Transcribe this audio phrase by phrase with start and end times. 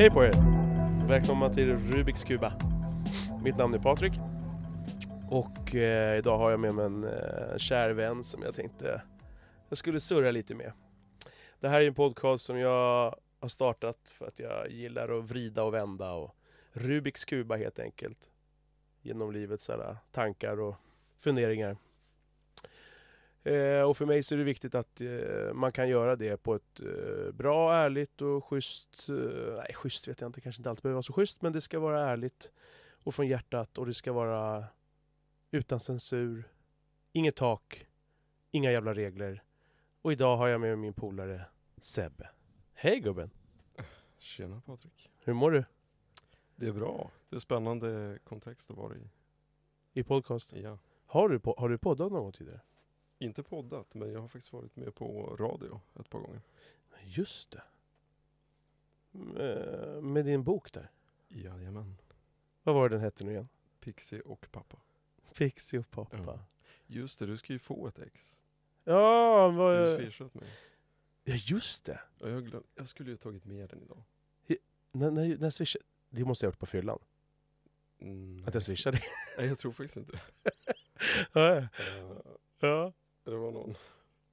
[0.00, 0.32] Hej på er!
[1.08, 2.52] Välkomna till Rubiks Kuba.
[3.42, 4.12] Mitt namn är Patrik.
[5.30, 9.02] Och eh, idag har jag med mig en eh, kär vän som jag tänkte
[9.68, 10.72] jag skulle surra lite med.
[11.60, 15.62] Det här är en podcast som jag har startat för att jag gillar att vrida
[15.62, 16.36] och vända och
[16.72, 18.30] Rubiks Kuba helt enkelt.
[19.02, 20.74] Genom livets alla tankar och
[21.18, 21.76] funderingar.
[23.42, 26.54] Eh, och för mig så är det viktigt att eh, man kan göra det på
[26.54, 29.08] ett eh, bra, ärligt och schysst...
[29.08, 29.14] Eh,
[29.56, 31.78] nej, schysst vet jag inte, kanske inte alltid behöver vara så schysst, men det ska
[31.78, 32.50] vara ärligt
[33.02, 34.64] och från hjärtat och det ska vara
[35.50, 36.48] utan censur,
[37.12, 37.86] inget tak,
[38.50, 39.42] inga jävla regler.
[40.02, 41.44] Och idag har jag med mig min polare
[41.80, 42.28] Sebbe.
[42.72, 43.30] Hej gubben!
[44.18, 45.10] Tjena Patrik.
[45.24, 45.64] Hur mår du
[46.56, 47.10] Det är bra.
[47.28, 49.10] Det är spännande kontext att vara i.
[49.92, 50.52] i podcast?
[50.52, 50.78] Ja.
[51.06, 52.60] Har du, po- har du poddat någon gång tidigare?
[53.22, 56.40] Inte poddat, men jag har faktiskt varit med på radio ett par gånger.
[57.02, 57.62] Just det.
[59.44, 60.90] Eh, Med din bok där.
[61.28, 61.96] Jajamän.
[62.62, 63.48] Vad var det den hette nu igen?
[63.80, 64.78] Pixie och pappa.
[65.34, 66.16] Pixie och pappa.
[66.16, 66.44] Ja.
[66.86, 68.40] Just det, du ska ju få ett ex.
[68.84, 69.86] Ja, vad...
[69.88, 70.48] Du swishat mig.
[71.24, 72.00] Ja, just det.
[72.18, 72.62] Ja, jag, glöm...
[72.74, 74.02] jag skulle ju tagit med den idag.
[74.92, 75.84] När, när, när swishade...
[76.10, 76.98] Det måste jag ha gjort på fyllan.
[77.98, 78.98] Mm, Att jag swishade.
[79.38, 80.52] Nej, jag tror faktiskt inte det.
[81.32, 81.66] ja, Eh,
[82.60, 82.92] ja,
[83.24, 83.74] det var någon,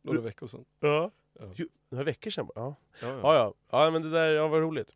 [0.01, 0.65] några veckor sedan.
[0.79, 1.11] ja.
[1.39, 1.51] Ja.
[1.55, 2.59] Jo, Några veckor sedan bara.
[2.59, 2.75] Ja.
[3.01, 3.53] Ja, ja, ja.
[3.85, 4.95] Ja, men det där ja, var roligt.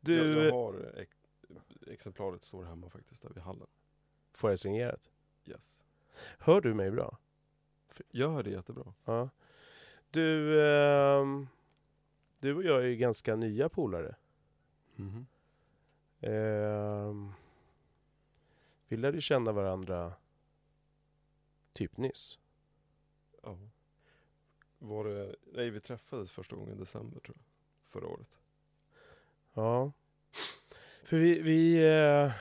[0.00, 1.16] Du, Jag, jag har ex...
[1.86, 3.66] exemplaret står hemma faktiskt, där vid hallen.
[4.32, 5.10] får jag signerat?
[5.46, 5.84] Yes.
[6.38, 7.18] Hör du mig bra?
[8.10, 8.94] Jag hör det jättebra.
[9.04, 9.28] Ja.
[10.10, 11.48] Du, ehm,
[12.38, 14.16] du och jag är ju ganska nya polare.
[14.96, 15.26] Mhm.
[16.20, 17.32] Ehm,
[18.88, 20.12] vi lärde känna varandra
[21.72, 22.38] typ nyss.
[23.48, 23.58] Ja.
[24.78, 27.44] Var det, nej vi träffades första gången i december tror jag.
[27.90, 28.38] Förra året.
[29.54, 29.92] Ja.
[31.04, 32.32] För vi, vi, eh,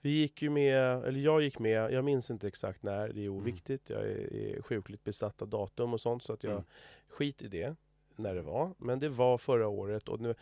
[0.00, 3.28] vi gick ju med, eller jag gick med, jag minns inte exakt när, det är
[3.28, 3.90] oviktigt.
[3.90, 6.64] Jag är, är sjukligt besatt av datum och sånt så att jag Mm.
[7.08, 7.76] skit i det
[8.16, 8.74] när det var.
[8.78, 10.34] Men det var förra året och nu,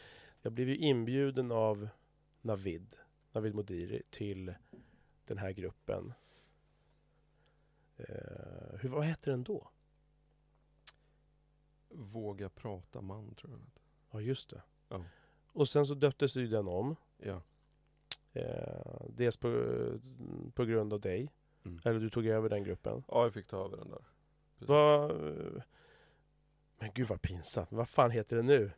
[0.43, 1.89] jag blev ju inbjuden av
[2.41, 2.97] Navid,
[3.33, 4.55] Navid Modiri till
[5.25, 6.13] den här gruppen.
[7.97, 9.69] Eh, hur, vad hette den då?
[12.13, 13.61] Våga prata man tror jag.
[14.11, 14.63] Ja just det.
[14.89, 15.05] Ja.
[15.53, 16.97] Och sen så döptes ju den om.
[17.19, 17.43] Ja.
[18.33, 19.77] Eh, dels på,
[20.55, 21.33] på grund av dig.
[21.65, 21.81] Mm.
[21.85, 23.05] Eller du tog över den gruppen.
[23.09, 24.05] Ja, jag fick ta över den där.
[24.59, 24.69] Precis.
[24.69, 25.11] Vad...
[26.79, 27.73] Men gud vad pinsamt.
[27.73, 28.71] Vad fan heter det nu?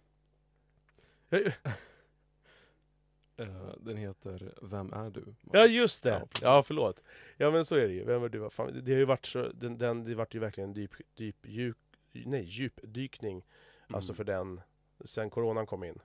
[3.37, 5.35] Eh, den heter Vem är du?
[5.53, 6.11] Ja just det!
[6.11, 7.03] Ja, Ja, förlåt.
[7.37, 8.05] Ja men så är det ju.
[8.05, 8.51] Vem är du?
[8.51, 8.81] Fan?
[8.85, 9.49] Det har ju varit så...
[9.49, 11.79] Den, den, det vart ju verkligen en dyp, dyp, djup,
[12.13, 13.37] nej, djupdykning.
[13.37, 13.95] Mm.
[13.95, 14.61] Alltså för den.
[15.05, 15.99] Sen coronan kom in.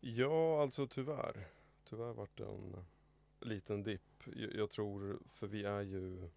[0.00, 1.48] Ja, alltså tyvärr.
[1.84, 2.84] Tyvärr vart det en
[3.40, 4.22] liten dipp.
[4.24, 6.28] Jag, jag tror, för vi är ju,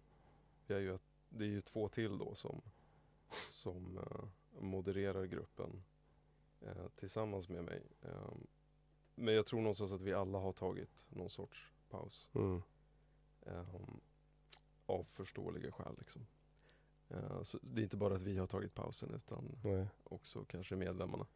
[0.66, 2.62] vi är ju ett, det är ju två till då som,
[3.48, 4.24] som eh,
[4.62, 5.82] modererar gruppen
[6.60, 7.82] eh, tillsammans med mig.
[8.02, 8.32] Eh,
[9.14, 12.28] men jag tror någonstans att vi alla har tagit någon sorts paus.
[12.34, 12.62] Mm.
[13.46, 13.64] eh,
[14.86, 16.26] av förståeliga skäl liksom.
[17.12, 19.86] Eh, så det är inte bara att vi har tagit pausen utan Nej.
[20.04, 21.26] också kanske medlemmarna.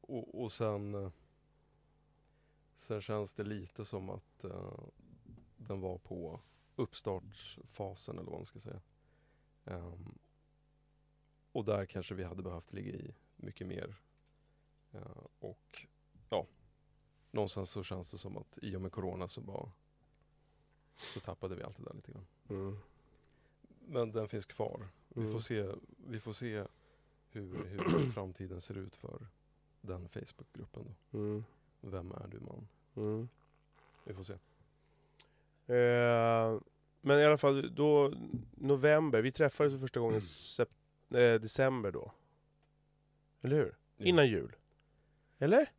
[0.00, 1.10] Och, och sen, eh,
[2.76, 4.84] sen känns det lite som att eh,
[5.56, 6.40] den var på
[6.76, 8.80] uppstartsfasen eller vad man ska säga.
[9.64, 10.18] Ehm,
[11.52, 13.96] och där kanske vi hade behövt ligga i mycket mer.
[14.92, 15.86] Eh, och
[16.28, 16.46] ja,
[17.30, 19.72] någonstans så känns det som att i och med corona så bara
[20.96, 22.26] så tappade vi allt det där lite grann.
[22.48, 22.78] Mm.
[23.86, 24.88] Men den finns kvar.
[25.08, 25.32] Vi Mm.
[25.32, 25.66] får se,
[26.06, 26.64] vi får se
[27.30, 29.26] hur, hur framtiden ser ut för
[29.80, 31.18] den Facebookgruppen då.
[31.18, 31.44] Mm.
[31.80, 32.68] Vem är du man?
[32.96, 33.28] Mm.
[34.04, 34.32] Vi får se.
[35.66, 36.60] Eh,
[37.00, 38.12] men i alla fall, då,
[38.54, 40.20] november, vi träffades för första gången i
[41.10, 41.34] Mm.
[41.34, 42.12] eh, december då.
[43.40, 43.76] Eller hur?
[43.96, 44.04] Ja.
[44.04, 44.56] Innan jul.
[45.38, 45.70] Eller?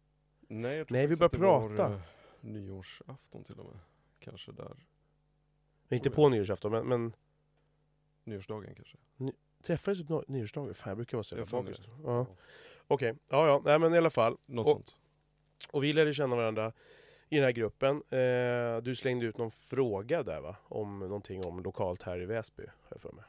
[0.47, 1.89] Nej, jag tror Nej, vi det prata.
[1.89, 2.01] Var, eh,
[2.41, 3.79] nyårsafton till och med.
[4.19, 4.75] Kanske där.
[5.89, 6.31] Inte på jag.
[6.31, 7.13] nyårsafton, men, men
[8.23, 8.97] Nyårsdagen kanske.
[9.63, 10.73] träffades på ny- nyårsdagen?
[10.75, 11.81] Fan, jag brukar vara så jävla bakis.
[12.03, 12.25] Ja.
[12.87, 14.37] Okej, ja ja, nej men i alla fall.
[14.45, 14.97] Något Och- sånt.
[15.71, 16.73] Och vi lärde känna varandra
[17.29, 17.95] i den här gruppen.
[18.09, 20.55] Eh, du slängde ut någon fråga där va?
[20.63, 23.23] Om någonting om lokalt här i Väsby, har jag för mig.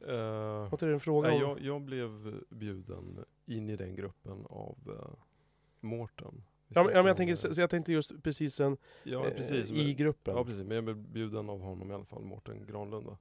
[0.00, 1.50] Eh, Var inte det en fråga nej, om?
[1.50, 5.14] jag, jag blev bjuden in i den gruppen av uh,
[5.80, 6.44] Mårten.
[6.68, 9.34] Ja men, ja, men jag, tänker, eh, så jag tänkte just precis sen, ja, eh,
[9.36, 10.36] precis, i men- gruppen.
[10.36, 13.16] Ja precis, men jag blev bjuden av honom i alla fall, Mårten Granlund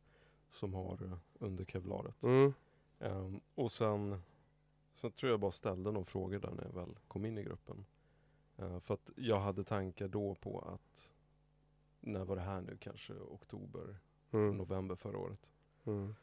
[0.50, 2.24] som har uh, under kevlaret.
[2.24, 2.54] Mm.
[3.00, 4.22] Ehm, och sen
[4.94, 7.86] Sen tror jag bara ställde några frågor där när jag väl kom in i gruppen.
[8.58, 11.14] Eh, för att jag hade tankar då på att,
[12.00, 13.98] när var det här nu, kanske oktober,
[14.32, 14.58] Mm.
[14.58, 15.52] november förra året.
[15.86, 16.16] Mm.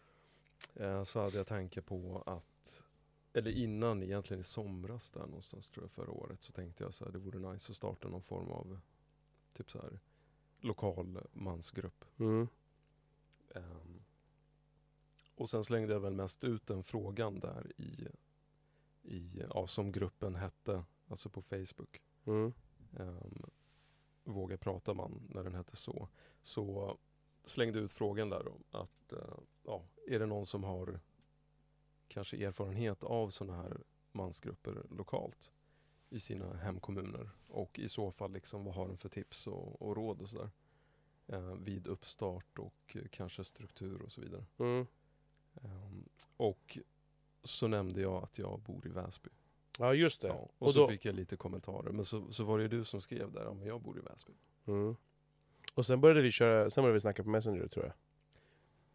[0.75, 2.85] Eh, så hade jag tankar på att,
[3.35, 7.05] eller innan egentligen i somras där någonstans tror jag förra året, så tänkte jag så
[7.05, 8.81] här, det vore nice att starta någon form av
[9.55, 10.01] typ så här
[10.61, 12.05] lokal mansgrupp.
[12.19, 12.49] Mm.
[13.55, 14.03] Ehm,
[15.35, 18.09] och sen slängde jag väl mest ut den frågan där i,
[19.03, 22.03] i ja, som gruppen hette, alltså på Facebook.
[22.25, 22.53] Mm.
[22.91, 23.51] Um,
[24.25, 26.09] Våga prata man, när den hette så.
[26.43, 26.97] Så
[27.45, 31.01] slängde ut frågan där då, att eh, ja, är det någon som har
[32.15, 33.77] kanske erfarenhet av sådana här
[34.13, 35.51] mansgrupper lokalt
[36.11, 37.31] i sina hemkommuner?
[37.49, 40.51] Och i så fall, liksom, vad har den för tips och, och råd och sådär?
[41.27, 44.45] Eh, vid uppstart och eh, kanske struktur och så vidare.
[44.59, 44.87] Mm.
[45.63, 46.79] Ehm, och
[47.43, 49.31] så nämnde jag att jag bor i Väsby.
[49.79, 50.29] Ja, just det.
[50.29, 51.91] Ja, och, Och så då- fick jag lite kommentarer.
[51.93, 54.01] Men så, så var det ju du som skrev där, ja men jag bor i
[54.01, 54.33] Väsby.
[54.67, 54.97] Mm.
[55.75, 57.95] Och sen började vi köra, sen började vi snacka på Messenger tror jag.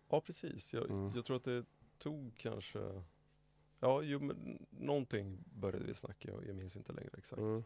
[0.10, 1.12] Ja precis, jag, Mm.
[1.16, 1.66] jag tror att det
[2.00, 2.80] tog kanske
[3.80, 7.42] Ja, jo, men någonting började vi snacka, jag, jag minns inte längre exakt.
[7.42, 7.64] Mm.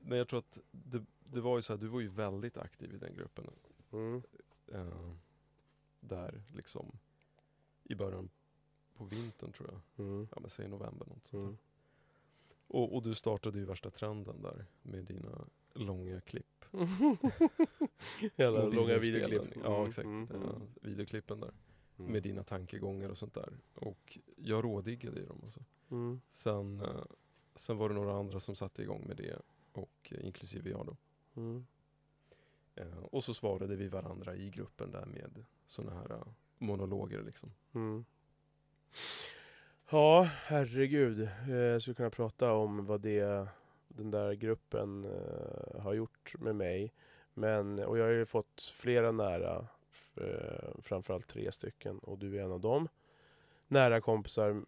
[0.00, 2.94] Men jag tror att det, det var ju så här, du var ju väldigt aktiv
[2.94, 3.50] i den gruppen.
[3.92, 4.22] Mm.
[4.72, 5.12] Eh,
[6.00, 6.98] där liksom
[7.84, 8.30] i början
[8.96, 10.06] på vintern tror jag.
[10.06, 10.28] Mm.
[10.34, 11.38] Ja men säg november något sånt där.
[11.38, 11.58] Mm.
[12.66, 16.64] Och, och du startade ju värsta trenden där med dina långa klipp.
[18.36, 19.56] Jävla långa videoklipp.
[19.64, 20.62] Ja Mm, exakt, mm, ja, mm.
[20.80, 21.52] videoklippen där.
[22.00, 22.12] Mm.
[22.12, 23.58] Med dina tankegångar och sånt där.
[23.74, 25.60] Och jag rådiggade i dem alltså.
[25.90, 26.20] Mm.
[26.30, 27.04] Sen, eh,
[27.54, 29.38] sen var det några andra som satte igång med det.
[29.72, 30.96] Och eh, inklusive jag då.
[31.40, 31.66] Mm.
[32.74, 36.20] Eh, och så svarade vi varandra i gruppen där med såna här
[36.58, 37.52] monologer liksom.
[37.74, 38.04] Mm.
[39.90, 41.28] Ja, herregud.
[41.48, 43.48] Jag skulle kunna prata om vad det,
[43.88, 45.06] den där gruppen
[45.78, 46.92] har gjort med mig.
[47.34, 49.66] Men, och jag har ju fått flera nära,
[50.16, 52.88] eh, framförallt tre stycken, och du är en av dem.
[53.68, 54.64] Nära kompisar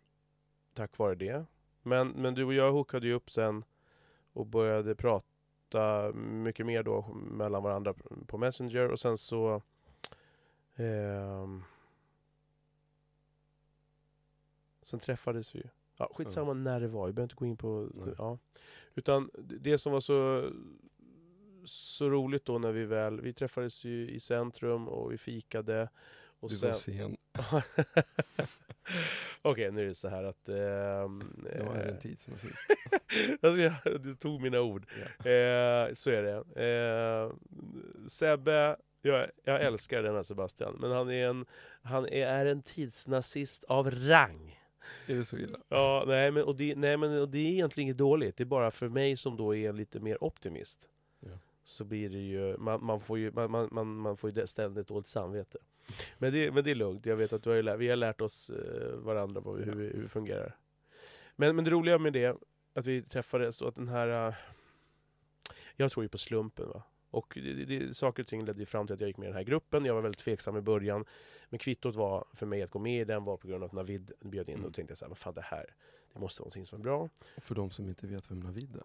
[0.75, 1.45] tack vare det.
[1.83, 3.65] Men, men du och jag hookade ju upp sen
[4.33, 7.95] och började prata mycket mer då mellan varandra
[8.27, 9.63] på Messenger och sen så
[10.77, 11.63] ehm,
[14.83, 15.69] Sen träffades vi ju.
[15.97, 18.39] Ja, skitsamma när det var, vi behöver inte gå in på ja.
[18.95, 20.51] Utan det som var så,
[21.65, 25.89] så roligt då när vi väl, vi träffades ju i centrum och vi fikade.
[26.41, 27.17] Och Du sen, var sen.
[29.43, 30.49] Okej, nu är det så här att...
[30.49, 32.67] ehm, Det var eh, en tidsnazist.
[33.41, 34.87] jag ska- du tog mina ord.
[34.99, 35.31] Ja.
[35.31, 36.63] Eh, så är det.
[36.67, 37.33] Eh,
[38.09, 41.47] Sebbe, jag, jag älskar den här Sebastian, men han är en,
[41.83, 44.59] han är, är en tidsnazist av rang.
[45.07, 45.59] Är det så illa?
[45.69, 48.37] Ja, nej men, och det, nej, men och det är egentligen inget dåligt.
[48.37, 50.89] Det är bara för mig som då är lite mer optimist.
[51.65, 55.07] Så blir det ju, man, man får ju, man, man, man, får ju ständigt dåligt
[55.07, 55.59] samvete.
[56.19, 58.21] Men det, men det är lugnt, jag vet att du har lärt, vi har lärt
[58.21, 60.57] oss eh, varandra vad, hur, vi- hur vi fungerar.
[61.37, 62.37] Men, men det roliga med det,
[62.75, 64.29] att vi träffades och att den här...
[64.29, 64.35] eh,
[65.77, 66.83] Jag tror ju på slumpen va.
[67.13, 69.37] Och det, det, saker och ting ledde fram till att jag gick med i den
[69.37, 69.85] här gruppen.
[69.85, 71.05] Jag var väldigt tveksam i början.
[71.49, 73.73] Men kvittot var för mig att gå med i den var på grund av att
[73.73, 74.55] Navid bjöd in.
[74.55, 74.67] Mm.
[74.67, 75.75] Och tänkte jag så här, vad fan det här,
[76.13, 77.09] det måste vara någonting som är bra.
[77.37, 78.83] För de som inte vet vem Navid är.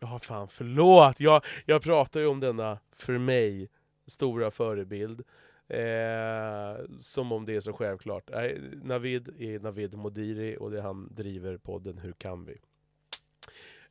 [0.00, 1.20] Ja, fan förlåt!
[1.20, 3.68] Jag, jag pratar ju om denna, för mig,
[4.06, 5.22] stora förebild.
[5.68, 8.30] Eh, som om det är så självklart.
[8.32, 12.60] Nej, Navid är Navid Modiri och det han driver podden Hur kan vi?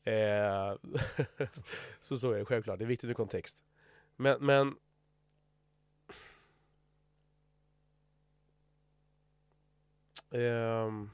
[0.04, 0.76] Eh,
[2.02, 3.58] så så är det självklart, det är viktigt med kontext.
[4.16, 4.76] Men, men
[10.36, 11.10] Um...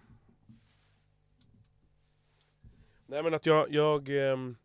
[3.05, 4.55] Nej men att jag, jag ehm, um...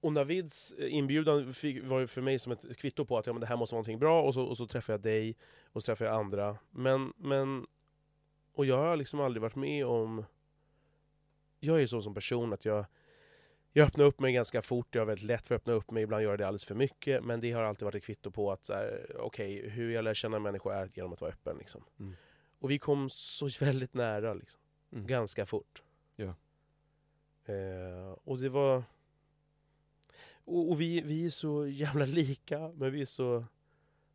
[0.00, 3.40] och Navids inbjudan fick, var ju för mig som ett kvitto på att ja, men
[3.40, 5.86] det här måste vara någonting bra och så, och så träffade jag dig och så
[5.86, 6.58] träffade jag andra.
[6.70, 7.66] Men, men
[8.54, 10.24] och jag har liksom aldrig varit med om
[11.60, 12.86] Jag är så som person att jag
[13.76, 16.02] jag öppnar upp mig ganska fort, jag har väldigt lätt för att öppna upp mig,
[16.02, 17.24] ibland gör jag det alldeles för mycket.
[17.24, 18.70] Men det har alltid varit ett kvitto på att
[19.18, 21.56] okej, hur jag lär känna människor är genom att vara öppen.
[21.58, 21.84] Liksom.
[22.00, 22.14] Mm.
[22.58, 24.60] Och vi kom så väldigt nära, liksom.
[24.92, 25.06] Mm.
[25.06, 25.82] ganska fort.
[26.16, 26.34] Ja.
[27.44, 28.84] Eh, och det var...
[30.44, 33.44] Och, och vi, vi är så jävla lika, men vi är så...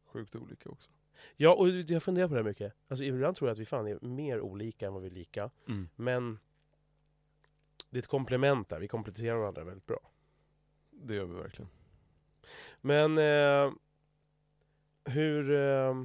[0.06, 0.92] Sjukt olika också.
[1.36, 2.74] Ja, och jag funderar på det här mycket.
[2.88, 5.52] Alltså, ibland tror jag att vi fan är mer olika än vad vi är lika.
[5.96, 6.40] Men
[7.90, 10.00] det är ett komplement där, vi kompletterar varandra väldigt bra.
[10.92, 11.70] Det gör vi verkligen.
[12.82, 13.72] Men eh,
[15.06, 15.52] hur...
[15.52, 16.04] Eh,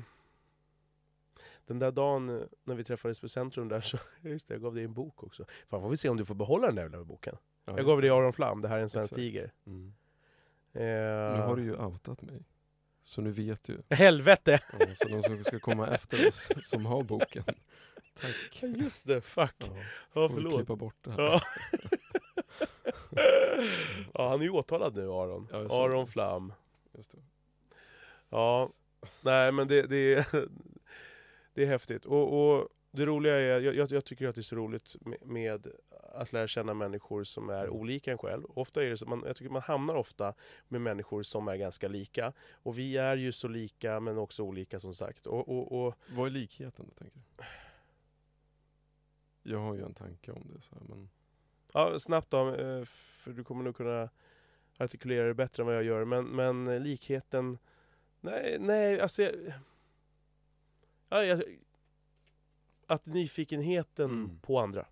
[1.67, 4.85] Den där dagen när vi träffades på Centrum där så, just det, jag gav dig
[4.85, 5.45] en bok också.
[5.69, 7.37] Fan får vi se om du får behålla den där jävla boken.
[7.65, 8.03] Ja, jag gav det.
[8.03, 9.53] dig Aron Flam, det här är en svensk tiger.
[9.67, 9.95] Mm.
[10.73, 10.83] Eh,
[11.37, 12.45] Nu har du ju outat mig.
[13.03, 13.83] Så nu vet du.
[13.95, 14.61] Helvete!
[14.81, 17.45] Ja, så de som ska komma efter oss som har boken.
[18.15, 18.63] Tack.
[18.63, 19.55] Just det, fuck.
[19.59, 19.77] Ja,
[20.13, 20.55] Ja, förlåt.
[20.55, 21.19] klippa bort det här.
[21.23, 21.41] Ja.
[24.15, 25.49] ja, han är ju åtalad nu Aron.
[25.53, 26.07] Ja, Aron.
[26.07, 26.53] Flam.
[26.97, 27.19] Just det.
[28.29, 28.71] Ja,
[29.21, 30.27] nej men det, det, är,
[31.55, 32.05] det är häftigt.
[32.07, 35.19] Och, och det roliga är, jag, jag, jag tycker att det är så roligt med,
[35.23, 35.67] med
[36.15, 38.45] att lära känna människor som är olika en själv.
[38.55, 40.35] Ofta är det så, man, jag tycker man hamnar ofta
[40.69, 42.33] med människor som är ganska lika.
[42.53, 45.27] Och vi är ju så lika men också olika som sagt.
[45.27, 47.45] Och, och, och Vad är likheten då, tänker du?
[49.47, 51.09] Jag har ju en tanke om det, så här, men
[51.73, 54.09] ja, snabbt då, eh, för du kommer nog kunna
[54.79, 56.05] artikulera det bättre än vad jag gör.
[56.05, 57.59] Men, men likheten,
[58.21, 59.35] nej, nej, alltså jag,
[61.09, 61.43] ja, jag,
[62.87, 64.39] att nyfikenheten Mm.
[64.39, 64.87] på andra.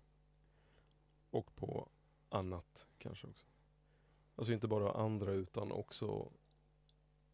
[1.29, 1.89] och på
[2.29, 3.45] annat kanske också.
[4.35, 6.31] Alltså inte bara andra utan också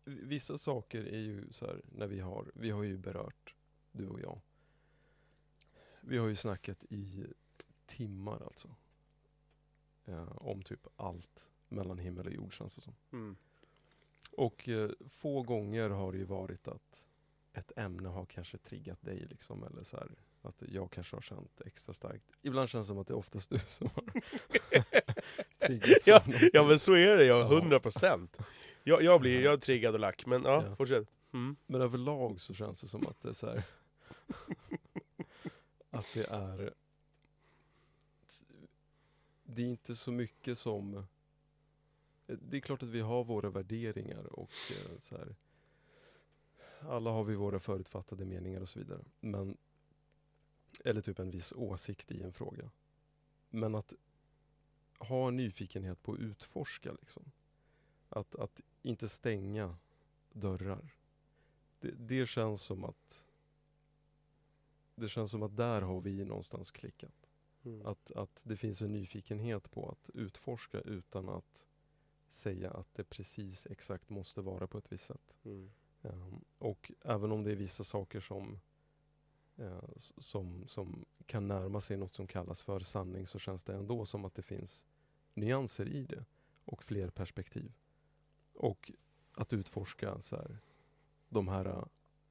[0.05, 3.55] Vissa saker är ju så här när vi har, vi har ju berört,
[3.91, 4.39] du och jag.
[6.09, 7.25] Vi har ju snackat i
[7.85, 8.67] timmar alltså.
[10.05, 12.93] Eh, om typ allt mellan himmel och jord känns det som.
[13.11, 13.35] Mm.
[14.31, 17.07] Och eh, få gånger har det ju varit att
[17.53, 20.07] ett ämne har kanske triggat dig liksom, eller så här,
[20.41, 22.25] att jag kanske har känt extra starkt.
[22.41, 24.03] Ibland känns det som att det är oftast du som har
[25.67, 26.23] triggats Ja.
[26.53, 27.57] Ja men så är det, Ja.
[27.57, 28.37] 100 procent.
[28.83, 30.75] Jag, jag blir jag är triggad och lack, men ja, Ja.
[30.75, 31.07] fortsätt.
[31.33, 31.55] Mm.
[31.65, 33.63] Men överlag så känns det som att det är så här,
[35.99, 36.73] att det är
[39.43, 41.05] det är inte så mycket som
[42.27, 45.35] det är klart att vi har våra värderingar och eh, så här,
[46.79, 49.01] alla har vi våra förutfattade meningar och så vidare.
[49.19, 49.57] Men,
[50.83, 52.71] eller typ en viss åsikt i en fråga.
[53.49, 53.93] Men att
[54.99, 57.31] ha en nyfikenhet på att utforska liksom.
[58.09, 59.77] Att, att inte stänga
[60.31, 60.95] dörrar.
[61.79, 63.25] Det, det känns som att
[64.99, 67.29] det känns som att där har vi någonstans klickat.
[67.65, 67.85] Mm.
[67.85, 71.67] Att, att det finns en nyfikenhet på att utforska utan att
[72.29, 75.37] säga att det precis exakt måste vara på ett visst sätt.
[75.45, 75.71] Mm.
[76.01, 78.59] Ehm, och även om det är vissa saker som,
[79.95, 84.05] s- som, som kan närma sig något som kallas för sanning så känns det ändå
[84.05, 84.85] som att det finns
[85.33, 86.25] nyanser i det
[86.65, 87.71] och fler perspektiv.
[88.53, 88.91] Och
[89.33, 90.57] att utforska så här,
[91.29, 91.83] de här eh,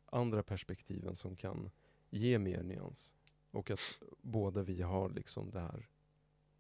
[0.07, 1.71] andra perspektiven som kan
[2.11, 3.15] ge mer nyans.
[3.51, 5.89] Och att båda vi har liksom det här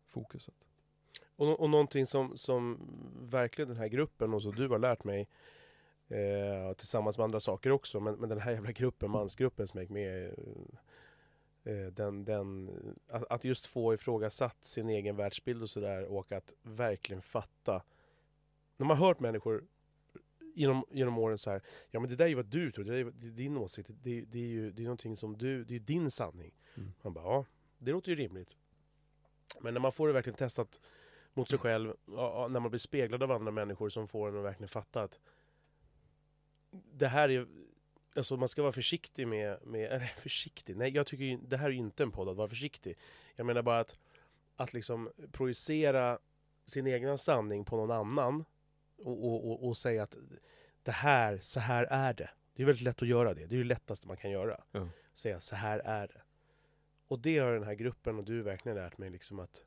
[0.06, 0.54] fokuset.
[1.36, 2.78] Och, och någonting som, som
[3.20, 5.28] verkligen den här gruppen och så du har lärt mig
[6.08, 9.82] eh, tillsammans med andra saker också, men, men den här jävla gruppen, mansgruppen som jag
[9.82, 10.32] gick med i,
[11.64, 12.70] eh, den, den,
[13.08, 17.82] att, att just få ifrågasatt sin egen världsbild och sådär och att verkligen fatta.
[18.76, 19.64] När man har hört människor
[20.58, 22.90] genom, genom åren så här, ja men det där är ju vad du tror, det,
[22.90, 25.64] där är, det är din åsikt, det, det är ju det är någonting som du,
[25.64, 26.54] det är din sanning.
[26.76, 26.92] Mm.
[27.02, 27.46] Man bara, ja,
[27.78, 28.56] det låter ju rimligt.
[29.60, 30.80] Men när man får det verkligen testat
[31.34, 34.44] mot sig själv, ja, när man blir speglad av andra människor som får en att
[34.44, 35.20] verkligen fatta att
[36.70, 37.46] det här är,
[38.16, 41.66] alltså man ska vara försiktig med, med eller försiktig, nej jag tycker ju, det här
[41.66, 42.98] är ju inte en podd att vara försiktig.
[43.36, 43.98] Jag menar bara att,
[44.56, 46.18] att liksom projicera
[46.64, 48.44] sin egna sanning på någon annan
[48.98, 50.16] och, och, och, och säga att
[50.82, 52.30] det här, så här är det.
[52.54, 54.64] Det är väldigt lätt att göra det, det är det lättaste man kan göra.
[54.72, 54.88] Ja.
[55.12, 56.22] Säga så här är det.
[57.08, 59.64] Och det har den här gruppen och du verkligen lärt mig liksom att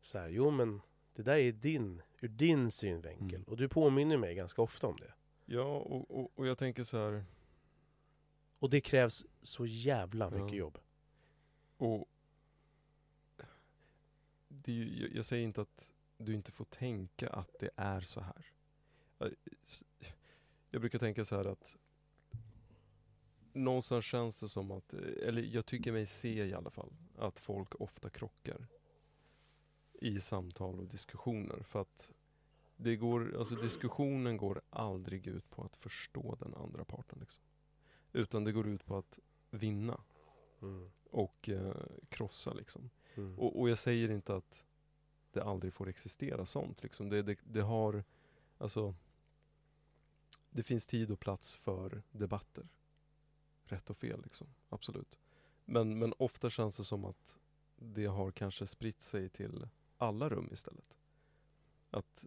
[0.00, 0.80] så här, jo men
[1.14, 3.34] det där är din, ur din synvinkel.
[3.34, 3.42] Mm.
[3.42, 5.12] Och du påminner mig ganska ofta om det.
[5.44, 7.24] Ja, och, och, och jag tänker så här,
[8.58, 10.54] Och det krävs så jävla mycket Ja.
[10.58, 10.78] jobb.
[11.76, 12.06] Och
[14.48, 18.00] det är ju, jag, jag säger inte att du inte får tänka att det är
[18.00, 18.46] så här.
[19.18, 19.84] Jag- s-
[20.70, 21.76] Jag brukar tänka så här att
[23.52, 27.74] någonstans känns det som att, eller jag tycker mig se i alla fall, att folk
[27.80, 28.66] ofta krockar
[29.92, 31.62] i samtal och diskussioner.
[31.62, 32.12] För att
[32.76, 37.18] det går, alltså diskussionen går aldrig ut på att förstå den andra parten.
[37.20, 37.42] Liksom.
[38.12, 39.18] Utan det går ut på att
[39.50, 40.00] vinna
[40.62, 40.90] Mm.
[41.10, 41.74] och eh,
[42.08, 42.90] krossa liksom.
[43.14, 43.38] Mm.
[43.38, 44.66] Och, och jag säger inte att
[45.32, 47.08] det aldrig får existera sånt liksom.
[47.08, 48.04] Det, det, det har,
[48.58, 48.94] alltså
[50.56, 52.68] det finns tid och plats för debatter.
[53.64, 55.18] Rätt och fel liksom, absolut.
[55.64, 57.38] Men, men ofta känns det som att
[57.76, 60.98] det har kanske spritt sig till alla rum istället.
[61.90, 62.26] Att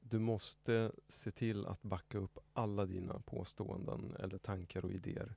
[0.00, 5.34] du måste se till att backa upp alla dina påståenden eller tankar och idéer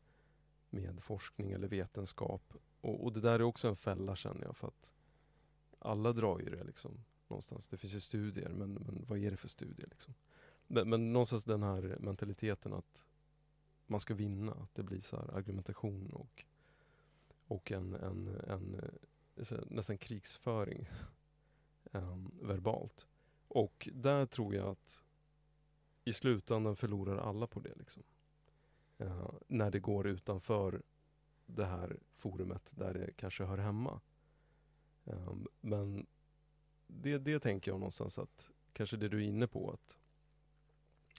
[0.70, 2.54] med forskning eller vetenskap.
[2.82, 4.94] Och, och det där är också en fälla känner jag för att
[5.80, 7.68] alla drar ju det liksom någonstans.
[7.68, 10.14] Det finns ju studier men, men vad är det för studier liksom?
[10.74, 13.06] Men, men någonstans den här mentaliteten att
[13.86, 16.46] man ska vinna, att det blir så här argumentation och,
[17.48, 18.82] och en, en, en,
[19.36, 20.90] eh, nästan krigsföring
[21.92, 23.08] um, verbalt.
[23.48, 25.04] Och där tror jag att
[26.06, 27.76] i slutändan förlorar alla på det.
[27.76, 28.04] Liksom.
[29.02, 30.82] Uh, när det går utanför
[31.46, 34.02] det här forumet där det kanske hör hemma.
[35.04, 36.06] Um, men
[36.88, 39.98] det, det tänker jag någonstans att kanske det du är inne på att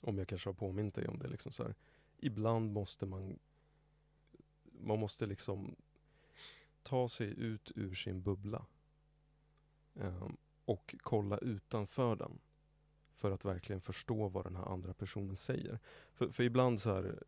[0.04, 1.74] om jag kanske har påmint dig om det liksom så här,
[2.18, 3.38] ibland måste man
[4.80, 5.76] man måste liksom
[6.82, 8.66] ta sig ut ur sin bubbla
[9.94, 12.38] um, och kolla utanför den
[13.14, 15.78] för att verkligen förstå vad den här andra personen säger.
[16.12, 17.22] För, för ibland så här,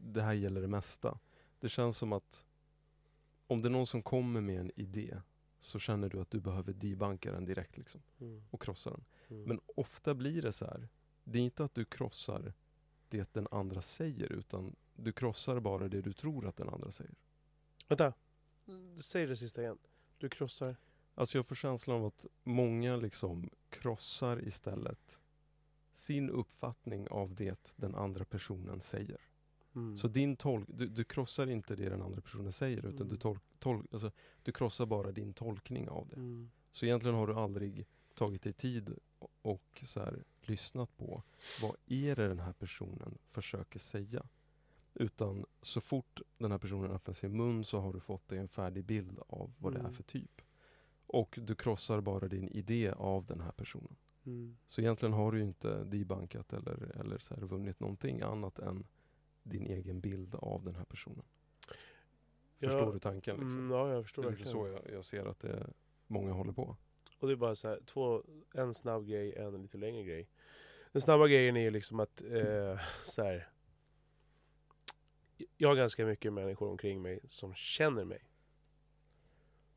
[0.00, 1.18] det här gäller det mesta.
[1.60, 2.46] Det känns som att
[3.46, 5.20] om det är någon som kommer med en idé
[5.60, 8.42] så känner du att du behöver debunka den direkt liksom, Mm.
[8.50, 9.04] och krossa den.
[9.28, 9.42] Mm.
[9.44, 10.88] Men ofta blir det så här.
[11.30, 12.52] Det är inte att du krossar
[13.08, 17.14] det den andra säger utan du krossar bara det du tror att den andra säger.
[17.88, 18.12] Vänta,
[19.00, 19.78] säg det sista igen.
[20.18, 20.76] Du krossar?
[21.14, 25.20] Alltså jag får känslan av att många liksom krossar istället
[25.92, 29.20] sin uppfattning av det den andra personen säger.
[29.74, 29.96] Mm.
[29.96, 33.08] Så din tolk, du, du krossar inte det den andra personen säger utan Mm.
[33.08, 34.10] du, tolk, tolk, alltså,
[34.42, 36.16] du krossar bara din tolkning av det.
[36.16, 36.50] Mm.
[36.72, 37.86] Så egentligen har du aldrig
[38.18, 38.98] tagit dig tid
[39.42, 41.22] och, så här, lyssnat på
[41.62, 44.26] vad är det den här personen försöker säga.
[44.94, 48.48] Utan så fort den här personen öppnar sin mun så har du fått dig en
[48.48, 49.92] färdig bild av vad det är Mm.
[49.92, 50.42] för typ.
[51.06, 53.96] Och du krossar bara din idé av den här personen.
[54.26, 54.56] Mm.
[54.66, 58.86] Så egentligen har du inte debunkat eller, eller så här vunnit någonting annat än
[59.42, 61.24] din egen bild av den här personen.
[62.58, 63.36] Ja, Förstår du tanken?
[63.36, 63.58] Liksom?
[63.58, 65.70] Mm, ja, jag förstår det är lite så jag, jag ser att det
[66.06, 66.76] många håller på.
[67.18, 68.22] Och det är bara så här, två,
[68.54, 70.28] en snabb grej, en lite längre grej.
[70.92, 73.48] Den snabba grejen är ju liksom att, eh, så här.
[75.56, 78.24] Jag har ganska mycket människor omkring mig som känner mig.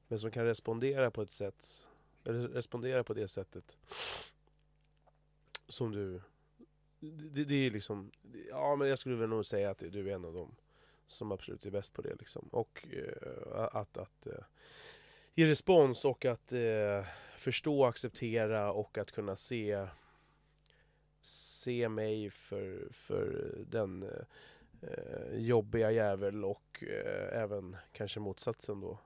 [0.07, 1.89] Men som kan respondera på ett sätt,
[2.23, 3.77] eller respondera på det sättet
[5.67, 6.21] som du...
[6.99, 8.11] Det, det är liksom,
[8.49, 10.55] ja men jag skulle väl nog säga att du är en av dem
[11.07, 12.47] som absolut är bäst på det liksom.
[12.51, 14.43] Och eh, att, att eh,
[15.33, 17.05] ge respons och att eh,
[17.37, 19.87] förstå, acceptera och att kunna se
[21.21, 24.03] se mig för, för den
[24.81, 28.99] eh, jobbiga jävel och eh, även kanske motsatsen då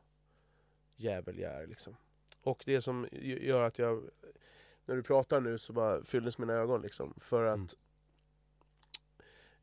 [0.96, 1.96] jävel jag är liksom.
[2.42, 4.10] Och det som gör att jag
[4.86, 7.68] när du pratar nu så bara fylldes mina ögon liksom för att Mm.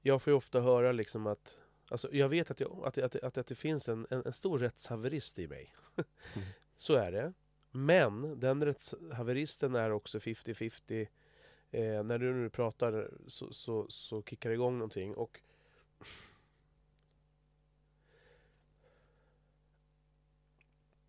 [0.01, 1.59] jag får ju ofta höra liksom att
[1.93, 4.59] Alltså jag vet att, jag, att, att, att, att det finns en, en, en stor
[4.59, 5.69] rättshaverist i mig.
[6.35, 6.49] Mm.
[6.77, 7.33] Så är det.
[7.71, 11.07] Men den rättshaveristen är också 50-50.
[11.71, 15.15] Eh, när du nu pratar så, så, så kickar det igång någonting.
[15.15, 15.41] Och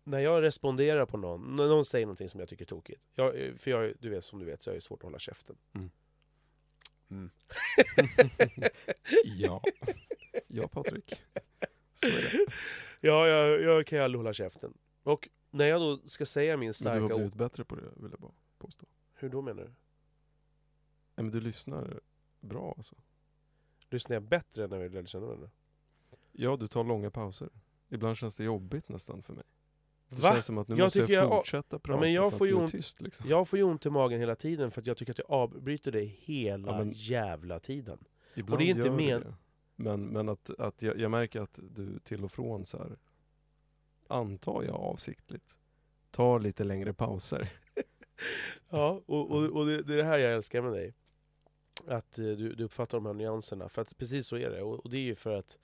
[0.04, 3.06] när jag responderar på någon, när någon säger någonting som jag tycker är tokigt.
[3.14, 5.18] Jag, eh, för jag, du vet, som du vet så är det svårt att hålla
[5.18, 5.56] käften.
[5.72, 5.90] Mm.
[7.10, 7.30] Mm.
[9.24, 9.62] ja.
[10.46, 11.22] Ja Patrik.
[11.94, 12.52] Så är det.
[13.00, 14.74] Ja, jag, jag kan ju aldrig hålla käften.
[15.02, 17.16] Och när jag då ska säga min Men du starka har ord...
[17.16, 18.86] blivit bättre på det vill jag bara påstå.
[19.14, 19.68] Hur då menar du?
[19.68, 22.00] Nej, men du lyssnar
[22.40, 22.94] bra alltså.
[23.90, 25.50] Lyssnar jag bättre när vi lärde känna varandra?
[26.32, 27.48] Ja, du tar långa pauser.
[27.88, 29.44] Ibland känns det jobbigt nästan för mig.
[30.16, 30.32] Det Va?
[30.32, 32.44] känns som att nu Jag måste jag tycker jag- fortsätta prata men jag för får
[32.46, 33.28] att är ont- tyst liksom.
[33.28, 35.92] Jag får ju ont i magen hela tiden för att jag tycker att jag avbryter
[35.92, 37.98] dig hela Ja, men- jävla tiden.
[38.34, 39.34] Ibland det är inte gör men- det.
[39.76, 42.96] Men, men att, att jag, jag märker att du till och från så här,
[44.08, 45.58] antar jag avsiktligt,
[46.10, 47.48] tar lite längre pauser.
[48.68, 50.94] Ja, och, och, och det, det är det här jag älskar med dig.
[51.86, 53.68] Att eh, du, du uppfattar de här nyanserna.
[53.68, 54.62] För att precis så är det.
[54.62, 55.58] Och, och det är ju för att...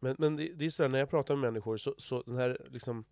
[0.00, 2.66] Men, men det, det är sådär, när jag pratar med människor så, så den här
[2.70, 3.04] liksom...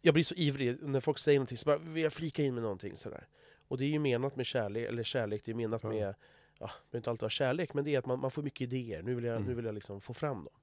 [0.00, 2.62] Jag blir så ivrig när folk säger någonting så bara vill jag flika in med
[2.62, 3.26] någonting sådär.
[3.68, 5.88] Och det är ju menat med kärlek, eller kärlek, det är menat Ja.
[5.88, 6.14] med...
[6.58, 8.60] Ja, det behöver inte alltid vara kärlek, men det är att man, man får mycket
[8.72, 9.02] idéer.
[9.02, 9.48] Nu vill jag, Mm.
[9.48, 10.54] nu vill jag liksom få fram dem.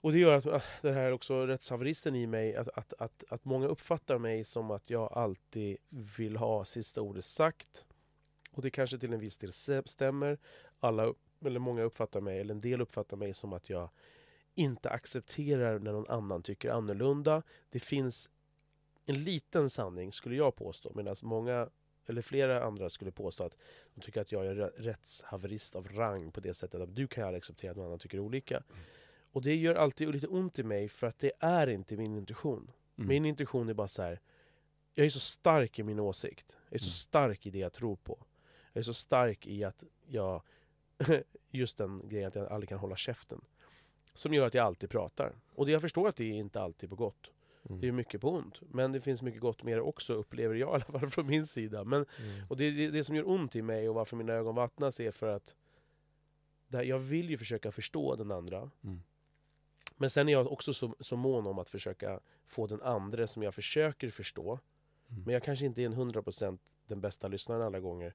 [0.00, 3.44] Och det gör att ah, den här också rättshaveristen i mig, att, att, att, att
[3.44, 7.86] många uppfattar mig som att jag alltid vill ha sista ordet sagt.
[8.52, 10.38] Och det kanske till en viss del stä- stämmer.
[10.80, 11.14] Alla,
[11.44, 13.90] eller många uppfattar mig, eller en del uppfattar mig som att jag
[14.60, 17.42] inte accepterar när någon annan tycker annorlunda.
[17.70, 18.30] Det finns
[19.06, 21.68] en liten sanning, skulle jag påstå, medan många
[22.06, 23.56] eller flera andra skulle påstå att
[23.94, 27.24] de tycker att jag är rä- rättshaverist av rang på det sättet att du kan
[27.24, 28.62] aldrig acceptera att någon annan tycker olika.
[29.32, 32.70] Och det gör alltid lite ont i mig för att det är inte min intention.
[32.96, 33.08] Mm.
[33.08, 34.20] Min intention är bara så här.
[34.94, 36.56] Jag är så stark i min åsikt.
[36.68, 36.90] Jag är så Mm.
[36.92, 38.24] stark i det jag tror på.
[38.72, 40.42] Jag är så stark i att jag...
[41.50, 43.40] Just den grejen att jag aldrig kan hålla käften.
[44.20, 45.32] Som gör att jag alltid pratar.
[45.54, 47.30] Och det jag förstår att det är inte alltid på gott.
[47.68, 47.80] Mm.
[47.80, 48.60] Det är mycket på ont.
[48.60, 51.46] Men det finns mycket gott med det också, upplever jag i alla fall från min
[51.46, 51.84] sida.
[51.84, 52.46] Men, Mm.
[52.48, 55.10] och det det, det som gör ont i mig och varför mina ögon vattnas är
[55.10, 55.54] för att
[56.68, 58.70] där, jag vill ju försöka förstå den andra.
[58.84, 59.02] Mm.
[59.96, 63.42] Men sen är jag också så, så mån om att försöka få den andra som
[63.42, 64.58] jag försöker förstå.
[65.10, 65.22] Mm.
[65.24, 68.14] Men jag kanske inte är en 100% den bästa lyssnaren alla gånger.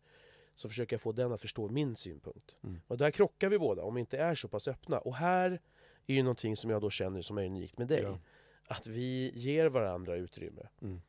[0.56, 2.56] Så försöker jag få den att förstå min synpunkt.
[2.64, 2.82] Mm.
[2.88, 5.00] Och där krockar vi båda, om vi inte är så pass öppna.
[5.00, 5.62] Och här
[6.08, 8.02] är ju någonting som jag då känner som är unikt med dig.
[8.02, 8.20] Ja.
[8.68, 10.68] Att vi ger varandra utrymme.
[10.82, 11.02] Mm.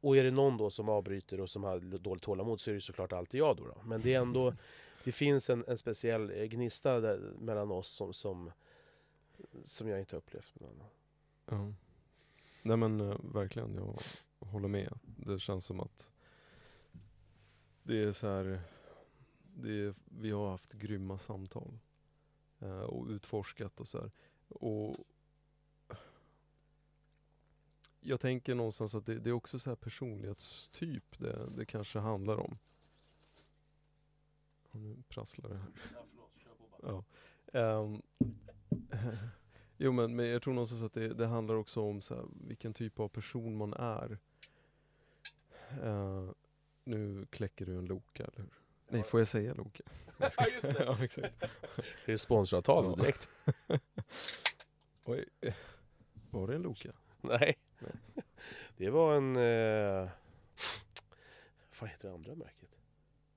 [0.00, 2.80] Och är det någon då som avbryter och som har dåligt tålamod så är det
[2.80, 3.64] såklart alltid jag då.
[3.64, 3.82] då.
[3.84, 4.54] Men det är ändå,
[5.04, 8.50] det finns en, en speciell eh, gnista där, mellan oss som, som,
[9.62, 10.90] som jag inte har upplevt med någon annan.
[11.46, 11.74] Ja.
[12.62, 13.98] Nej men eh, verkligen, jag
[14.38, 14.98] håller med.
[15.02, 16.10] Det känns som att
[17.82, 18.60] det är så här,
[19.42, 21.78] det är, vi har haft grymma samtal.
[22.60, 24.10] Eh, och utforskat och så här.
[24.48, 24.96] Och
[28.00, 32.36] jag tänker någonstans att det, det är också så här personlighetstyp det, det kanske handlar
[32.36, 32.58] om.
[34.70, 35.72] Och nu prasslar det här.
[36.82, 37.04] Ja.
[37.52, 38.02] Ehm,
[39.76, 42.74] jo men, men jag tror någonstans att det, det handlar också om så här, vilken
[42.74, 44.18] typ av person man är.
[45.82, 46.30] Eh,
[46.84, 48.67] nu kläcker du en Loka, eller hur?
[48.88, 49.82] Nej, får jag säga Loka?
[50.18, 50.84] Ja, just det.
[50.84, 51.34] ja, exakt.
[52.06, 52.96] Det är sponsravtal Ja.
[53.04, 53.28] direkt.
[55.04, 55.24] Oj,
[56.30, 56.92] var det en Loka?
[57.20, 57.54] Nej.
[57.78, 57.92] Nej.
[58.76, 59.36] Det var en...
[59.36, 60.08] Eh,
[61.80, 62.68] vad heter det andra märket?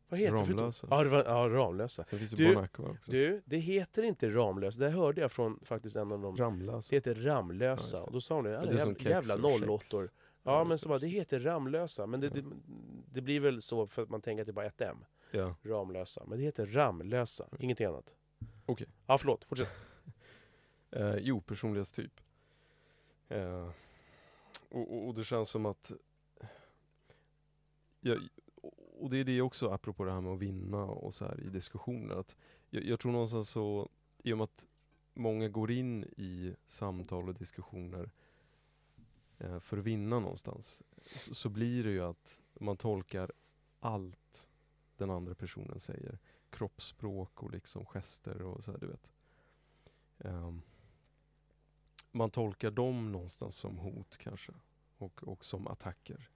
[0.09, 0.87] Vad heter det Ramlösa.
[0.89, 2.03] Ja, det var, ja, Ramlösa.
[2.03, 3.11] Sen finns det Du- också.
[3.11, 4.79] Du, det heter inte Ramlösa.
[4.79, 6.35] Det hörde jag från faktiskt en av de...
[6.37, 6.87] Ramlösa.
[6.89, 7.71] Det heter Ja, Ramlösa.
[7.73, 8.01] just det.
[8.01, 8.95] och då sa hon det, det är jävla, som
[9.43, 9.73] jävla.
[9.73, 10.07] 08 Ja,
[10.43, 12.05] Ja, men så bara, det heter Ramlösa.
[12.07, 12.43] Men det, det,
[13.11, 15.05] det blir väl så för att man tänker att det är bara ett M.
[15.31, 15.55] Ja.
[15.63, 16.23] Ramlösa.
[16.27, 18.15] Men det heter Ramlösa, Just ingenting annat.
[18.65, 18.87] Okej.
[19.07, 19.45] Ja, förlåt.
[19.45, 19.69] Fortsätt.
[20.93, 22.21] Eh, jo, personlighetstyp.
[23.29, 23.69] Eh,
[24.69, 25.91] och, och, och det känns som att...
[28.01, 28.27] Jag,
[28.99, 31.49] och det är det också, apropå det här med att vinna och så här i
[31.49, 32.15] diskussioner.
[32.15, 32.37] Att
[32.69, 33.89] jag, jag tror någonstans så,
[34.23, 34.67] i och med att
[35.13, 38.11] många går in i samtal och diskussioner
[39.37, 43.31] eh, för att vinna någonstans, så, så blir det ju att man tolkar
[43.79, 44.47] allt
[45.01, 46.19] den andra personen säger.
[46.49, 49.13] Kroppsspråk och liksom gester och så här, du vet.
[50.17, 50.61] Um,
[52.11, 54.53] man tolkar dem någonstans som hot kanske
[54.97, 56.29] och, och som attacker.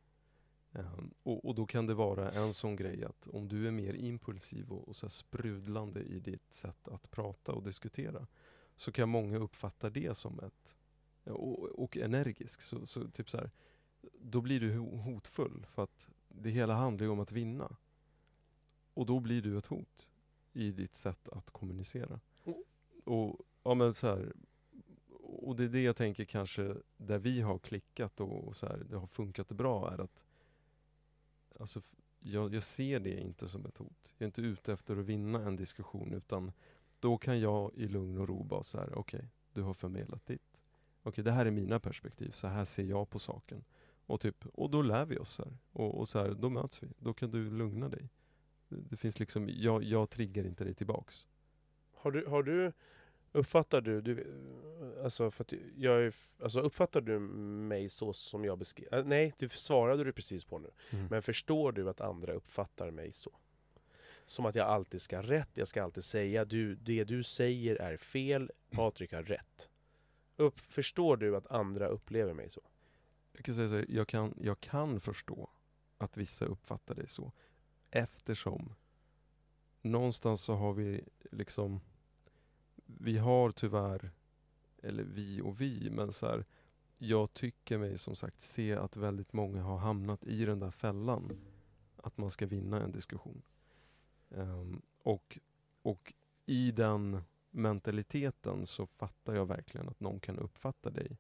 [0.72, 3.94] Um, och, och då kan det vara en sån grej att om du är mer
[3.94, 8.28] impulsiv och, och så här sprudlande i ditt sätt att prata och diskutera
[8.76, 10.78] så kan många uppfatta det som ett
[11.24, 12.62] och, och energisk.
[12.62, 13.52] Så, så typ så här,
[14.20, 17.76] då blir du hotfull för att det hela handlar ju om att vinna.
[18.96, 20.10] Och då blir du ett hot
[20.54, 22.20] i ditt sätt att kommunicera.
[22.46, 22.64] Mm.
[23.04, 24.34] Och, ja, men så här,
[25.22, 28.78] och det är det jag tänker kanske där vi har klickat och, och så här,
[28.90, 30.26] det har funkat bra är att
[31.60, 31.82] alltså,
[32.20, 34.14] jag, jag ser det inte som ett hot.
[34.18, 36.52] Jag är inte ute efter att vinna en diskussion utan
[37.00, 40.64] då kan jag i lugn och ro bara så här, okej, du har förmedlat ditt.
[41.04, 43.64] Okej, det här är mina perspektiv, så här ser jag på saken.
[44.06, 45.58] Och, typ, och då lär vi oss här.
[45.72, 46.88] Och, och så här, då möts vi.
[46.98, 48.10] Då kan du lugna dig.
[48.70, 51.28] Det, finns liksom, jag, jag triggar inte dig tillbaks.
[51.94, 52.72] Har du, har du
[53.32, 54.28] uppfattar du, du
[55.04, 59.08] alltså, för jag är, alltså uppfattar du mig så som jag beskrev?
[59.08, 60.70] Nej, det svarade du precis på nu.
[61.10, 63.32] Men förstår du att andra uppfattar mig så?
[64.26, 67.76] Som att jag alltid ska ha rätt, jag ska alltid säga du, det du säger
[67.76, 69.70] är fel, Patrik har rätt.
[70.38, 72.62] Upp, förstår du att andra upplever mig så?
[73.34, 75.50] Jag kan säga så jag kan, jag kan förstå
[75.98, 77.32] att vissa uppfattar det så.
[77.96, 78.74] Eftersom
[79.82, 81.82] någonstans så har vi liksom,
[82.86, 84.12] vi har tyvärr,
[84.84, 86.46] eller vi och vi, men så här,
[86.98, 91.32] jag tycker mig som sagt se att väldigt många har hamnat i den där fällan.
[91.96, 93.42] Att man ska vinna en diskussion.
[94.30, 95.40] Um, och,
[95.82, 96.14] och
[96.46, 101.18] i den mentaliteten så fattar jag verkligen att någon kan uppfatta dig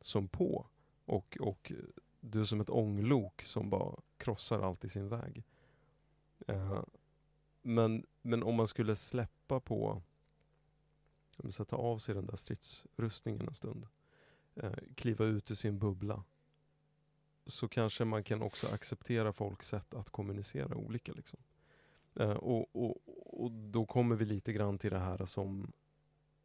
[0.00, 0.66] som på.
[1.04, 1.72] Och, och
[2.20, 5.44] du är som ett ånglok som bara krossar allt i sin väg.
[6.46, 6.82] Eh,
[7.62, 10.02] men, men om man skulle släppa på,
[11.36, 13.86] om ta av sig den där stridsrustningen en stund,
[14.54, 16.24] eh, kliva ut ur sin bubbla,
[17.46, 21.12] så kanske man kan också acceptera folks sätt att kommunicera olika.
[21.12, 21.38] Liksom.
[22.14, 22.96] Eh, och, och,
[23.44, 25.72] och då kommer vi lite grann till det här som,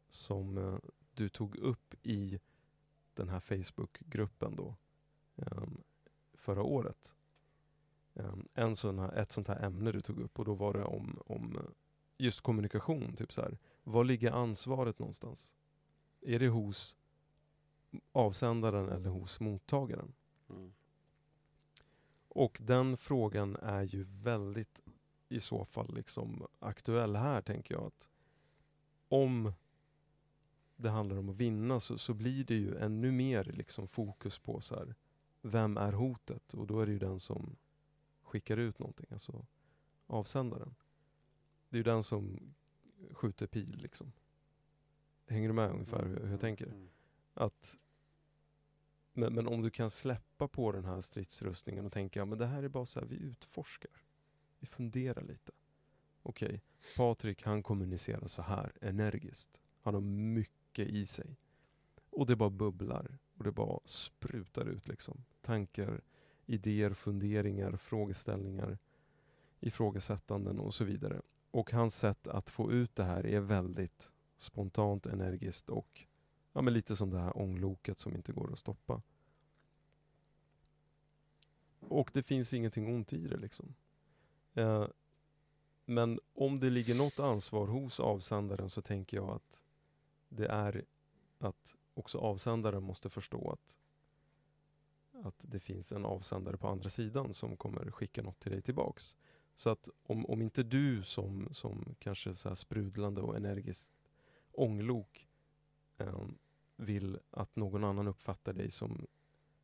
[0.08, 0.78] som eh,
[1.14, 2.40] du tog upp i
[3.14, 4.74] den här Facebookgruppen då
[5.36, 5.82] ehm,
[6.34, 7.14] förra året.
[8.14, 10.84] Ehm, en sån här, ett sånt här ämne du tog upp och då var det
[10.84, 11.58] om, om
[12.18, 13.16] just kommunikation.
[13.16, 13.58] Typ så här.
[13.84, 15.54] Var ligger ansvaret någonstans?
[16.20, 16.96] Är det hos
[18.12, 20.12] avsändaren eller hos mottagaren?
[20.50, 20.72] Mm.
[22.28, 24.82] Och den frågan är ju väldigt
[25.28, 27.84] i så fall liksom aktuell här tänker jag.
[27.84, 28.10] att
[29.08, 29.52] Om
[30.76, 34.60] det handlar om att vinna så, så blir det ju ännu mer liksom fokus på
[34.60, 34.94] så här,
[35.42, 36.54] vem är hotet?
[36.54, 37.56] Och då är det ju den som
[38.32, 39.46] skickar ut någonting, alltså
[40.06, 40.74] avsändaren.
[41.68, 42.54] Det är ju den som
[43.10, 44.12] skjuter pil liksom.
[45.26, 46.66] Hänger du med ungefär hur, hur jag tänker?
[46.66, 46.88] Mm.
[47.34, 47.78] Att,
[49.12, 52.46] men, men om du kan släppa på den här stridsrustningen och tänka, ja men det
[52.46, 53.90] här är bara så här, vi utforskar.
[54.58, 55.52] Vi funderar lite.
[56.22, 56.62] Okej,
[56.96, 59.60] Patrik han kommunicerar så här energiskt.
[59.80, 61.36] Han har mycket i sig.
[62.10, 63.18] Och det bara bubblar.
[63.36, 65.24] Och det bara sprutar ut liksom.
[65.40, 66.00] Tankar,
[66.46, 68.78] idéer, funderingar, frågeställningar,
[69.60, 71.22] ifrågasättanden och så vidare.
[71.50, 76.06] Och hans sätt att få ut det här är väldigt spontant, energiskt och
[76.52, 79.02] ja, men lite som det här ångloket som inte går att stoppa.
[81.80, 83.74] Och det finns ingenting ont i det liksom.
[84.54, 84.86] Eh,
[85.84, 89.62] men om det ligger något ansvar hos avsändaren så tänker jag att
[90.28, 90.84] det är
[91.38, 93.78] att också avsändaren måste förstå att,
[95.22, 99.16] att det finns en avsändare på andra sidan som kommer skicka något till dig tillbaks.
[99.54, 103.90] Så att om, om inte du som, som kanske så här sprudlande och energiskt
[104.52, 105.28] ånglok
[105.98, 106.26] eh,
[106.76, 109.06] vill att någon annan uppfattar dig som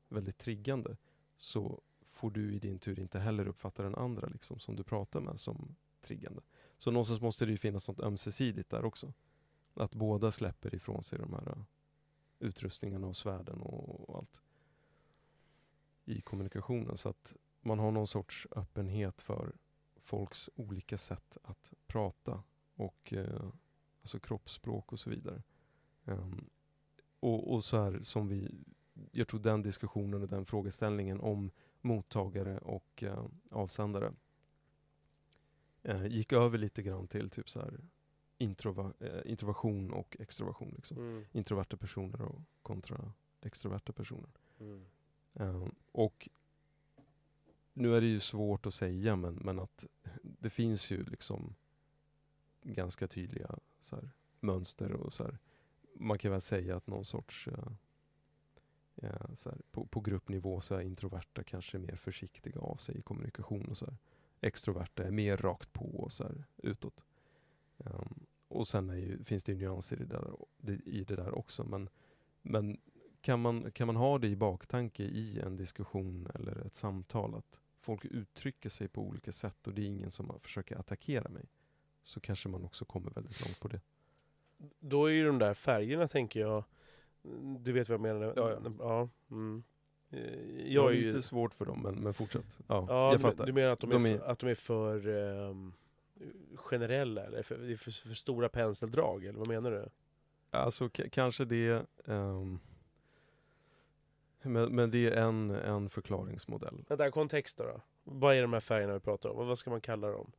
[0.09, 0.97] väldigt triggande
[1.37, 5.21] så får du i din tur inte heller uppfatta den andra liksom, som du pratar
[5.21, 6.43] med som triggande.
[6.79, 9.13] Så någonstans måste det ju finnas något ömsesidigt där också.
[9.75, 11.63] Att båda släpper ifrån sig de här äh,
[12.39, 14.43] utrustningarna och svärden och, och allt
[16.09, 16.97] i kommunikationen.
[16.97, 19.53] Så att man har någon sorts öppenhet för
[19.97, 22.43] folks olika sätt att prata
[22.75, 23.53] och uh,
[24.01, 25.43] alltså kroppsspråk och så vidare.
[26.05, 26.51] Um,
[27.21, 28.65] och, och så här som vi,
[29.13, 34.13] jag tror den diskussionen och den frågeställningen om mottagare och uh, avsändare
[35.89, 37.81] uh, gick över lite grann till typ så här
[38.39, 40.73] introva, uh, introversion och extroversion.
[40.77, 40.99] Liksom.
[40.99, 41.25] Mm.
[41.33, 44.31] Introverta personer och kontra extroverta personer.
[44.61, 44.87] Mm.
[45.39, 46.29] Um, och
[47.73, 49.87] nu är det ju svårt att säga men, men att
[50.23, 51.55] det finns ju liksom
[52.63, 55.39] ganska tydliga så här, mönster och så här.
[55.95, 57.73] Man kan väl säga att någon sorts uh,
[58.95, 63.03] ja, så här, på, på gruppnivå så är introverta kanske mer försiktiga av sig i
[63.03, 63.97] kommunikation och så här.
[64.41, 67.05] Extroverta är mer rakt på och så här, utåt.
[67.77, 71.35] Um, och sen är ju, finns det ju nyanser i det där, i det där
[71.35, 71.65] också.
[71.65, 71.89] Men,
[72.43, 72.81] men
[73.29, 77.61] kan, man, kan man ha det i baktanke i en diskussion eller ett samtal att
[77.81, 81.45] folk uttrycker sig på olika sätt och det är ingen som försöker attackera mig
[82.03, 83.81] så kanske man också kommer väldigt långt på det.
[84.81, 86.65] Då är ju de där färgerna tänker jag,
[87.59, 88.33] du vet vad jag menar?
[88.37, 88.73] Ja, ja.
[88.79, 89.63] ja mm.
[90.11, 91.07] Eh, Jag är ju...
[91.07, 92.59] lite svårt för dem men, men fortsätt.
[92.67, 93.47] Ja, Ja, jag fattar.
[93.47, 95.73] du menar att de, De är, är- För, att de är för ehm,
[96.55, 99.89] generella eller för, det är för, för stora penseldrag eller vad menar du?
[100.51, 102.59] Alltså kanske det ehm,
[104.49, 106.85] men, men det är en, en förklaringsmodell.
[106.89, 107.81] Vänta, kontext då, då?
[108.05, 109.47] Vad är de här färgerna vi pratar om?
[109.49, 110.31] Vad ska man kalla dem?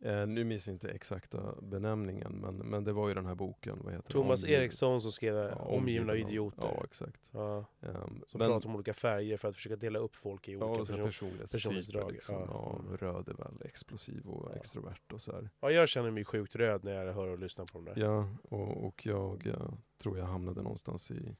[0.00, 3.78] Eh, nu minns jag inte exakta benämningen men, men det var ju den här boken,
[3.84, 4.48] vad heter Thomas den?
[4.50, 6.70] Omgiven- Eriksson som skrev ja, Omgiven av idioter.
[6.76, 7.30] Ja, exakt.
[7.32, 10.56] Ja, Ehm, som men, pratar om olika färger för att försöka dela upp folk i
[10.56, 11.46] olika ja, personlighetstyper.
[11.58, 12.36] personlighetsdrag, Liksom.
[12.36, 12.80] ja.
[12.90, 12.96] Ja.
[13.06, 14.56] Röd är väl explosiv och Ja.
[14.56, 15.50] extrovert och så här.
[15.60, 17.94] Ja, jag känner mig sjukt röd när jag hör och lyssnar på dem där.
[18.04, 21.36] Ja, och, och jag eh, tror jag hamnade någonstans i,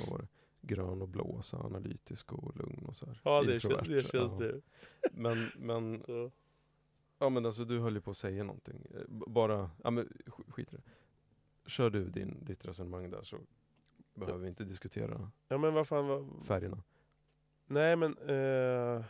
[0.00, 0.28] vad var det?
[0.60, 3.20] Grön och blå, så analytisk och lugn och så här.
[3.24, 4.38] Ja, det, Introvert, känns, det känns ja.
[4.38, 4.60] det.
[5.12, 6.30] Men, men Så.
[7.18, 8.86] Ja men alltså du höll ju på att säga någonting.
[8.94, 10.82] Eh, Bara, ja men sk- skit i det.
[11.66, 13.36] Kör du din, ditt resonemang där så
[14.14, 16.46] behöver vi inte diskutera Ja men vad fan, vad...
[16.46, 16.82] färgerna.
[17.66, 19.04] Nej men, eh...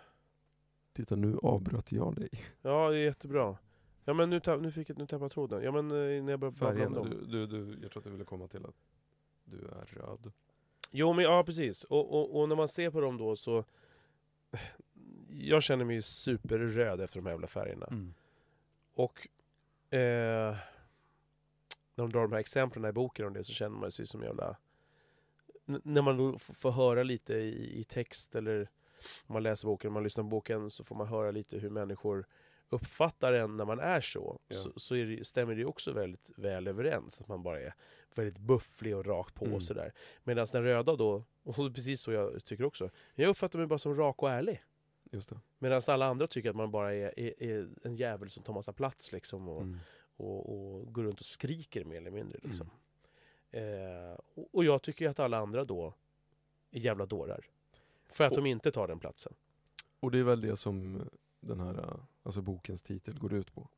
[0.92, 2.28] Titta nu avbröt jag dig.
[2.62, 3.58] ja det är jättebra.
[4.04, 5.62] Ja men nu, tapp, nu fick jag, nu tappade jag tråden.
[5.62, 7.10] Ja men eh, när jag började Färgerna, dem.
[7.10, 8.76] du, du, du, jag tror att du ville komma till att
[9.44, 10.32] du är röd.
[10.98, 13.64] Jo men ja precis, och, och, och när man ser på dem då så
[15.30, 17.86] Jag känner mig ju superröd efter de här jävla färgerna.
[18.94, 19.28] Och
[19.94, 20.56] eh,
[21.94, 24.22] när de drar de här exemplen i boken om det så känner man sig som
[24.22, 24.56] jävla...
[25.68, 28.68] N- när man då får höra lite i, i text eller
[29.26, 31.70] om man läser boken, om man lyssnar på boken så får man höra lite hur
[31.70, 32.26] människor
[32.68, 34.56] uppfattar en när man är så, Ja.
[34.56, 37.20] så, så är det, stämmer det också väldigt väl överens.
[37.20, 37.74] Att man bara är
[38.14, 39.56] väldigt bufflig och rakt på Mm.
[39.56, 39.92] och sådär.
[40.24, 43.94] Medan den röda då, och precis så jag tycker också, jag uppfattar mig bara som
[43.96, 44.62] rak och ärlig.
[45.10, 45.40] Just det.
[45.58, 48.72] Medan alla andra tycker att man bara är, är, är en jävel som tar massa
[48.72, 49.78] plats liksom och, Mm.
[50.16, 52.38] och, och går runt och skriker mer eller mindre.
[52.42, 52.70] Liksom.
[53.50, 55.94] Eh, och, och jag tycker att alla andra då
[56.70, 57.44] är jävla dårar.
[58.12, 59.34] För att Och- de inte tar den platsen.
[60.00, 61.02] Och det är väl det som
[61.40, 63.68] den här, alltså bokens titel går ut på.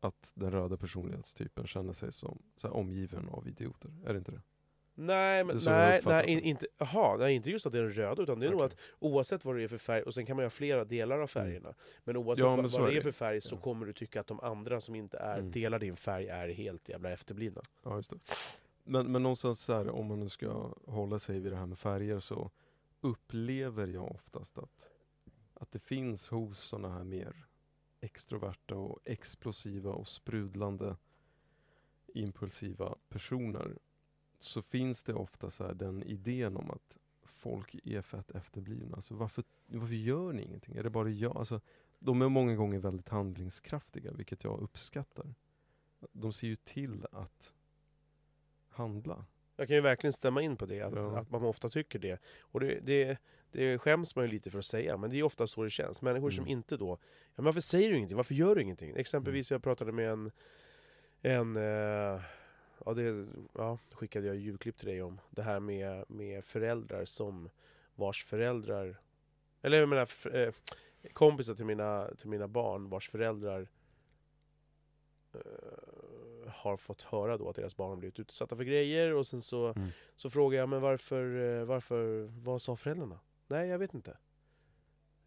[0.00, 3.90] Att den röda personlighetstypen känner sig som så här, omgiven av idioter.
[4.06, 4.42] Är det inte det?
[4.94, 6.30] Nej, Det men, jag nej, nej, det.
[6.32, 8.60] in, inte, aha, nej, inte just att det är den röda, utan det är nog
[8.60, 8.66] Okej.
[8.74, 11.26] att oavsett vad det är för färg, och sen kan man göra flera delar av
[11.26, 12.50] färgerna, men oavsett Mm.
[12.50, 13.02] Ja, men vad, vad det är det.
[13.02, 13.60] för färg så Ja.
[13.60, 15.50] kommer du tycka att de andra som inte är, Mm.
[15.50, 17.60] delar din färg är helt jävla efterblivna.
[17.82, 18.18] Ja, just det.
[18.84, 21.78] Men, men någonstans så här, om man nu ska hålla sig vid det här med
[21.78, 22.50] färger så
[23.00, 24.90] upplever jag oftast att,
[25.54, 27.44] att det finns hos sådana här mer
[28.00, 30.96] extroverta och explosiva och sprudlande
[32.14, 33.78] impulsiva personer
[34.38, 38.96] så finns det ofta så här den idén om att folk är fett efterblivna.
[38.96, 40.76] Alltså varför, varför gör ni ingenting?
[40.76, 41.36] Är det bara jag?
[41.36, 41.60] Alltså,
[41.98, 45.34] de är många gånger väldigt handlingskraftiga, vilket jag uppskattar.
[46.12, 47.54] De ser ju till att
[48.68, 49.26] handla.
[49.60, 51.18] Jag kan ju verkligen stämma in på det, att, Ja.
[51.18, 52.20] att man ofta tycker det.
[52.40, 53.18] Och det, det,
[53.50, 56.02] det skäms man ju lite för att säga, men det är ofta så det känns.
[56.02, 56.52] Människor som Mm.
[56.58, 58.16] inte då, ja, men varför säger du ingenting?
[58.16, 58.96] Varför gör du ingenting?
[58.96, 60.30] Exempelvis, jag pratade med en,
[61.22, 62.20] en eh,
[62.84, 67.50] ja, det ja, skickade jag julklipp till dig om, det här med, med föräldrar som
[67.94, 69.00] vars föräldrar,
[69.62, 70.54] eller jag menar eh,
[71.12, 73.68] kompisar till mina, till mina barn vars föräldrar
[75.34, 75.40] eh,
[76.48, 79.66] har fått höra då att deras barn har blivit utsatta för grejer och sen så,
[79.76, 79.88] Mm.
[80.16, 83.20] så frågar jag men varför, eh, varför, vad sa föräldrarna?
[83.46, 84.18] Nej jag vet inte.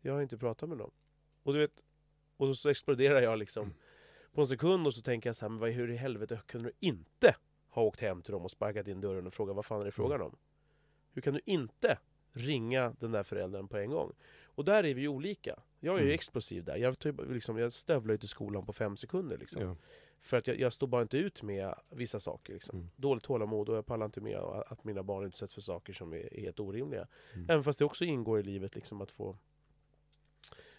[0.01, 0.91] Jag har inte pratat med dem.
[1.43, 1.83] Och du vet,
[2.37, 3.75] och så exploderar jag liksom Mm.
[4.33, 6.69] på en sekund och så tänker jag så här, men vad, hur i helvete kunde
[6.69, 7.35] du inte
[7.69, 9.91] ha åkt hem till dem och sparkat in dörren och frågat vad fan är det
[9.91, 10.35] frågan om?
[11.13, 11.97] Hur kan du inte
[12.31, 14.13] ringa den där föräldern på en gång?
[14.43, 15.59] Och där är vi olika.
[15.83, 16.13] Jag är ju Mm.
[16.13, 16.75] explosiv där.
[16.75, 19.37] Jag, typ, liksom, jag stövlar ju till skolan på fem sekunder.
[19.37, 19.61] Liksom.
[19.61, 19.75] Ja.
[20.19, 22.53] För att jag, jag står bara inte ut med vissa saker.
[22.53, 22.75] Liksom.
[22.79, 22.89] Mm.
[22.95, 26.33] Dåligt tålamod och jag pallar inte med att mina barn utsätts för saker som är,
[26.33, 27.07] är helt orimliga.
[27.33, 27.49] Mm.
[27.49, 29.37] Även fast det också ingår i livet liksom, att få,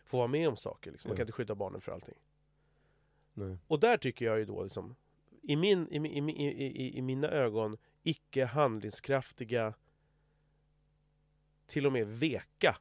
[0.04, 0.90] få vara med om saker.
[0.92, 1.08] Liksom.
[1.08, 2.18] Man kan inte skydda barnen för allting.
[3.34, 3.56] Nej.
[3.66, 4.96] Och där tycker jag ju då, liksom,
[5.42, 9.74] i, min, i, i, i, i mina ögon, icke handlingskraftiga,
[11.66, 12.76] till och med veka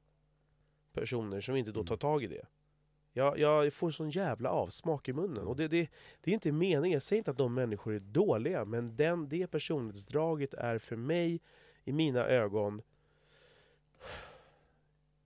[0.93, 1.87] personer som inte då Mm.
[1.87, 2.45] tar tag i det.
[3.13, 5.47] Jag, jag får sån jävla avsmak i munnen.
[5.47, 5.89] Och det, det,
[6.21, 9.47] det är inte meningen, jag säger inte att de människor är dåliga, men den, det
[9.47, 11.41] personlighetsdraget är för mig,
[11.83, 12.81] i mina ögon,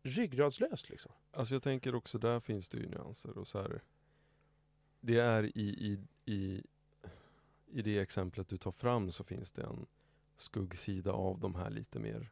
[0.03, 1.11] ryggradslöst liksom.
[1.31, 3.81] Alltså jag tänker också där finns det ju nyanser och så här.
[4.99, 5.99] Det är i, i,
[6.33, 6.63] i,
[7.67, 9.85] i det exemplet du tar fram så finns det en
[10.35, 12.31] skuggsida av de här lite mer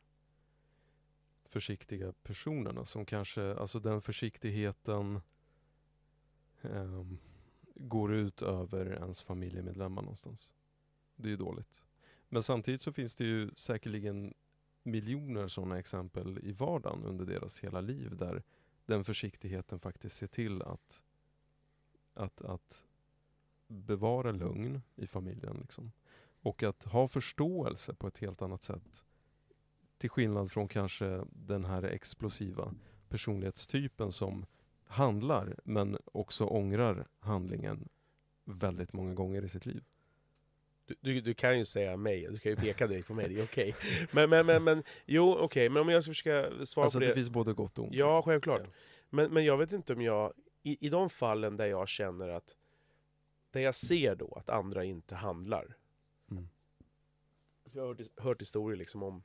[1.53, 5.21] försiktiga personerna som kanske, alltså den försiktigheten
[6.61, 7.17] ehm,
[7.75, 10.53] går ut över ens familjemedlemmar någonstans.
[11.15, 11.85] Det är ju dåligt.
[12.29, 14.33] Men samtidigt så finns det ju säkerligen
[14.83, 18.43] miljoner sådana exempel i vardagen under deras hela liv där
[18.85, 21.03] den försiktigheten faktiskt ser till att,
[22.13, 22.85] att, att
[23.67, 25.57] bevara lugn i familjen.
[25.61, 25.91] Liksom.
[26.41, 29.05] Och att ha förståelse på ett helt annat sätt.
[30.03, 32.73] Till skillnad från kanske den här explosiva
[33.09, 34.45] personlighetstypen som
[34.85, 37.89] handlar men också ångrar handlingen
[38.45, 39.83] väldigt många gånger i sitt liv.
[40.85, 43.39] Du, du, du kan ju säga mig, du kan ju peka direkt på mig, det
[43.39, 43.75] är okej.
[44.11, 47.07] Men, men, men, men, jo okej, men om jag ska försöka svara Alltså på det,
[47.07, 47.13] det.
[47.13, 47.95] finns både gott och ont.
[47.95, 48.31] Ja, liksom.
[48.31, 48.61] självklart.
[48.63, 48.71] Ja.
[49.09, 52.55] Men, men jag vet inte om jag, i, i de fallen där jag känner att,
[53.51, 55.78] där jag ser då att andra inte handlar.
[56.32, 56.47] Mm.
[57.71, 59.23] Jag har hört, hört historier liksom om,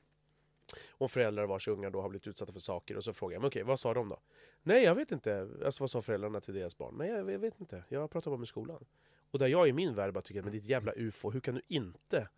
[0.91, 3.47] om föräldrar vars ungar då har blivit utsatta för saker och så frågar jag, men
[3.47, 4.19] okej, vad sa de då?
[4.63, 5.49] Nej, jag vet inte.
[5.65, 6.95] Alltså vad sa föräldrarna till deras barn?
[6.97, 7.83] Nej, jag, jag vet inte.
[7.89, 8.85] Jag pratar bara med skolan.
[9.31, 11.61] Och där jag i min värld bara tycker, men ditt jävla ufo, hur kan du
[11.67, 12.29] inte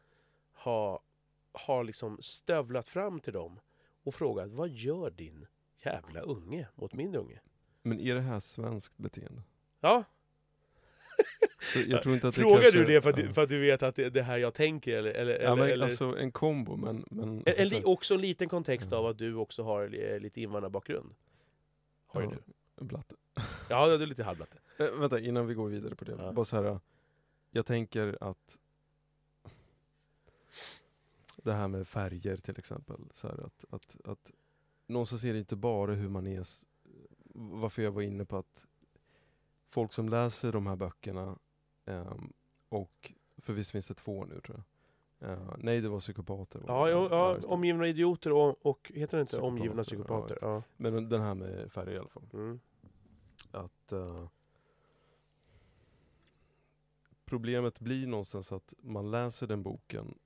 [0.53, 1.03] ha,
[1.53, 3.59] ha liksom stövlat fram till dem
[4.03, 7.41] och frågat, vad gör din jävla unge mot min unge?
[7.81, 9.41] Men är det här svenskt beteende?
[9.79, 10.03] Ja,
[11.73, 13.23] Det frågar kanske, du det för att, ja.
[13.27, 14.97] du, för att du vet att det är det här jag tänker?
[14.97, 17.05] Eller, eller, Ja, men eller, alltså en kombo, men...
[17.11, 18.97] men en, en, alltså, också en liten kontext Ja.
[18.97, 21.15] av att du också har li- lite invandrarbakgrund.
[22.07, 22.35] Har ju ja,
[22.75, 22.85] du.
[22.85, 23.15] Blatte.
[23.69, 24.57] Ja, du är lite halvblatte.
[24.79, 26.15] Äh, vänta, innan vi går vidare på det.
[26.19, 26.31] Ja.
[26.31, 26.79] Bara så här,
[27.51, 28.59] jag tänker att
[31.35, 32.99] det här med färger till exempel.
[33.11, 34.31] Så här, att, att, att
[34.87, 36.43] någonstans är det inte bara hur man är,
[37.33, 38.67] varför jag var inne på att
[39.71, 41.37] folk som läser de här böckerna,
[41.85, 42.33] ehm,
[42.69, 44.65] och, för visst finns det två nu tror jag.
[45.31, 46.59] Eh, nej, det var psykopater.
[46.59, 47.15] var Ja, det.
[47.15, 47.47] ja, det.
[47.47, 50.33] omgivna idioter och, och heter det inte Psykopater, omgivna ja, psykopater?
[50.33, 50.63] just Ja.
[50.77, 52.27] Men den här med färger i alla fall.
[52.33, 52.59] Mm.
[53.51, 54.27] Att eh,
[57.25, 60.17] Problemet blir någonstans att man läser den boken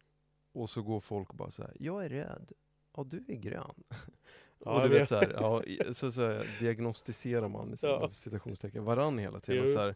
[0.51, 1.77] och så går folk och bara så här.
[1.79, 2.51] Jag är röd.
[2.95, 3.83] Ja, du är grön.
[4.59, 5.09] Ja, och du vet vet.
[5.09, 8.09] så här, ja, så, så här, diagnostiserar man i Ja.
[8.11, 9.57] citationstecken varann hela tiden.
[9.57, 9.63] Jo.
[9.63, 9.95] Och så här,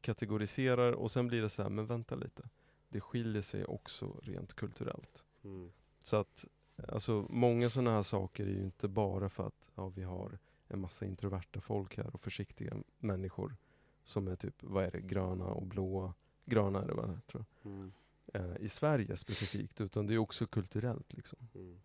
[0.00, 2.42] kategoriserar och sen blir det så här, men vänta lite.
[2.88, 5.24] Det skiljer sig också rent kulturellt.
[5.44, 5.70] Mm.
[6.02, 6.46] Så att,
[6.88, 10.38] alltså många sådana här saker är ju inte bara för att ja, vi har
[10.68, 13.56] en massa introverta folk här och försiktiga människor
[14.04, 16.14] som är typ, vad är det, gröna och blåa.
[16.44, 17.72] Gröna är det va, tror jag.
[17.72, 17.92] Mm.
[18.34, 21.38] Eh, I Sverige specifikt, utan det är också kulturellt liksom.
[21.54, 21.80] Mm.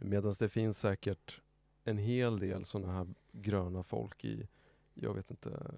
[0.00, 1.40] Medan det finns säkert
[1.84, 4.48] en hel del sådana här gröna folk i,
[4.94, 5.74] jag vet inte,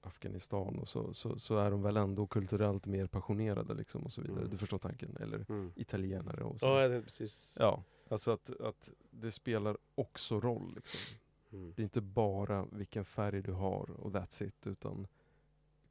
[0.00, 4.22] Afghanistan och så, så, så är de väl ändå kulturellt mer passionerade liksom och så
[4.22, 4.38] vidare.
[4.38, 4.50] Mm.
[4.50, 5.16] Du förstår tanken?
[5.20, 5.72] Eller Mm.
[5.76, 6.66] italienare och så.
[6.66, 7.56] Ja, precis.
[7.60, 10.72] Ja, alltså att, att det spelar också roll.
[10.74, 11.18] Liksom.
[11.52, 11.72] Mm.
[11.76, 15.06] Det är inte bara vilken färg du har och that's it, utan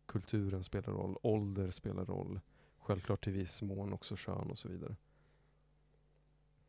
[0.06, 2.40] kulturen spelar roll, ålder spelar roll,
[2.80, 4.96] självklart till viss mån också kön och så vidare.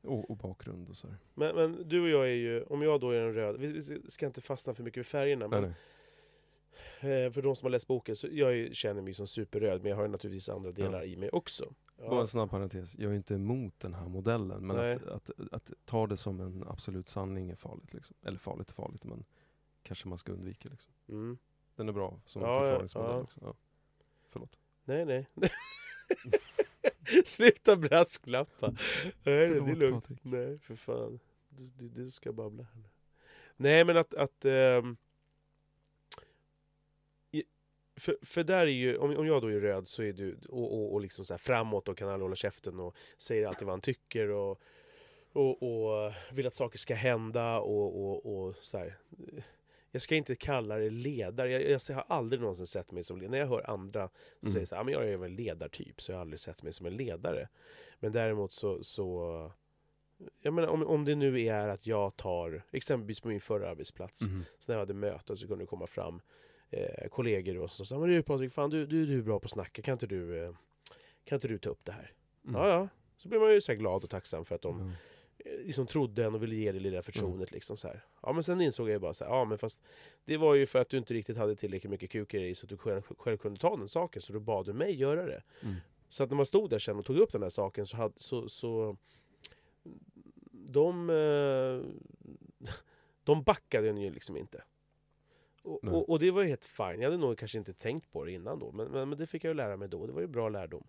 [0.03, 1.17] Och, och bakgrund och så här.
[1.35, 3.81] Men, men du och jag är ju, om jag då är en röd, vi, vi
[4.11, 5.75] ska inte fastna för mycket vid färgerna, Nej, men
[7.01, 7.25] nej.
[7.27, 9.83] eh, för de som har läst boken, så jag är, ju- känner mig som superröd,
[9.83, 11.05] men jag har naturligtvis andra delar Ja.
[11.05, 11.75] i mig också.
[11.99, 12.21] Bara Ja.
[12.21, 14.91] en snabb parentes, jag är inte emot den här modellen, men Nej.
[14.91, 17.95] att, att, att ta det som en absolut sanning är farligt.
[17.95, 18.17] Liksom.
[18.23, 19.25] Eller farligt och farligt, men
[19.83, 20.69] kanske man ska undvika.
[20.69, 20.93] Liksom.
[21.09, 21.39] Mm.
[21.77, 23.19] Den är bra som ja, förklaringsmodell ja.
[23.23, 23.41] också.
[23.43, 23.55] Ja.
[24.29, 24.59] Förlåt.
[24.85, 25.27] Nej, nej.
[27.25, 28.71] Sluta brasklappa.
[28.71, 28.79] Nej,
[29.25, 30.05] nej, det är Förlåt, lugnt.
[30.09, 30.21] Patrik.
[30.23, 31.21] Nej, för fan.
[31.49, 32.89] Du, du, ska babbla här nu.
[33.57, 34.15] Nej, men att...
[34.15, 34.45] att
[37.31, 37.45] i-
[37.97, 40.75] för, för där är ju, om, om jag då är röd så är du och,
[40.75, 43.81] och, och liksom så framåt och kan aldrig hålla käften och säger alltid vad han
[43.81, 44.61] tycker och,
[45.33, 48.99] och, och vill att saker ska hända och, och, och så här.
[49.99, 51.51] Jag ska inte kalla det ledare.
[51.63, 53.31] Jag, jag har aldrig någonsin sett mig som ledare.
[53.31, 54.53] När jag hör andra som Mm.
[54.53, 56.73] säger så här, "Ja, men jag är väl ledartyp, så jag har aldrig sett mig
[56.73, 57.49] som en ledare.
[58.01, 59.53] Men däremot så, så
[60.41, 64.23] jag menar, om, om det nu är att jag tar, exempelvis på min förra arbetsplats,
[64.23, 64.45] Mhm.
[64.59, 66.21] så när jag hade möten så kunde det komma fram
[66.71, 69.45] eh, kollegor och så sa men du Patrik, fan du, du, du är bra på
[69.45, 70.53] att snacka, kan inte du, eh,
[71.25, 72.13] kan inte du ta upp det här?
[72.45, 72.61] Mm.
[72.61, 72.89] Ja, ja.
[73.17, 74.95] Så blir man ju så här glad och tacksam för att de Ja.
[75.65, 77.51] Liksom trodde en och ville ge det lilla förtroendet.
[77.51, 77.55] Mm.
[77.57, 78.05] Liksom så här.
[78.23, 79.81] Ja, men sen insåg jag ju bara så här, ja men fast
[80.25, 82.71] det var ju för att du inte riktigt hade tillräckligt mycket kuk i så att
[82.71, 85.43] du själv, själv kunde ta den saken, så då bad du mig göra det.
[85.63, 85.75] Mm.
[86.09, 88.15] Så att när man stod där sen och tog upp den här saken så, hade,
[88.17, 88.97] så, så
[90.51, 91.81] de, eh,
[93.25, 94.63] de backade den ju liksom inte.
[95.63, 97.01] Och, och, och det var ju helt fine.
[97.01, 99.45] Jag hade nog kanske inte tänkt på det innan då, men, men, men det fick
[99.45, 100.07] jag ju lära mig då.
[100.07, 100.87] Det var ju bra lärdom.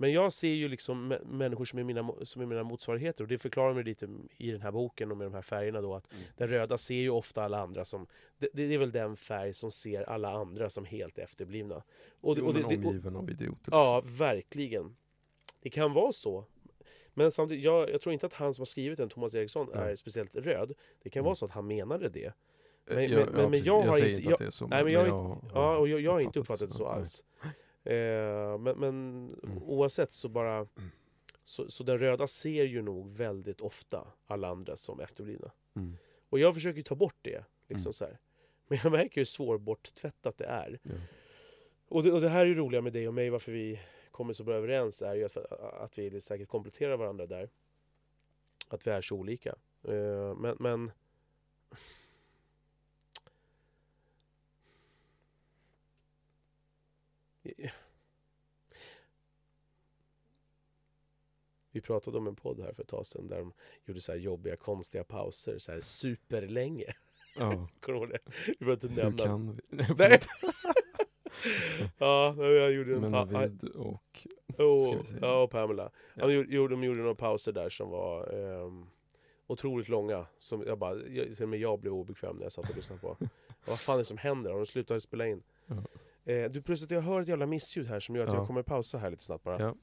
[0.00, 3.28] Men jag ser ju liksom mä- människor som är, mina, som är mina motsvarigheter och
[3.28, 6.12] det förklarar mig lite i den här boken och med de här färgerna då att
[6.12, 6.24] Mm.
[6.36, 8.06] den röda ser ju ofta alla andra som
[8.38, 11.82] det, det är väl den färg som ser alla andra som helt efterblivna.
[12.20, 13.72] Och, det- Jo, och det, omgiven av idioter.
[13.72, 14.96] Ja, verkligen.
[15.62, 16.44] Det kan vara så.
[17.14, 19.92] Men samtidigt, jag, jag tror inte att han som har skrivit den, Thomas Eriksson, Nej.
[19.92, 20.72] är speciellt röd.
[21.02, 21.24] Det kan Mm.
[21.26, 22.24] vara så att han menade det.
[22.26, 22.32] Eh,
[22.86, 23.66] men- jag, men- ja, men- precis.
[23.66, 24.66] jag har inte- inte att det är så.
[24.66, 25.08] nej, men jag
[25.54, 27.04] Ja, och jag, jag har inte uppfattat det så Nej.
[27.84, 28.90] Eh, men men
[29.44, 29.62] Mm.
[29.62, 30.54] oavsett så bara...
[30.56, 30.68] Mm.
[31.44, 35.50] Så, så den röda ser ju nog väldigt ofta alla andra som efterblivna.
[35.76, 35.96] Mm.
[36.28, 37.44] Och jag försöker ta bort det.
[37.68, 37.92] Liksom Mm.
[37.92, 38.18] så här.
[38.68, 40.78] Men jag märker hur svårborttvättat det är.
[40.82, 40.94] Ja.
[41.88, 44.32] Och det, och det här är ju roliga med dig och mig, varför vi kommer
[44.32, 47.50] så bra överens, är ju att, att vi säkert kompletterar varandra där.
[48.68, 49.54] Att vi är så olika.
[49.82, 50.90] Eh, men, men...
[61.72, 63.52] Vi pratade om en podd här för ett tag sedan där de
[63.86, 66.92] gjorde så här jobbiga, konstiga pauser, så här superlänge.
[67.36, 67.50] Ja,
[67.80, 68.18] Kommer du ihåg det?
[68.46, 69.84] Vi behöver inte hur nämna kan vi?
[69.98, 70.20] Nej.
[71.98, 74.26] Ja, jag gjorde en Men pa- Navid och...
[74.58, 75.18] oh, ska vi säga.
[75.22, 75.90] ja, och Pamela.
[76.14, 76.26] Ja.
[76.26, 78.86] De, gjorde, de gjorde några pauser där som var ehm,
[79.46, 80.26] otroligt långa.
[80.38, 83.00] Som jag bara, jag, till och med jag blev obekväm när jag satt och lyssnade
[83.00, 83.16] på.
[83.64, 84.50] Vad fan är det som händer?
[84.50, 85.42] Har de slutat spela in?
[85.66, 85.76] Ja.
[86.32, 88.38] Eh, du, plötsligt jag hör ett jävla missljud här som gör att Ja.
[88.38, 89.60] jag kommer pausa här lite snabbt bara.
[89.62, 89.74] Ja.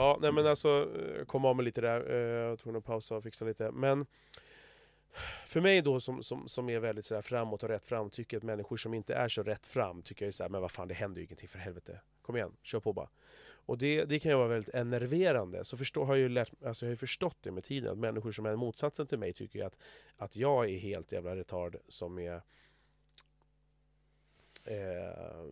[0.00, 0.88] Ja, nej men alltså,
[1.18, 2.10] eh, kom av mig lite där.
[2.10, 3.70] Eh, jag var tvungen att pausa och fixa lite.
[3.70, 4.06] Men
[5.46, 8.42] för mig då som, som, som är väldigt sådär framåt och rätt fram, tycker att
[8.42, 10.94] människor som inte är så rätt fram, tycker jag är såhär, men vad fan det
[10.94, 12.00] händer ju ingenting för helvete.
[12.22, 13.08] Kom igen, kör på bara.
[13.66, 15.64] Och det, det kan ju vara väldigt enerverande.
[15.64, 17.98] Så förstå, har jag, ju lärt, alltså jag har ju förstått det med tiden, att
[17.98, 19.78] människor som är motsatsen till mig tycker att,
[20.16, 22.42] att jag är helt jävla retard som är
[24.64, 25.44] eh,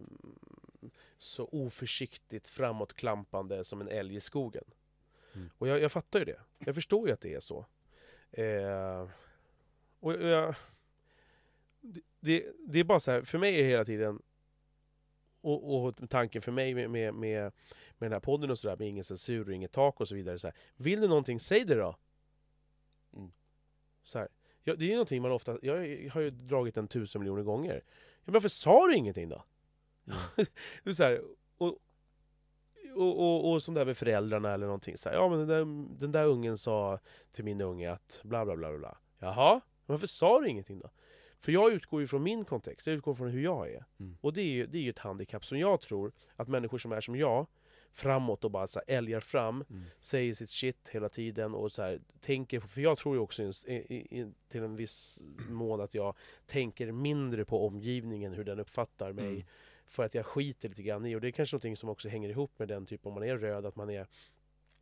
[1.18, 4.64] så oförsiktigt framåtklampande som en älg i skogen.
[5.34, 5.50] Mm.
[5.58, 6.40] Och jag, jag fattar ju det.
[6.58, 7.66] Jag förstår ju att det är så.
[8.30, 9.08] Eh,
[10.00, 10.54] och jag,
[12.20, 14.22] det- det, är bara så här, för mig är det hela tiden
[15.40, 17.42] och, och tanken för mig med, med, med,
[17.98, 20.38] med den här podden och sådär, med ingen censur och inget tak och så vidare.
[20.38, 21.96] Så här, vill du någonting, säg det då!
[23.16, 23.32] Mm.
[24.02, 24.28] Så här,
[24.62, 25.74] ja, det är ju någonting man ofta, jag
[26.10, 27.82] har ju dragit den tusen miljoner gånger.
[28.24, 29.44] Ja, varför sa du ingenting då?
[30.10, 30.94] Mm.
[30.94, 31.20] så här,
[31.58, 31.78] och,
[32.94, 34.96] och, och, och som det här med föräldrarna eller någonting.
[34.96, 36.98] Så här, ja men den där, den där ungen sa
[37.32, 38.98] till min unge att bla bla bla bla.
[39.18, 40.90] Jaha, varför sa du ingenting då?
[41.38, 43.84] För jag utgår ju från min kontext, jag utgår från hur jag är.
[44.00, 44.16] Mm.
[44.20, 46.92] Och det är ju det är ju ett handikapp som jag tror att människor som
[46.92, 47.46] är som jag,
[47.92, 49.82] framåt och bara så här, älgar fram, Mm.
[50.00, 53.42] säger sitt shit hela tiden och så här, tänker på, för jag tror ju också
[53.42, 58.60] i, i, i, till en viss mån att jag tänker mindre på omgivningen, hur den
[58.60, 59.28] uppfattar mig.
[59.28, 59.46] Mm.
[59.88, 62.28] För att jag skiter lite grann i, och det är kanske någonting som också hänger
[62.28, 64.06] ihop med den typ om man är röd, att man är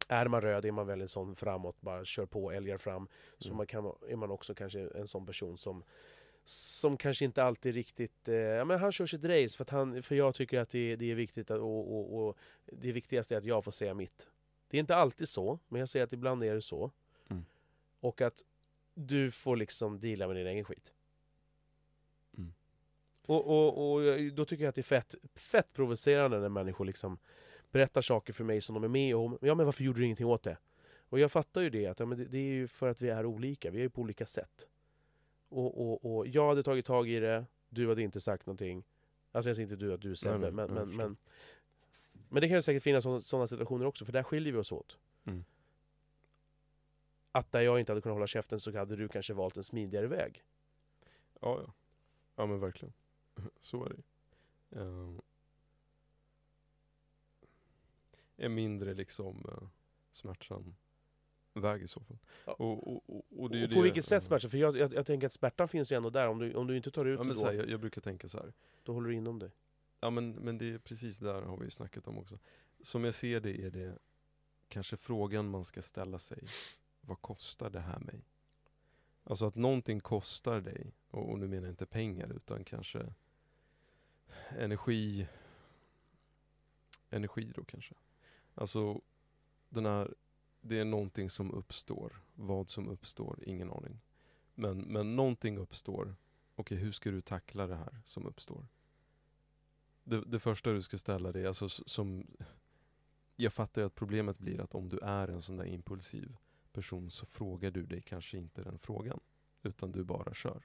[0.09, 3.09] är man röd är man väl en sån framåt, bara kör på, älgar fram.
[3.39, 3.57] Så Mm.
[3.57, 5.85] man kan, är man också kanske en sån person som
[6.45, 10.03] som kanske inte alltid riktigt, eh, ja men han kör sitt race för att han,
[10.03, 12.37] för jag tycker att det, det är viktigt att, och, och, och
[12.73, 14.29] det viktigaste är att jag får säga mitt.
[14.69, 16.91] Det är inte alltid så, men jag säger att ibland är det så.
[17.31, 17.45] Mm.
[18.01, 18.43] Och att
[18.95, 20.93] du får liksom deala med din egen skit.
[23.27, 24.01] Och, och, och
[24.33, 27.19] då tycker jag att det är fett, fett provocerande när människor liksom
[27.71, 29.39] berättar saker för mig som de är med om.
[29.41, 30.59] Ja men varför gjorde du ingenting åt det?
[31.09, 33.71] Och jag fattar ju det, att ja, det, är ju för att vi är olika,
[33.71, 34.69] vi är ju på olika sätt.
[35.49, 38.85] Och, och, och jag hade tagit tag i det, du hade inte sagt någonting.
[39.33, 41.17] Alltså jag säger inte du att du är nej, men, men, men,
[42.29, 44.99] men det kan ju säkert finnas sådana situationer också, för där skiljer vi oss åt.
[45.25, 45.45] Mm.
[47.33, 50.07] Att där jag inte hade kunnat hålla käften så hade du kanske valt en smidigare
[50.07, 50.45] väg.
[51.41, 51.73] Ja, ja.
[52.37, 52.93] Ja men verkligen.
[53.61, 54.03] Så är det.
[54.81, 55.21] Ehm,
[58.37, 59.69] En mindre liksom uh,
[60.11, 60.77] smärtsam
[61.55, 62.19] väg i så fall.
[62.45, 62.53] Ja.
[62.53, 64.49] Och, och, och, och det är Och det, på vilket sätt smärta?
[64.49, 66.77] För jag, jag, jag tänker att smärtan finns ju ändå där, om du, om du
[66.77, 68.53] inte tar ut Ja, det då, här, jag, jag brukar tänka så här.
[68.83, 69.51] då håller du inom dig.
[70.01, 72.39] Ja men, men det är precis där har vi ju snackat om också.
[72.81, 73.99] Som jag ser det är det
[74.69, 76.43] kanske frågan man ska ställa sig.
[77.01, 78.25] Vad kostar det här mig?
[79.25, 83.15] Alltså att någonting kostar dig, och, och nu menar jag inte pengar utan kanske
[84.49, 85.29] energi,
[87.11, 87.95] energi då kanske.
[88.55, 89.01] Alltså
[89.69, 90.15] den här,
[90.61, 92.23] det är någonting som uppstår.
[92.35, 94.01] Vad som uppstår, ingen aning.
[94.55, 96.17] Men, men någonting uppstår.
[96.55, 98.67] Okej, hur ska du tackla det här som uppstår?
[100.07, 102.27] det, det första du ska ställa dig, alltså som
[103.37, 106.37] Jag fattar ju att problemet blir att om du är en sån där impulsiv
[106.73, 109.21] person så frågar du dig kanske inte den frågan.
[109.63, 110.63] Utan du bara kör.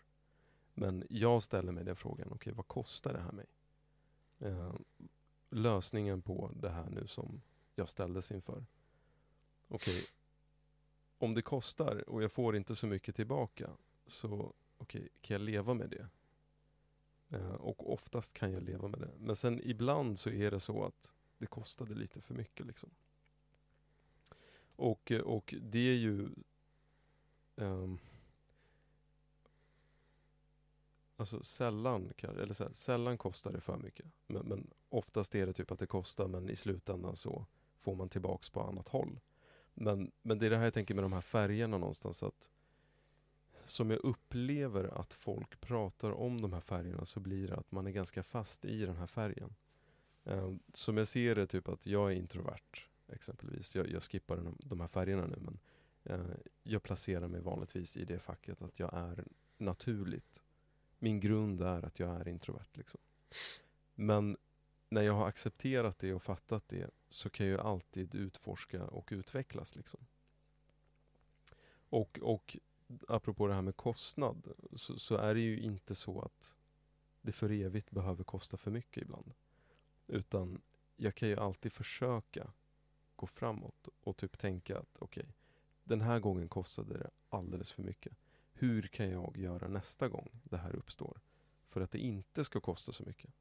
[0.74, 3.46] Men jag ställer mig den frågan, okej vad kostar det här mig?
[4.40, 4.74] Eh,
[5.50, 7.42] lösningen på det här nu som
[7.76, 8.66] jag ställdes inför.
[9.68, 10.06] Okej,
[11.18, 13.70] om det kostar och jag får inte så mycket tillbaka
[14.06, 16.08] så okej, kan jag leva med det?
[17.38, 19.12] Eh, och oftast kan jag leva med det.
[19.20, 22.90] Men sen ibland så är det så att det kostade lite för mycket liksom.
[24.76, 26.30] Och, och det är ju
[27.56, 28.00] ehm,
[31.22, 34.06] Alltså sällan, kan- eller så här, sällan kostar det för mycket.
[34.28, 37.46] Men, men oftast är det typ att det kostar men i slutändan så
[37.80, 39.20] får man tillbaks på annat håll.
[39.74, 42.50] Men, men det är det här jag tänker med de här färgerna någonstans att
[43.66, 47.88] som jag upplever att folk pratar om de här färgerna så blir det att man
[47.88, 49.56] är ganska fast i den här färgen.
[50.24, 53.76] Ehm, som jag ser det, typ att jag är introvert exempelvis.
[53.76, 55.60] Jag, jag skippar den, de här färgerna nu men
[56.04, 59.26] eh, jag placerar mig vanligtvis i det facket att jag är
[59.58, 60.42] naturligt.
[61.04, 62.70] Min grund är att jag är introvert.
[62.74, 63.02] Liksom.
[63.96, 64.38] Men
[64.90, 69.76] när jag har accepterat det och fattat det så kan jag alltid utforska och utvecklas.
[69.76, 70.00] Liksom.
[71.90, 72.58] Och, och
[73.08, 76.56] apropå det här med kostnad, så, så är det ju inte så att
[77.22, 79.34] det för evigt behöver kosta för mycket ibland.
[80.08, 80.62] Utan
[80.96, 82.54] jag kan ju alltid försöka
[83.16, 85.36] gå framåt och typ tänka att okej,
[85.84, 88.14] den här gången kostade det alldeles för mycket.
[88.62, 91.20] Hur kan jag göra nästa gång det här uppstår?
[91.68, 93.34] För att det inte ska kosta så mycket.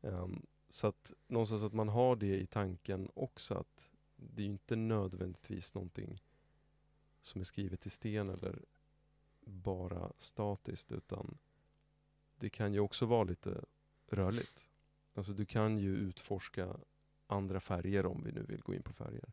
[0.00, 4.52] Um, så att någonstans att man har det i tanken också att det är ju
[4.52, 6.22] inte nödvändigtvis någonting
[7.20, 8.64] som är skrivet i sten eller
[9.40, 11.38] bara statiskt utan
[12.36, 13.64] det kan ju också vara lite
[14.06, 14.70] rörligt.
[15.14, 16.76] Alltså du kan ju utforska
[17.26, 19.32] andra färger om vi nu vill gå in på färger.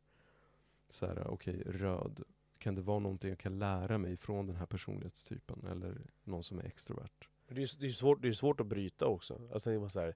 [0.89, 2.23] Så här, okej, röd.
[2.59, 6.59] Kan det vara någonting jag kan lära mig från den här personlighetstypen eller någon som
[6.59, 7.27] är extrovert?
[7.47, 9.41] Det är, det är, svårt, det är svårt att bryta också.
[9.53, 10.15] Alltså, det är så här,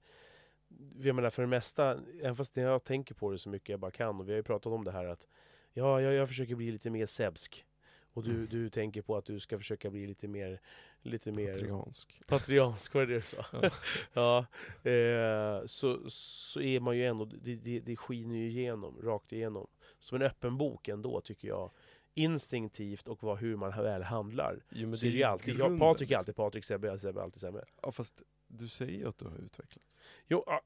[1.02, 3.92] jag menar för det mesta, även fast jag tänker på det så mycket jag bara
[3.92, 5.28] kan, och vi har ju pratat om det här att
[5.74, 7.66] ja, jag, jag försöker bli lite mer sebsk.
[8.14, 8.48] Och du, Mm.
[8.50, 10.62] du tänker på att du ska försöka bli lite mer...
[11.04, 12.22] Lite mer Patriansk.
[12.28, 13.46] patriansk, var det det du sa?
[13.62, 13.70] Ja.
[14.84, 14.92] ja.
[14.92, 19.68] Eh, så, så är man ju ändå, det, det, det skiner ju igenom, rakt igenom.
[20.00, 21.72] Som en öppen bok ändå, tycker jag.
[22.14, 24.64] Instinktivt och vad, hur man väl handlar.
[24.70, 26.18] Jo, men Så är det ju alltid, jag, grunden, Patrik är liksom.
[26.20, 27.66] alltid Patrik, Sebbe är Sebbe, alltid Sebbe.
[27.82, 30.00] Ja, fast du säger ju att du har utvecklats.
[30.28, 30.62] Jo, ja.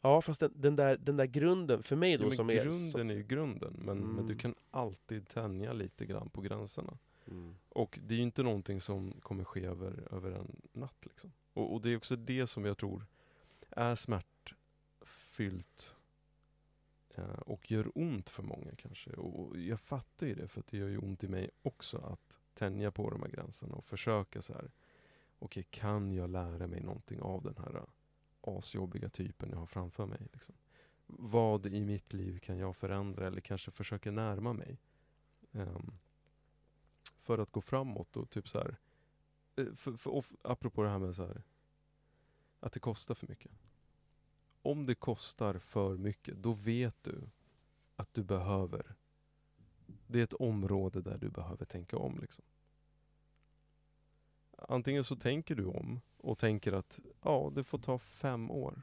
[0.00, 2.64] Ja, fast den, den, där, den där grunden, för mig då Jo, som är...
[2.64, 4.38] grunden är ju grunden, men, men du Mm.
[4.38, 6.98] kan alltid tänja lite grann på gränserna.
[7.28, 7.56] Mm.
[7.68, 11.06] Och det är ju inte någonting som kommer ske över, över en natt.
[11.06, 11.32] Liksom.
[11.52, 13.06] Och, och det är också det som jag tror
[13.70, 15.96] är smärtfyllt
[17.14, 19.10] Eh, och gör ont för många kanske.
[19.10, 22.38] Och jag fattar ju det, för att det gör ju ont i mig också att
[22.54, 24.70] tänja på de här gränserna och försöka så här.
[25.38, 27.84] Okej, kan jag lära mig någonting av den här eh,
[28.40, 30.28] asjobbiga typen jag har framför mig?
[30.32, 30.54] Liksom?
[31.06, 34.78] Vad i mitt liv kan jag förändra eller kanske försöka närma mig?
[35.52, 35.98] Um,
[37.20, 38.76] för att gå framåt och typ så här.
[39.56, 41.42] Eh, för, för, och, apropå det här med så här.
[42.60, 43.52] Att det kostar för mycket.
[44.64, 47.28] Om det kostar för mycket, då vet du
[47.96, 48.94] att du behöver.
[50.06, 52.18] Det är ett område där du behöver tänka om.
[52.18, 52.44] Liksom.
[54.58, 58.82] Antingen så tänker du om och tänker att ja, det får ta fem år.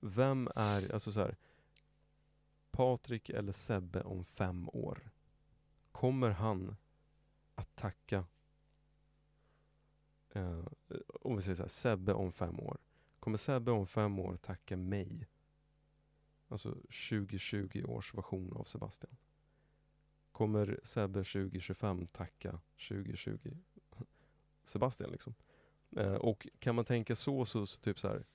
[0.00, 1.36] Vem är, alltså så här.
[2.70, 5.10] Patrik eller Sebbe om fem år?
[5.92, 6.76] Kommer han
[7.54, 8.24] att tacka,
[10.30, 10.64] eh,
[11.20, 12.78] om vi säger så här, Sebbe om fem år.
[13.22, 15.28] Kommer Sebbe om fem år tacka mig?
[16.48, 16.70] Alltså
[17.10, 19.16] 2020 års version av Sebastian.
[20.32, 23.56] Kommer Sebbe 2025 tacka 2020
[24.64, 25.34] Sebastian liksom?
[25.96, 28.26] Eh, och kan man tänka så, så, så typ så här.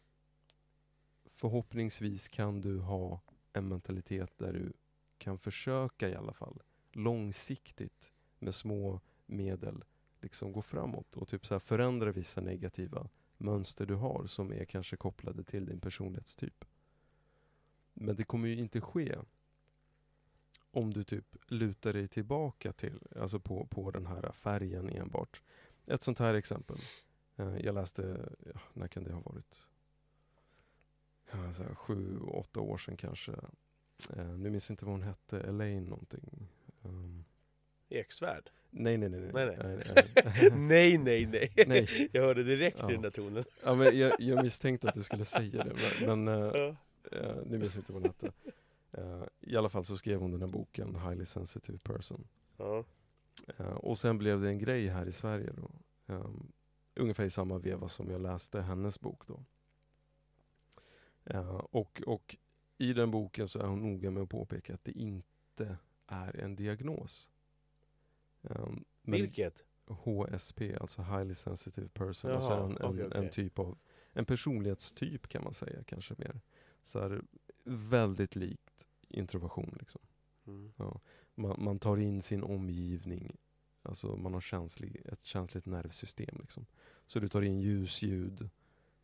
[1.26, 3.22] Förhoppningsvis kan du ha
[3.54, 4.74] en mentalitet där du
[5.18, 6.62] kan försöka i alla fall
[6.92, 9.84] långsiktigt med små medel
[10.22, 14.66] liksom gå framåt och typ så här förändra vissa negativa mönster du har som är
[14.66, 16.66] kanske kopplade till din personlighetstyp.
[17.94, 19.16] Men det kommer ju inte ske
[20.72, 25.42] om du typ lutar dig tillbaka till, alltså på, på den här färgen enbart.
[25.86, 26.78] Ett sånt här exempel.
[27.36, 29.70] Eh, jag läste, ja, när kan det ha varit?
[31.32, 33.32] Ja, så här, sju, åtta år sedan kanske.
[34.14, 36.48] Eh, nu minns jag inte vad hon hette, Elaine någonting.
[36.84, 37.26] Ehm.
[37.90, 38.50] Eksvärd?
[38.72, 39.20] Nej, nej, nej.
[39.20, 39.32] nej.
[39.34, 41.26] Nej, nej.
[41.28, 41.28] nej.
[41.28, 42.10] nej, nej.
[42.14, 42.90] Jag hörde direkt Ja.
[42.90, 43.44] i den där tonen.
[43.64, 45.74] ja, men jag, jag misstänkte att du skulle säga det,
[46.06, 46.76] men, men eh, Ja.
[47.18, 48.32] eh, nu minns jag inte vad hon hette.
[48.92, 52.28] Eh, I alla fall så skrev hon den här boken, Highly Sensitive Person.
[52.58, 52.84] Ja.
[53.58, 55.70] Eh, och sen blev det en grej här i Sverige då.
[56.14, 56.52] Um,
[56.96, 59.44] ungefär i samma veva som jag läste hennes bok då.
[61.72, 62.38] Och, och
[62.78, 66.56] i den boken så är hon noga med att påpeka att det inte är en
[66.56, 67.32] diagnos.
[68.42, 69.64] Um, Vilket?
[69.88, 73.24] HSP, alltså Highly Sensitive Person, Jaha, alltså en, en, okej.
[73.24, 73.78] en typ av,
[74.14, 76.42] en personlighetstyp kan man säga kanske mer.
[76.82, 77.22] Så här,
[77.64, 80.02] väldigt likt introversion liksom.
[80.48, 80.72] Mm.
[81.36, 83.38] Man, man tar in sin omgivning,
[83.84, 86.66] alltså man har känslig, ett känsligt nervsystem liksom.
[87.06, 88.50] Så du tar in ljus, ljud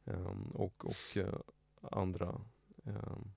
[0.05, 1.39] ehm, och, och eh,
[1.81, 2.41] andra
[2.83, 3.31] ehm,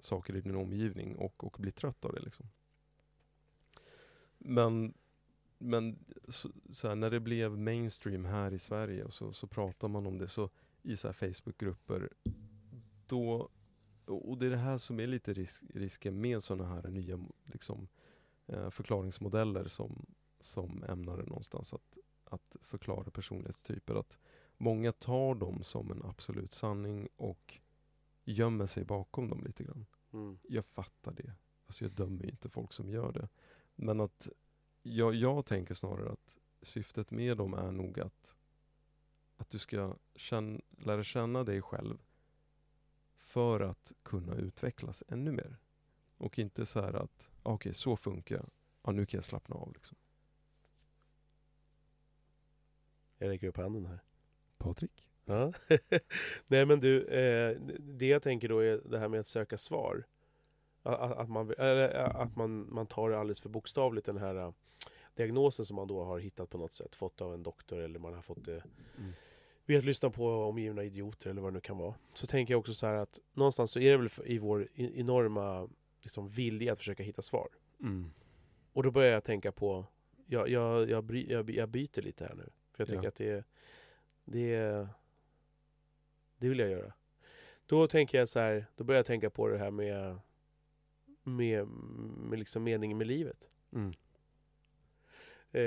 [0.00, 2.46] saker i din omgivning och, och blir trött av det liksom.
[4.38, 4.94] Men,
[5.58, 5.98] men
[6.28, 10.18] så, så här, när det blev mainstream här i Sverige så, så pratar man om
[10.18, 10.50] det så
[10.82, 12.10] i så här Facebookgrupper
[13.06, 13.50] då
[14.06, 17.88] och det är det här som är lite risk, risken med sådana här nya liksom,
[18.46, 20.06] eh, förklaringsmodeller som,
[20.40, 23.94] som ämnar någonstans att, att förklara personlighetstyper.
[23.94, 24.18] Att
[24.56, 27.58] många tar dem som en absolut sanning och
[28.24, 29.86] gömmer sig bakom dem lite grann.
[30.12, 30.38] Mm.
[30.42, 31.32] Jag fattar det.
[31.66, 33.28] Alltså jag dömer ju inte folk som gör det.
[33.76, 34.28] Men att
[34.86, 38.36] jag, jag tänker snarare att syftet med dem är nog att,
[39.36, 41.98] att du ska känna, lära känna dig själv
[43.16, 45.56] för att kunna utvecklas ännu mer.
[46.16, 48.50] Och inte så här att, ah, okej så funkar jag,
[48.82, 49.72] ja, nu kan jag slappna av.
[49.72, 49.96] Liksom.
[53.18, 53.98] Jag räcker upp handen här.
[54.58, 55.08] Patrik?
[55.24, 55.52] Ja.
[56.46, 60.06] Nej men du, eh, det jag tänker då är det här med att söka svar.
[60.86, 61.54] Att, att, man,
[61.94, 64.52] att man, man tar det alldeles för bokstavligt den här eh,
[65.14, 68.14] diagnosen som man då har hittat på något sätt, fått av en doktor eller man
[68.14, 68.62] har fått det
[68.98, 69.10] Mm.
[69.66, 71.94] vid att lyssna på omgivna idioter eller vad det nu kan vara.
[72.14, 75.68] Så tänker jag också så här att någonstans så är det väl i vår enorma
[76.02, 77.48] liksom, vilja att försöka hitta svar.
[77.80, 78.10] Mm.
[78.72, 79.86] Och då börjar jag tänka på,
[80.26, 82.50] jag, jag, jag, bry, jag, jag byter lite här nu.
[82.72, 83.08] För jag tycker Ja.
[83.08, 83.44] att det,
[84.24, 84.88] det,
[86.38, 86.92] det vill jag göra.
[87.66, 90.18] Då tänker jag så här, då börjar jag tänka på det här med,
[91.24, 91.66] med,
[92.18, 93.48] med liksom meningen med livet.
[93.72, 93.92] Mm.
[95.52, 95.62] Eh,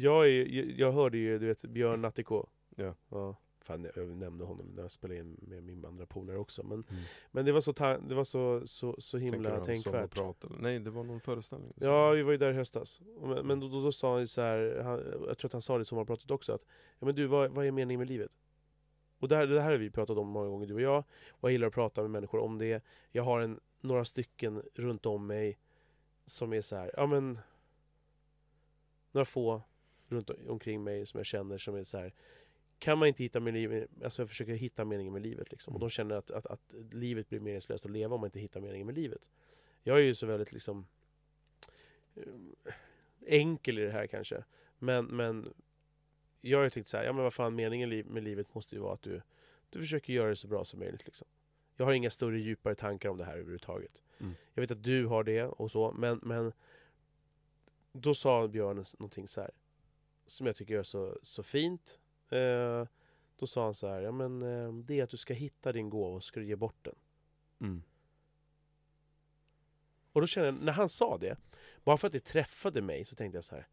[0.00, 2.46] jag, är, jag, hörde ju, du vet, Björn Natthiko.
[2.76, 2.94] Ja.
[3.08, 6.62] Ja, fan, jag nämnde honom när jag spelade in med min andra polare också.
[6.62, 7.02] Men, Mm.
[7.30, 10.18] men det var så, ta- det var så, så, så himla tänkvärt.
[10.18, 10.58] eller?
[10.58, 11.72] Nej, det var någon föreställning.
[11.76, 13.00] Ja, vi var ju där i höstas.
[13.22, 15.62] Men, men då, då, då sa han ju så här, han, jag tror att han
[15.62, 16.66] sa det i sommarpratet också, att
[16.98, 18.30] ja, men du, vad, vad är meningen med livet?
[19.18, 20.98] Och det här, det här har vi pratat om många gånger, du och jag.
[21.30, 22.84] Och jag gillar att prata med människor om det.
[23.12, 25.58] Jag har en, några stycken runt om mig
[26.24, 27.38] som är så här, ja men...
[29.12, 29.62] Några få
[30.08, 32.14] runt omkring mig som jag känner som är så här.
[32.78, 35.74] Kan man inte hitta livet, alltså jag försöker hitta meningen med livet liksom.
[35.74, 35.88] Och Mm.
[35.88, 36.60] de känner att, att, att
[36.92, 39.30] livet blir meningslöst att leva om man inte hittar meningen med livet.
[39.82, 40.86] Jag är ju så väldigt liksom
[42.14, 42.22] eh,
[43.26, 44.44] enkel i det här kanske.
[44.78, 45.54] Men, men
[46.40, 48.80] jag har ju tänkt så här, ja men vad fan meningen med livet måste ju
[48.80, 49.22] vara att du,
[49.70, 51.28] du försöker göra det så bra som möjligt liksom.
[51.80, 54.02] Jag har inga större djupare tankar om det här överhuvudtaget.
[54.18, 54.34] Mm.
[54.54, 56.52] Jag vet att du har det och så, men, men
[57.92, 59.50] då sa Björn någonting så här
[60.26, 62.00] som jag tycker är så, så fint.
[62.28, 62.86] Eh,
[63.36, 65.90] då sa han så här, ja men eh, det är att du ska hitta din
[65.90, 66.94] gåva och ska du ge bort den.
[67.60, 67.82] Mm.
[70.12, 71.36] Och då kände jag, när han sa det,
[71.84, 73.68] bara för att det träffade mig så tänkte jag så här.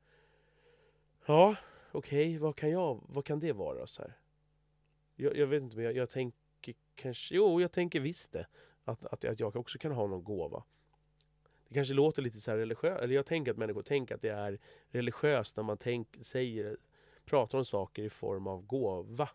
[1.26, 1.56] Ja,
[1.92, 4.20] okej, vad kan jag, vad kan det vara så här?
[5.16, 6.10] Jag, jag vet inte, men jag, jag
[6.74, 8.48] tänker kanske, jo jag tänker visst det.
[8.84, 10.64] Att, att, att jag också kan ha någon gåva.
[11.68, 14.30] Det kanske låter lite så här religiöst, eller jag tänker att människor tänker att det
[14.30, 14.60] är
[14.90, 16.78] religiöst när man tänk, säger,
[17.26, 19.30] pratar om saker i form av gåva.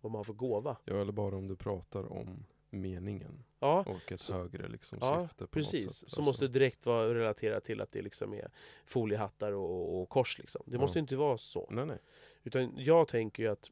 [0.00, 0.76] Vad man har för gåva.
[0.84, 5.20] Ja, eller bara om du pratar om meningen Ja, och ett Så- högre liksom, Ja,
[5.20, 5.84] syfte på precis.
[5.84, 6.08] något sätt.
[6.08, 8.50] Så Alltså, måste det direkt vara relaterat till att det liksom är
[8.84, 10.38] foliehattar och, och, och kors.
[10.38, 10.62] Liksom.
[10.66, 10.80] Det Ja.
[10.80, 11.68] måste inte vara så.
[11.70, 11.98] Nej, nej.
[12.42, 13.70] Utan jag tänker ju att...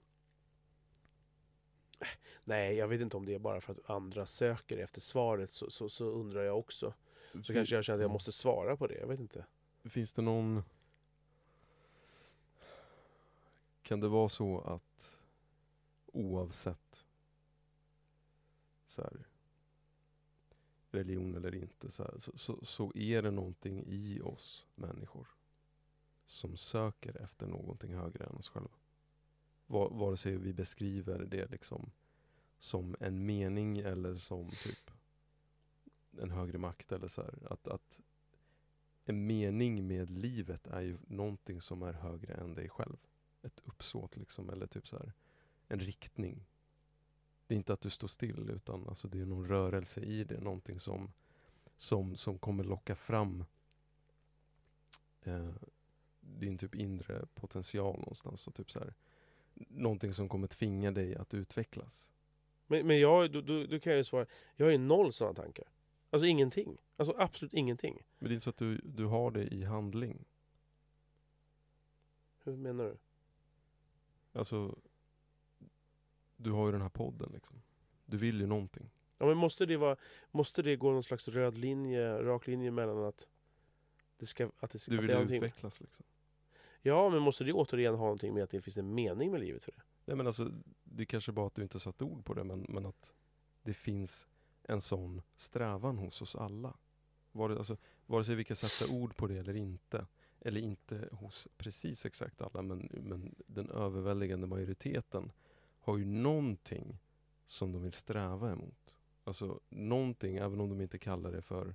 [2.45, 5.51] Nej, jag vet inte om det är bara för att andra söker efter svaret.
[5.51, 6.95] Så, så, så undrar jag också.
[7.33, 8.13] Så Fin- kanske jag känner att jag ja.
[8.13, 8.95] måste svara på det.
[8.95, 9.47] Jag vet inte.
[9.85, 10.63] Finns det någon...
[13.83, 15.21] Kan det vara så att
[16.07, 17.07] oavsett
[18.87, 19.27] så här,
[20.91, 25.29] religion eller inte så, här, så, så, så är det någonting i oss människor
[26.27, 28.71] som söker efter någonting högre än oss själva.
[29.73, 31.91] Vare sig vi beskriver det liksom
[32.59, 34.91] som en mening eller som typ
[36.19, 38.01] en högre makt eller så här, att, att
[39.05, 42.97] en mening med livet är ju någonting som är högre än dig själv.
[43.43, 45.13] Ett uppsåt liksom, eller typ så här,
[45.69, 46.47] en riktning.
[47.47, 50.41] Det är inte att du står still, utan alltså det är någon rörelse i det,
[50.41, 51.13] någonting som,
[51.77, 53.45] som, som kommer locka fram
[55.23, 55.55] eh,
[56.21, 58.47] din typ inre potential någonstans.
[58.47, 58.95] Och typ så här,
[59.55, 62.13] någonting som kommer tvinga dig att utvecklas.
[62.67, 64.27] Men, men jag, då, då, då kan ju svara.
[64.57, 65.65] Jag har ju noll sådana tankar.
[66.11, 66.79] Alltså ingenting.
[66.97, 68.03] Alltså absolut ingenting.
[68.19, 70.25] Men det är inte så att du, du har det i handling.
[72.45, 72.97] Hur menar du?
[74.39, 74.79] Alltså,
[76.37, 77.63] du har ju den här podden liksom.
[78.07, 78.91] Du vill ju någonting.
[79.19, 79.97] Ja, men måste det, vara,
[80.31, 83.29] måste det gå någon slags röd linje, rak linje mellan att
[84.19, 84.51] det ska...
[84.61, 86.05] Att det, Du att vill det är någonting- utvecklas liksom.
[86.83, 89.65] Ja, men måste det återigen ha någonting med att det finns en mening med livet
[89.65, 89.83] för det?
[90.05, 90.51] Nej men alltså,
[90.85, 93.15] det är kanske bara att du inte satt ord på det, men, men att
[93.63, 94.29] det finns
[94.63, 96.77] en sån strävan hos oss alla.
[97.33, 97.77] Vare, alltså,
[98.07, 100.07] vare sig vi kan sätta ord på det eller inte,
[100.41, 105.33] eller inte hos precis exakt alla, men, men den överväldigande majoriteten
[105.81, 106.99] har ju någonting
[107.47, 108.99] som de vill sträva emot.
[109.25, 111.75] Alltså någonting, även om de inte kallar det för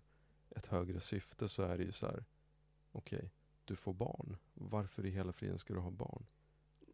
[0.50, 2.26] ett högre syfte, så är det ju så här.
[2.92, 3.30] okej,
[3.68, 4.38] du får barn.
[4.54, 6.26] Varför i hela friden ska du ha barn?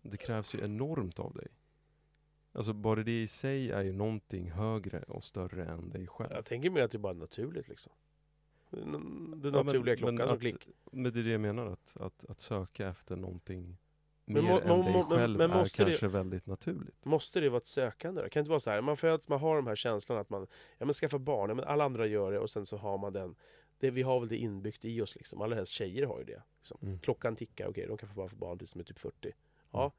[0.01, 1.47] Det krävs ju enormt av dig.
[2.51, 6.31] Alltså bara det i sig är ju någonting högre och större än dig själv.
[6.31, 7.91] Jag tänker mer att det bara är naturligt liksom.
[8.69, 10.67] Den Ja, men- naturliga men klockan som att- klick.
[10.91, 13.77] Men det är det jag menar, att, att, att söka efter någonting
[14.25, 17.05] Men mer än dig må- men- själv men är måste det- kanske väldigt naturligt.
[17.05, 18.21] Måste det vara ett sökande?
[18.21, 18.29] då?
[18.29, 20.47] Kan det inte vara så här, man föds, man har de här känslorna att man
[20.77, 23.13] ja, men skaffa barn, ja, men alla andra gör det och sen så har man
[23.13, 23.35] den
[23.83, 26.43] det, Vi har väl det inbyggt i oss liksom, allra helst tjejer har ju det.
[26.57, 26.77] Liksom.
[26.81, 26.99] Mm.
[26.99, 29.31] Klockan tickar, okej de kan få bara få barn tills de är typ 40.
[29.71, 29.81] Ja.
[29.81, 29.91] Mm.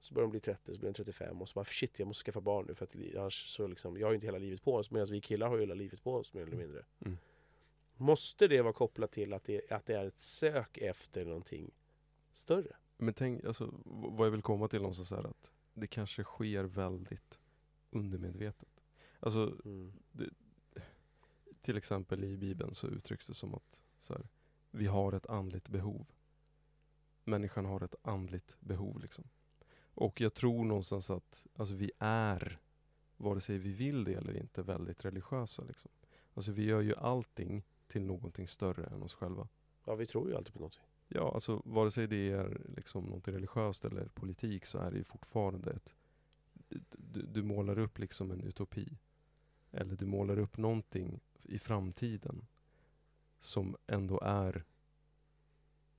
[0.00, 2.24] Så börjar de bli 30, så blir de 35 och så bara shit jag måste
[2.24, 4.74] skaffa barn nu för att annars så liksom, jag har ju inte hela livet på
[4.74, 6.84] oss medan vi killar har ju hela livet på oss mer eller mindre.
[7.00, 7.18] Mm.
[7.96, 11.70] Måste det vara kopplat till att det, att det är ett sök efter någonting
[12.32, 12.76] större?
[12.96, 17.40] Men tänk, alltså, vad jag vill komma till någonstans är att det kanske sker väldigt
[17.90, 18.68] undermedvetet.
[19.20, 19.92] Alltså Mm.
[21.64, 24.28] Till exempel i Bibeln så uttrycks det som att så här,
[24.70, 26.06] vi har ett andligt behov.
[27.24, 29.24] Människan har ett andligt behov liksom.
[29.94, 32.58] Och jag tror någonstans att alltså, vi är,
[33.16, 35.64] vare sig vi vill det eller inte, väldigt religiösa.
[35.64, 35.90] Liksom.
[36.34, 39.48] Alltså vi gör ju allting till någonting större än oss själva.
[39.84, 40.82] Ja, vi tror ju alltid på någonting.
[41.08, 45.04] Ja, alltså vare sig det är liksom något religiöst eller politik så är det ju
[45.04, 45.94] fortfarande ett...
[46.96, 48.98] Du, du målar upp liksom en utopi.
[49.70, 52.46] Eller du målar upp någonting i framtiden
[53.38, 54.64] som ändå är...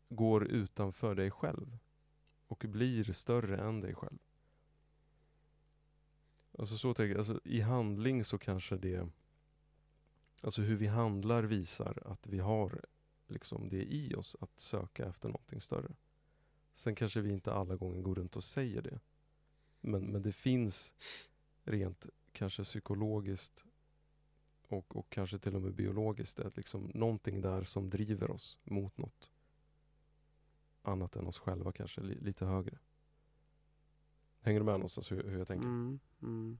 [0.09, 1.77] Går utanför dig själv.
[2.47, 4.19] Och blir större än dig själv.
[6.57, 9.09] Alltså så tänker jag, alltså i handling så kanske det...
[10.43, 12.85] Alltså hur vi handlar visar att vi har
[13.27, 15.95] liksom det i oss att söka efter någonting större.
[16.73, 18.99] Sen kanske vi inte alla gånger går runt och säger det.
[19.81, 20.93] Men, men det finns
[21.63, 23.65] rent kanske psykologiskt
[24.67, 28.97] och, och kanske till och med biologiskt ett, liksom, någonting där som driver oss mot
[28.97, 29.31] något
[30.81, 32.77] annat än oss själva kanske, li, lite högre.
[34.41, 35.67] Hänger du med någonstans hur, hur jag tänker?
[35.67, 35.99] Mm.
[36.21, 36.57] Mm.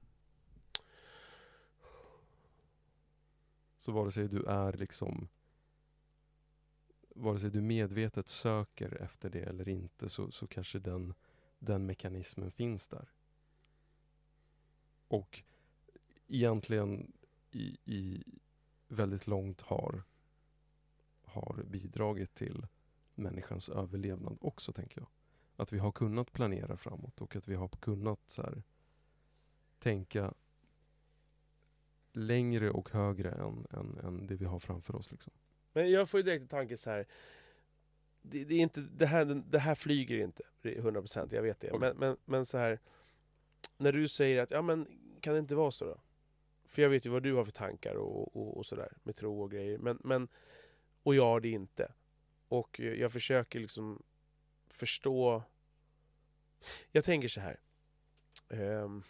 [3.78, 5.28] Så vare sig du är liksom
[7.16, 11.14] vare sig du medvetet söker efter det eller inte så, så kanske den,
[11.58, 13.08] den mekanismen finns där.
[15.08, 15.42] Och
[16.28, 17.12] egentligen
[17.50, 18.24] i, i
[18.88, 20.02] väldigt långt har,
[21.22, 22.66] har bidragit till
[23.14, 25.08] människans överlevnad också, tänker jag.
[25.56, 28.62] Att vi har kunnat planera framåt och att vi har kunnat så här,
[29.78, 30.34] tänka
[32.12, 35.10] längre och högre än, än, än det vi har framför oss.
[35.10, 35.32] Liksom.
[35.72, 37.06] Men jag får ju direkt en tanke så här.
[38.22, 41.70] Det, det, är inte, det, här, det här flyger inte 100% jag vet det.
[41.70, 41.80] Okej.
[41.80, 42.80] Men, men, men så här.
[43.78, 44.86] När du säger att, ja men
[45.20, 46.00] kan det inte vara så då?
[46.66, 49.42] För jag vet ju vad du har för tankar och, och, och sådär med tro
[49.42, 49.78] och grejer.
[49.78, 50.28] Men, men,
[51.02, 51.92] och jag har det inte.
[52.48, 54.02] Och jag försöker liksom
[54.68, 55.42] förstå.
[56.92, 57.60] Jag tänker så här.
[58.48, 59.02] Ehm.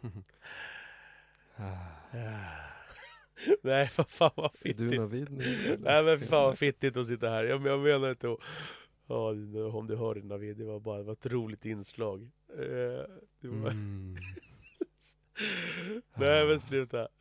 [3.62, 4.78] Nej, vad fan vad Är fittigt.
[4.78, 5.76] du Navid nu?
[5.80, 7.44] Nej men fan vad fittigt att sitta här.
[7.44, 8.38] Jag, jag menar inte att...
[9.06, 9.28] Ja,
[9.72, 12.30] om du hörde Navid, det var bara det var ett roligt inslag.
[12.48, 12.58] Eh,
[13.40, 14.16] det var, Mm.
[16.14, 17.08] Nej men sluta.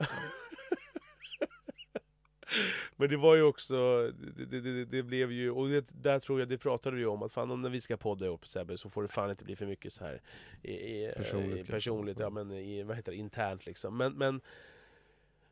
[2.96, 6.40] men det var ju också, det, det, det, det blev ju, och det, där tror
[6.40, 8.90] jag det pratade vi om att fan om när vi ska podda ihop Sebbe så
[8.90, 10.22] får det fan inte bli för mycket så här
[10.62, 11.72] i, i, Personligt i, kanske.
[11.72, 13.98] personligt ja men i, vad heter det, internt liksom.
[13.98, 14.42] Men, men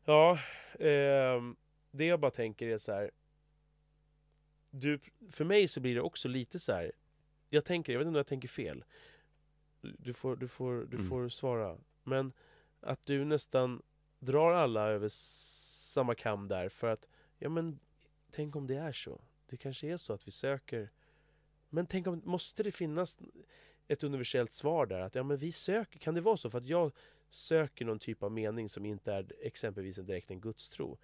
[0.04, 0.38] ja,
[0.80, 1.56] ehm,
[1.90, 3.10] det jag bara tänker är så här.
[4.80, 4.98] Du,
[5.30, 6.92] för mig så blir det också lite så här.
[7.48, 8.84] Jag tänker, jag vet inte om jag tänker fel.
[9.80, 11.08] Du får, du får, du Mm.
[11.08, 11.78] får svara.
[12.02, 12.32] Men
[12.80, 13.82] att du nästan
[14.18, 17.08] drar alla över samma kam där för att,
[17.38, 17.78] ja men
[18.30, 19.20] tänk om det är så.
[19.46, 20.90] Det kanske är så att vi söker
[21.68, 23.18] Men tänk om, måste det finnas
[23.88, 25.00] ett universellt svar där?
[25.00, 26.50] Att ja men vi söker, kan det vara så?
[26.50, 26.92] För att jag
[27.28, 30.98] söker någon typ av mening som inte är exempelvis en direkt en gudstro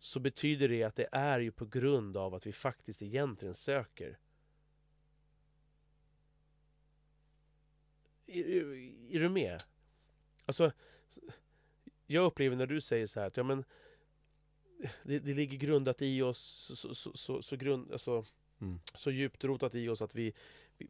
[0.00, 4.18] Så betyder det att det är ju på grund av att vi faktiskt egentligen söker
[8.26, 8.44] Är,
[9.14, 9.62] är, du med?
[10.46, 10.72] Alltså
[12.06, 13.64] Jag upplever när du säger så här att ja men
[15.02, 16.38] det, det ligger grundat i oss
[16.74, 18.24] så, så, så, så, grund, alltså,
[18.60, 18.80] Mm.
[18.94, 20.34] så djupt rotat i oss att vi,
[20.78, 20.88] vi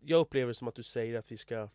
[0.00, 1.68] Jag upplever som att du säger att vi ska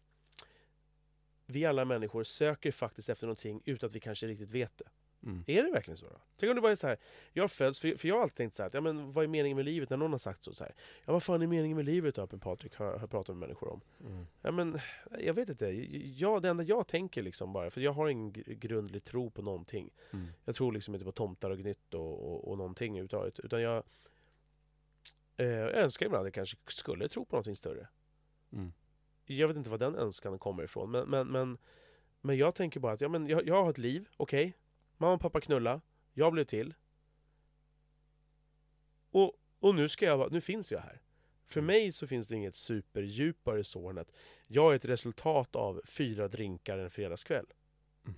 [1.46, 4.90] Vi alla människor söker faktiskt efter någonting utan att vi kanske riktigt vet det.
[5.24, 5.44] Mm.
[5.48, 6.18] Är det verkligen så då?
[6.38, 6.98] Tänk om det bara är så här.
[7.34, 9.28] Jag föds, för, för jag har alltid tänkt så här, att, ja, men vad är
[9.28, 9.90] meningen med livet?
[9.90, 10.74] När någon har sagt så, så här.
[11.06, 12.28] Ja vad fan är meningen med livet då?
[12.28, 13.82] Patrik har, har pratat med människor om.
[14.06, 14.28] Mm.
[14.42, 14.80] Ja, men,
[15.20, 15.66] jag vet inte.
[16.20, 19.42] Jag, det enda jag tänker liksom bara, för jag har ingen gr- grundlig tro på
[19.42, 19.90] någonting.
[20.12, 20.28] Mm.
[20.46, 23.40] Jag tror liksom inte på tomtar och gnytt och, och, och någonting överhuvudtaget.
[23.40, 23.84] Utan jag,
[25.38, 27.88] eh, jag önskar ibland att jag kanske skulle tro på någonting större.
[28.52, 28.74] Mm.
[29.26, 30.92] Jag vet inte var den önskan kommer ifrån.
[30.92, 31.58] Men, men, men,
[32.22, 34.54] men jag tänker bara att ja, men jag, jag har ett liv, okej.
[34.98, 35.82] Mamma och pappa knulla,
[36.14, 36.74] jag blev till.
[39.12, 41.02] Och, och nu, ska jag, nu finns jag här.
[41.46, 41.66] För Mm.
[41.66, 44.12] mig så finns det inget superdjupare så än att
[44.48, 47.46] jag är ett resultat av fyra drinkar en fredagskväll.
[48.06, 48.16] Mm.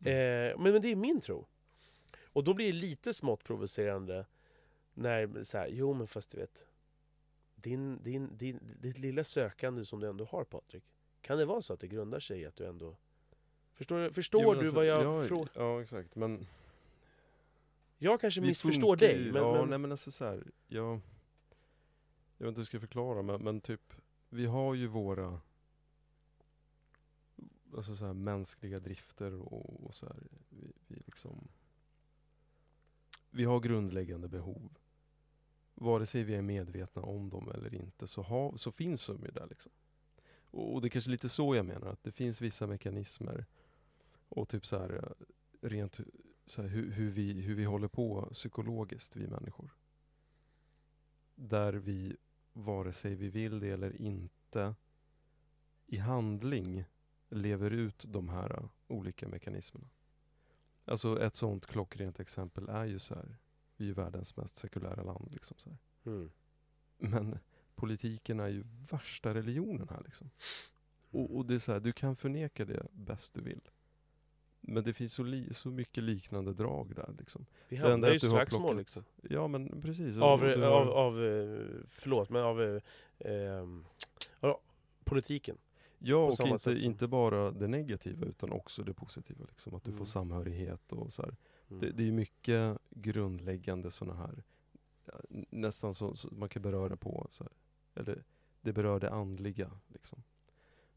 [0.00, 1.46] Eh, men, men det är min tro.
[2.24, 4.26] Och då blir det lite smått provocerande
[4.94, 6.64] när så här, jo men fast du vet
[7.54, 10.84] din, din, din, ditt lilla sökande som du ändå har Patrik
[11.20, 12.96] Kan det vara så att det grundar sig i att du ändå
[13.74, 15.48] Förstår, förstår Jo, men du alltså, vad jag ja, frågar?
[15.54, 16.14] Ja, exakt.
[16.14, 16.46] Men
[17.98, 21.00] Jag kanske vi missförstår dig, ju- men, ja, men nej men alltså så här, jag,
[22.38, 23.92] jag vet inte hur jag ska förklara, men, men typ,
[24.28, 25.40] vi har ju våra
[27.76, 30.16] alltså så här, mänskliga drifter och, och så här,
[30.48, 31.48] vi, vi liksom
[33.30, 34.70] vi har grundläggande behov.
[35.74, 39.30] Vare sig vi är medvetna om dem eller inte så, ha, så finns de ju
[39.30, 39.72] där liksom.
[40.50, 43.46] Och, och det är kanske lite så jag menar, att det finns vissa mekanismer
[44.34, 45.26] och typ så här, eh,
[45.68, 46.00] rent
[46.46, 49.74] så här, hur, hur, vi, hur vi håller på psykologiskt, vi människor.
[51.34, 52.16] Där vi,
[52.52, 54.74] vare sig vi vill det eller inte,
[55.86, 56.84] i handling
[57.28, 59.88] lever ut de här uh, olika mekanismerna.
[60.84, 63.36] Alltså ett sånt klockrent exempel är ju så här,
[63.76, 65.28] vi är världens mest sekulära land.
[65.32, 66.30] Liksom så mm.
[66.96, 67.38] Men
[67.74, 70.30] politiken är ju värsta religionen här liksom.
[71.10, 73.60] Och, och det är så här, du kan förneka det bäst du vill.
[74.66, 77.46] Men det finns så, li, så mycket liknande drag där liksom.
[77.68, 79.02] Vi hamnar ju har slagsmål liksom.
[79.22, 80.18] Ja men precis.
[80.18, 81.58] Av, du har- av, av, eh,
[81.88, 82.80] förlåt, men av eh,
[83.18, 83.84] ehm,
[85.04, 85.58] politiken.
[85.98, 89.44] Ja, och inte, som- inte bara det negativa utan också det positiva.
[89.48, 89.98] Liksom, att du Mm.
[89.98, 91.22] får samhörighet och så.
[91.22, 91.36] Mm.
[91.80, 94.42] Det, det är mycket grundläggande sådana här,
[95.50, 97.52] nästan så, så man kan beröra på, så här,
[98.02, 98.24] eller
[98.60, 100.22] det berör det andliga liksom.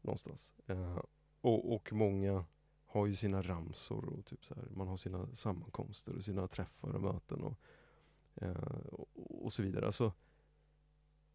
[0.02, 0.54] Någonstans.
[0.66, 0.98] Eh,
[1.40, 2.44] och, och många
[2.98, 6.88] har ju sina ramsor och typ så här, man har sina sammankomster och sina träffar
[6.94, 7.60] och möten och,
[8.34, 9.86] eh, och, och så vidare.
[9.86, 10.12] Alltså,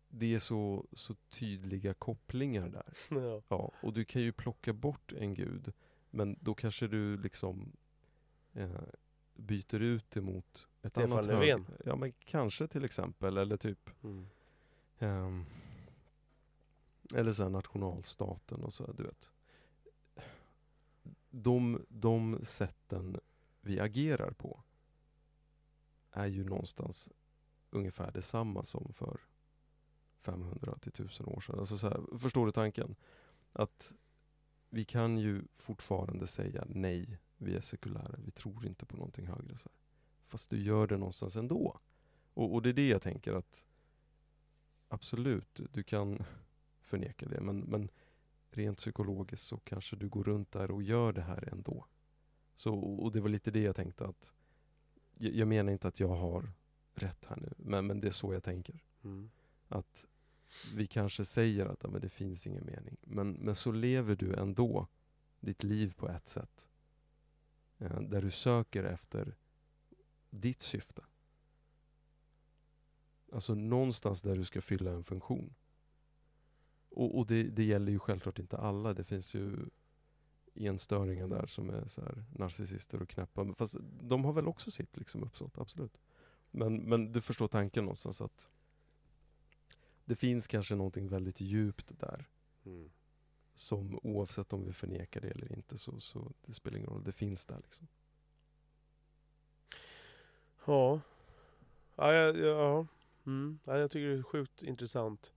[0.07, 2.93] det är så, så tydliga kopplingar där.
[3.09, 3.41] ja.
[3.47, 5.73] Ja, och du kan ju plocka bort en gud,
[6.09, 7.71] men då kanske du liksom
[8.53, 8.81] eh,
[9.33, 11.65] byter ut det mot ett Stefan annat Löfven.
[11.85, 14.27] Ja, men kanske till exempel, eller typ Mm.
[14.99, 15.45] ehm,
[17.15, 19.31] eller så här nationalstaten och så, du vet.
[21.35, 23.19] De, de sätten
[23.61, 24.63] vi agerar på
[26.11, 27.09] är ju någonstans
[27.69, 29.19] ungefär detsamma som för
[30.19, 31.59] 500 till 1000 år sedan.
[31.59, 32.95] Alltså så här, förstår du tanken?
[33.53, 33.93] Att
[34.69, 39.57] vi kan ju fortfarande säga nej, vi är sekulära, vi tror inte på någonting högre.
[39.57, 39.77] Så här.
[40.27, 41.79] Fast du gör det någonstans ändå.
[42.33, 43.65] Och, och det är det jag tänker att
[44.87, 46.23] absolut, du kan
[46.81, 47.89] förneka det, men, men
[48.57, 51.85] rent psykologiskt så kanske du går runt där och gör det här ändå.
[52.55, 54.33] Så, och det var lite det jag tänkte att
[55.17, 56.51] jag, jag menar inte att jag har
[56.93, 58.83] rätt här nu, men, men det är så jag tänker.
[59.03, 59.31] Mm.
[59.67, 60.07] Att
[60.75, 64.33] vi kanske säger att ja, men det finns ingen mening, men, men så lever du
[64.33, 64.87] ändå
[65.39, 66.69] ditt liv på ett sätt.
[67.77, 69.35] Eh, där du söker efter
[70.29, 71.03] ditt syfte.
[73.31, 75.53] Alltså någonstans där du ska fylla en funktion.
[76.93, 78.93] Och, och det, det gäller ju självklart inte alla.
[78.93, 79.55] Det finns ju
[80.55, 83.43] enstöringar där som är så här narcissister och knäppa.
[83.43, 86.01] Men Fast de har väl också sitt liksom uppsåt, absolut.
[86.51, 88.49] Men, men du förstår tanken någonstans att
[90.05, 92.29] det finns kanske någonting väldigt djupt där.
[92.65, 92.91] Mm.
[93.55, 97.03] Som oavsett om vi förnekar det eller inte så, så det spelar ingen roll.
[97.03, 97.87] Det finns där liksom.
[100.65, 101.01] Ja.
[101.95, 102.87] Ja, ja, ja.
[103.25, 103.59] Mm.
[103.63, 105.33] ja, jag tycker det är sjukt intressant.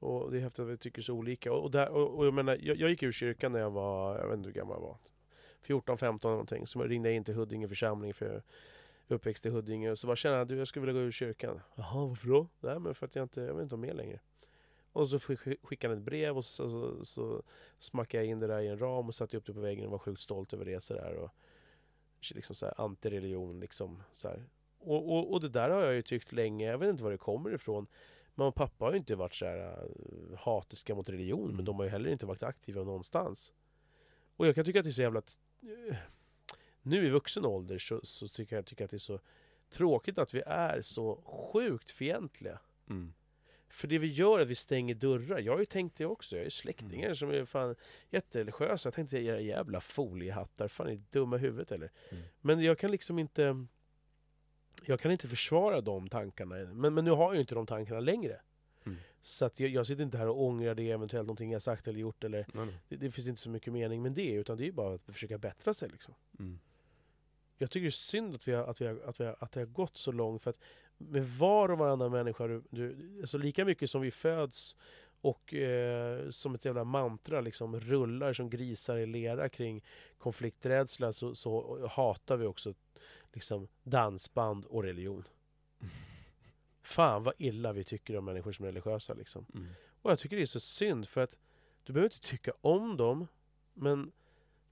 [0.00, 1.52] Och det är häftigt att vi tycker så olika.
[1.52, 4.18] Och, och, där, och, och jag menar, jag, jag gick ur kyrkan när jag var,
[4.18, 4.96] jag vet inte hur gammal jag var.
[5.62, 6.66] 14, 15 någonting.
[6.66, 8.42] Så ringde jag in till Huddinge församling för
[9.08, 9.90] uppväxt i Huddinge.
[9.90, 11.60] Och så bara kände jag att jag skulle vilja gå ur kyrkan.
[11.74, 12.46] Jaha, varför då?
[12.60, 14.20] Nej men för att jag inte, jag vill inte vara med längre.
[14.92, 17.42] Och så skickade han ett brev och så, så, så
[17.78, 19.90] smackade jag in det där i en ram och satte upp det på väggen och
[19.90, 21.14] var sjukt stolt över det sådär.
[21.14, 21.30] Och
[22.34, 24.02] liksom så här antireligion liksom.
[24.12, 24.44] Så här.
[24.78, 27.18] Och, och, och det där har jag ju tyckt länge, jag vet inte var det
[27.18, 27.86] kommer ifrån.
[28.34, 31.64] Mamma och pappa har ju inte varit så här äh, hatiska mot religion, men Mm.
[31.64, 33.54] de har ju heller inte varit aktiva någonstans.
[34.36, 35.22] Och jag kan tycka att det är så jävla...
[35.62, 35.96] eh,
[36.82, 39.20] Nu i vuxen ålder så, så tycker jag, tycker att det är så
[39.70, 41.16] tråkigt att vi är så
[41.52, 42.58] sjukt fientliga.
[43.68, 45.38] För det vi gör är att vi stänger dörrar.
[45.38, 46.36] Jag har ju tänkt det också.
[46.36, 47.16] Jag har ju släktingar Mm.
[47.16, 47.74] som är fan
[48.10, 48.86] jättereligiösa.
[48.86, 50.68] Jag tänkte era jävla foliehattar.
[50.68, 51.90] Fan är ni dumma i huvudet eller?
[52.10, 52.22] Mm.
[52.40, 53.66] Men jag kan liksom inte...
[54.86, 56.54] Jag kan inte försvara de tankarna.
[56.54, 58.40] Men, men nu har jag ju inte de tankarna längre.
[58.86, 58.98] Mm.
[59.20, 62.00] Så att jag, jag sitter inte här och ångrar det eventuellt någonting jag sagt eller
[62.00, 62.24] gjort.
[62.24, 62.80] Eller, nej.
[62.88, 64.32] det, det finns inte så mycket mening med det.
[64.32, 65.88] Utan det är ju bara att försöka bättra sig.
[65.88, 66.14] Liksom.
[66.38, 66.58] Mm.
[67.58, 69.52] Jag tycker det är synd att, vi har, att, vi har, att, vi har, att
[69.52, 70.42] det har gått så långt.
[70.42, 70.60] För att
[70.98, 74.76] med var och varannan människa, du, du, alltså lika mycket som vi föds
[75.20, 79.84] och eh, som ett jävla mantra liksom rullar som grisar i lera kring
[80.18, 82.74] konflikträdsla så, så hatar vi också
[83.32, 85.24] liksom dansband och religion.
[86.82, 89.46] Fan vad illa vi tycker om människor som är religiösa liksom.
[89.54, 89.68] Mm.
[90.02, 91.38] Och jag tycker det är så synd för att
[91.84, 93.26] du behöver inte tycka om dem,
[93.74, 94.12] men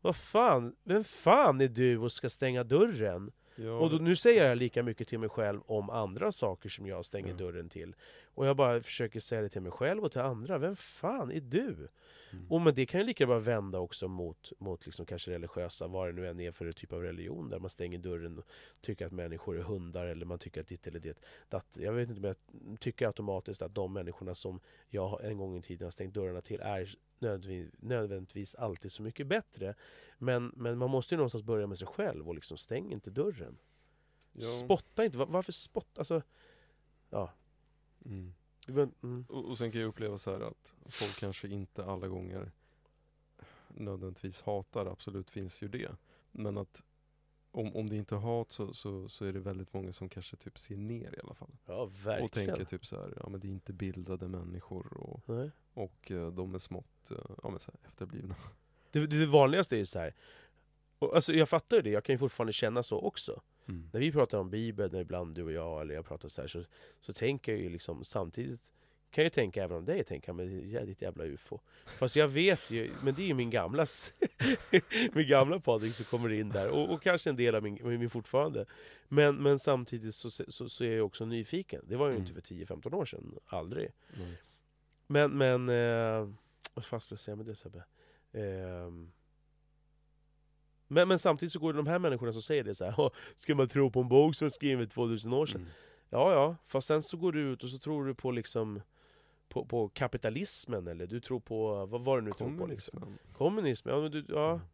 [0.01, 3.33] vad fan, vem fan är du och ska stänga dörren?
[3.61, 6.87] Ja, Och då, nu säger jag lika mycket till mig själv om andra saker som
[6.87, 7.37] jag stänger Ja.
[7.37, 7.95] dörren till.
[8.35, 10.59] Och jag bara försöker säga det till mig själv och till andra.
[10.59, 11.89] Vem fan är du?
[12.33, 12.47] mm.
[12.49, 16.09] Och men det kan ju lika bara vända också mot, mot liksom kanske religiösa, vad
[16.09, 18.45] det nu än är för typ av religion, där man stänger dörren och
[18.81, 21.19] tycker att människor är hundar, eller man tycker att ditt eller det.
[21.51, 22.35] Att, jag vet inte, men
[22.71, 26.41] jag tycker automatiskt att de människorna som jag en gång i tiden har stängt dörrarna
[26.41, 26.89] till är
[27.21, 29.75] nödvändigtvis, nödvändigtvis alltid så mycket bättre.
[30.19, 33.59] Men, men man måste ju någonstans börja med sig själv och liksom stäng inte dörren.
[34.33, 34.47] ja.
[34.47, 36.01] Spotta inte, Va- varför spotta?
[36.01, 36.23] Alltså,
[37.11, 37.33] ja.
[38.05, 38.35] Mm.
[38.67, 39.27] var- Mm.
[39.29, 42.53] Och, och sen kan jag uppleva så här att folk kanske inte alla gånger
[43.69, 45.97] nödvändigtvis hatar, absolut finns ju det.
[46.33, 46.85] Men att
[47.59, 50.37] om, om det inte är hat så, så, så är det väldigt många som kanske
[50.37, 51.51] typ ser ner i alla fall.
[51.67, 52.25] Ja, verkligen.
[52.25, 55.51] Och tänker typ så här, ja men det är inte bildade människor och, Nej.
[55.75, 58.35] och eh, de är smått eh, ja, men så här, efterblivna.
[58.91, 60.15] Det, det vanligaste är ju så här.
[60.99, 63.43] Och alltså jag fattar ju det, jag kan ju fortfarande känna så också.
[63.69, 63.91] Mm.
[63.93, 66.65] När vi pratar om Bibeln, ibland du och jag, eller jag pratar så här, så,
[67.01, 68.73] så tänker jag ju liksom samtidigt
[69.11, 71.59] kan jag ju tänka även om dig, tänka men ditt jävla ufo.
[71.99, 73.87] Fast jag vet ju, men det är ju min gamla
[75.13, 78.11] min gamla Patrik som kommer in där, och, och kanske en del av min, min
[78.11, 78.65] fortfarande.
[79.09, 81.85] Men, men samtidigt så, så, så är jag också nyfiken.
[81.89, 82.23] Det var ju Mm.
[82.27, 83.93] inte för 10-15 år sedan, aldrig.
[84.19, 84.37] Nej.
[85.07, 85.69] Men, men...
[85.69, 86.29] Eh,
[86.75, 87.85] vad fan skulle jag säga med det Sebbe?
[88.33, 89.13] Ehm,
[90.89, 93.11] men, men samtidigt så går det de här människorna som säger det så här, "Åh,
[93.37, 95.61] Ska man tro på en bok som är skriven för 2000 år sedan?
[95.61, 95.73] Mm.
[96.11, 98.81] Ja, ja, fast sen så går du ut och så tror du på liksom
[99.49, 102.67] på, på kapitalismen eller du tror på, vad var det nu tror på?
[102.67, 103.01] Liksom?
[103.01, 103.19] Kommunismen.
[103.33, 104.67] Kommunism, ja, men du, ja Mm.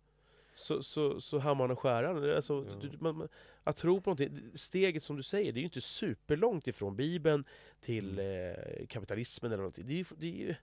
[0.54, 2.30] så, så, så hammaren och skäran.
[2.36, 2.74] Alltså, Ja.
[2.88, 3.28] du, man,
[3.64, 7.44] att tro på någonting, steget som du säger, det är ju inte superlångt ifrån Bibeln
[7.80, 9.86] till eh, kapitalismen eller någonting.
[9.86, 10.54] Det är, det är ju,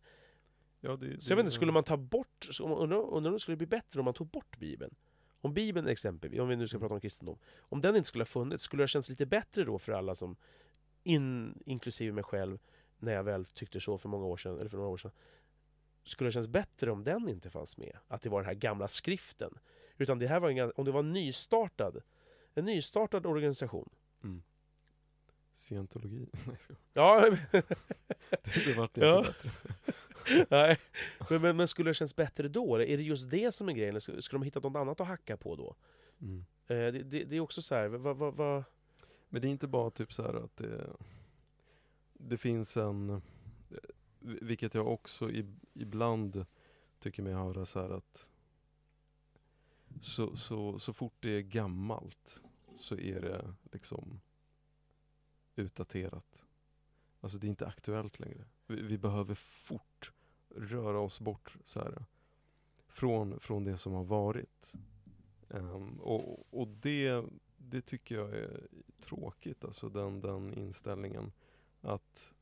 [0.83, 3.67] Ja, det, så jag vet inte, skulle man ta bort, undrar om det skulle bli
[3.67, 4.95] bättre om man tog bort Bibeln?
[5.41, 6.81] Om Bibeln exempelvis, om vi nu ska Mm.
[6.83, 9.63] prata om kristendom, om den inte skulle ha funnits, skulle det ha känts lite bättre
[9.63, 10.35] då för alla som,
[11.03, 12.59] in, inklusive mig själv,
[13.01, 15.11] när jag väl tyckte så för många år sedan, eller för några år sedan,
[16.03, 17.97] skulle det känns bättre om den inte fanns med?
[18.07, 19.57] Att det var den här gamla skriften.
[19.97, 22.01] Utan det här var en, om det var en nystartad,
[22.53, 23.89] en nystartad organisation.
[24.23, 24.43] Mm.
[25.53, 26.29] Scientologi?
[26.47, 26.77] Nej, jag.
[26.93, 27.29] Ja,
[28.65, 29.21] det, vart inte Ja.
[29.21, 29.51] bättre.
[30.49, 30.79] nej.
[31.29, 32.75] Men, men, men skulle det känns bättre då?
[32.75, 33.89] Eller är det just det som är grejen?
[33.89, 35.75] Eller Skulle de hitta något annat att hacka på då?
[36.21, 36.45] Mm.
[36.67, 38.63] Eh, det, det, det är också så här, vad, vad, vad,
[39.29, 40.87] Men det är inte bara typ så att det,
[42.27, 43.19] det finns en, eh,
[44.19, 46.45] vilket jag också i, ibland
[46.99, 48.29] tycker mig höra så här att
[50.01, 52.41] så, så, så fort det är gammalt
[52.75, 54.19] så är det liksom
[55.55, 56.43] utdaterat.
[57.21, 58.45] Alltså det är inte aktuellt längre.
[58.67, 60.11] Vi, vi behöver fort
[60.55, 62.05] röra oss bort så här,
[62.87, 64.73] från, från det som har varit.
[65.47, 67.25] Um, och och det,
[67.57, 68.67] det tycker jag är
[68.99, 71.31] tråkigt, alltså den, den inställningen.
[71.81, 72.33] Att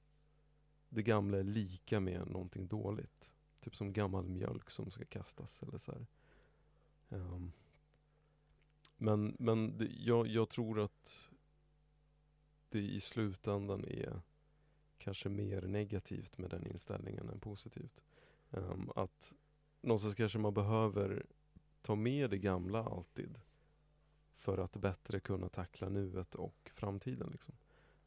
[0.90, 3.34] det gamla är lika med någonting dåligt.
[3.60, 6.06] Typ som gammal mjölk som ska kastas eller så här.
[7.10, 7.52] Ehm,
[8.98, 11.30] men men det, jag, jag tror att
[12.70, 14.22] det i slutändan är
[14.98, 18.04] kanske mer negativt med den inställningen än positivt.
[18.50, 19.36] Um, att
[19.82, 21.26] någonstans kanske man behöver
[21.82, 23.42] ta med det gamla alltid
[24.36, 27.30] för att bättre kunna tackla nuet och framtiden.
[27.32, 27.56] Liksom.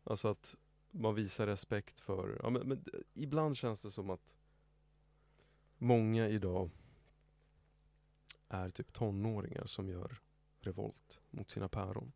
[0.05, 0.57] Alltså att
[0.93, 4.37] man visar respekt för, ja, men, men ibland känns det som att
[5.79, 6.71] många idag
[8.49, 10.21] är typ tonåringar som gör
[10.61, 12.13] revolt mot sina päron.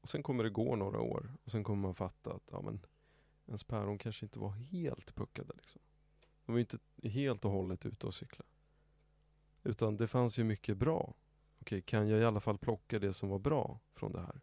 [0.00, 2.86] Och sen kommer det gå några år och sen kommer man fatta att ja, men,
[3.46, 5.52] ens päron kanske inte var helt puckade.
[5.56, 5.82] Liksom.
[6.46, 8.44] De var ju inte helt och hållet ute och cykla.
[9.62, 11.14] Utan det fanns ju mycket bra.
[11.60, 14.40] Okej, kan jag i alla fall plocka det som var bra från det här?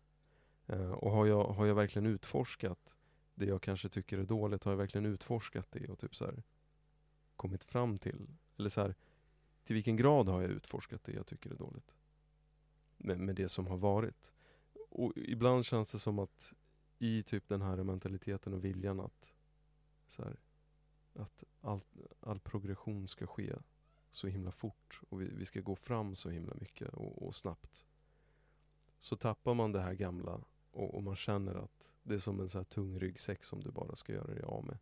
[0.68, 2.96] Eh, och har jag, har jag verkligen utforskat
[3.42, 4.64] det jag kanske tycker är dåligt?
[4.64, 6.44] Har jag verkligen utforskat det och typ så här,
[7.36, 8.28] kommit fram till?
[8.58, 8.96] Eller så här,
[9.64, 11.96] till vilken grad har jag utforskat det jag tycker är dåligt?
[12.98, 14.34] Med, med det som har varit.
[14.90, 16.54] Och ibland känns det som att
[17.00, 19.34] i typ den här mentaliteten och viljan att,
[20.08, 20.40] så här,
[21.14, 21.82] att all,
[22.20, 23.56] all progression ska ske
[24.10, 27.86] så himla fort och vi, vi ska gå fram så himla mycket och, och snabbt.
[29.00, 32.50] Så tappar man det här gamla och, och man känner att det är som en
[32.50, 34.78] så här tung ryggsäck som du bara ska göra dig av med.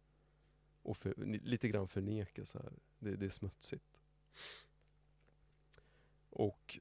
[0.82, 2.74] Och för, lite grann förneka så här.
[3.00, 4.00] Det, det är smutsigt.
[6.30, 6.80] Och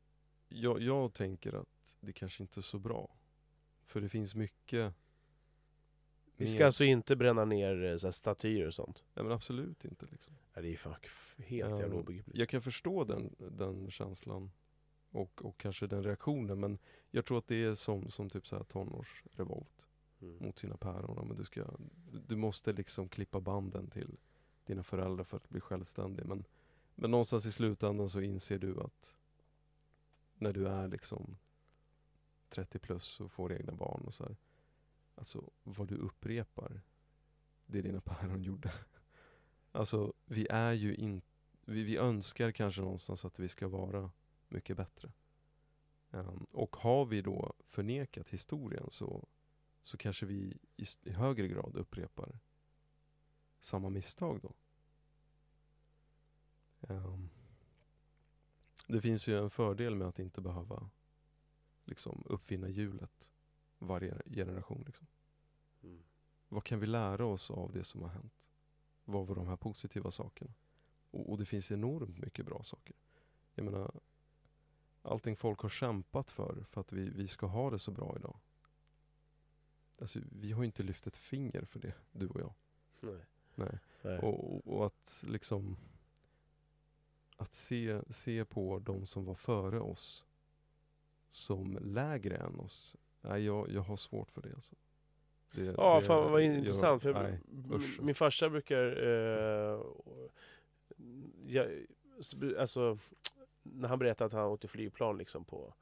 [0.49, 3.09] jag, jag tänker att det kanske inte är så bra.
[3.85, 4.95] För det finns mycket
[6.37, 9.05] Vi ska mer- alltså inte bränna ner eh, så statyer och sånt?
[9.15, 10.35] Nej men absolut inte liksom.
[10.55, 12.37] Ja, det är fuck, helt Ja, jävla obegripligt.
[12.37, 14.51] Jag kan förstå den, den känslan
[15.11, 16.61] Och, och kanske den reaktionen.
[16.61, 16.79] Men
[17.11, 19.89] jag tror att det är som, som typ så här tonårsrevolt
[20.23, 20.37] Mm.
[20.41, 21.29] mot sina päron.
[21.29, 21.65] Men du, ska,
[22.27, 24.17] du måste liksom klippa banden till
[24.65, 26.27] dina föräldrar för att bli självständig.
[26.27, 26.45] Men,
[26.95, 29.17] men någonstans i slutändan så inser du att
[30.35, 31.37] när du är liksom
[32.49, 34.37] 30 plus och får egna barn och så här.
[35.15, 36.81] Alltså vad du upprepar,
[37.67, 38.73] det dina päron gjorde.
[39.73, 41.27] Alltså vi är ju inte,
[41.65, 44.11] vi, vi önskar kanske någonstans att vi ska vara
[44.51, 45.13] mycket bättre.
[46.11, 49.29] Ehm, och har vi då förnekat historien så,
[49.83, 52.39] så kanske vi i, i högre grad upprepar
[53.61, 54.55] samma misstag då.
[56.81, 57.29] Ehm,
[58.89, 60.91] det finns ju en fördel med att inte behöva
[61.85, 63.33] liksom uppfinna hjulet
[63.79, 64.83] varje generation.
[64.87, 65.07] Liksom.
[65.83, 66.03] Mm.
[66.49, 68.51] Vad kan vi lära oss av det som har hänt?
[69.05, 70.55] Vad var de här positiva sakerna?
[71.11, 72.97] Och, och det finns enormt mycket bra saker.
[73.55, 74.01] Jag menar,
[75.09, 78.37] allting folk har kämpat för, för att vi, vi ska ha det så bra idag.
[80.01, 82.55] Alltså, vi har ju inte lyft ett finger för det, du och jag.
[83.01, 83.25] Nej.
[83.55, 83.79] Nej.
[84.03, 84.19] Nej.
[84.19, 85.77] Och, och, att liksom
[87.37, 90.27] att se, se på de som var före oss
[91.31, 92.97] som lägre än oss.
[93.21, 94.55] Nej, jag, jag har svårt för det.
[94.55, 94.75] Alltså.
[95.55, 97.03] det Ja, det fan vad intressant.
[97.03, 97.41] För jag, nej,
[97.73, 98.15] usch, min alltså.
[98.15, 99.03] farsa brukar...
[99.07, 99.81] Eh,
[101.47, 101.87] jag,
[102.59, 102.99] alltså,
[103.75, 105.75] när han berättade att han åkte flygplan liksom på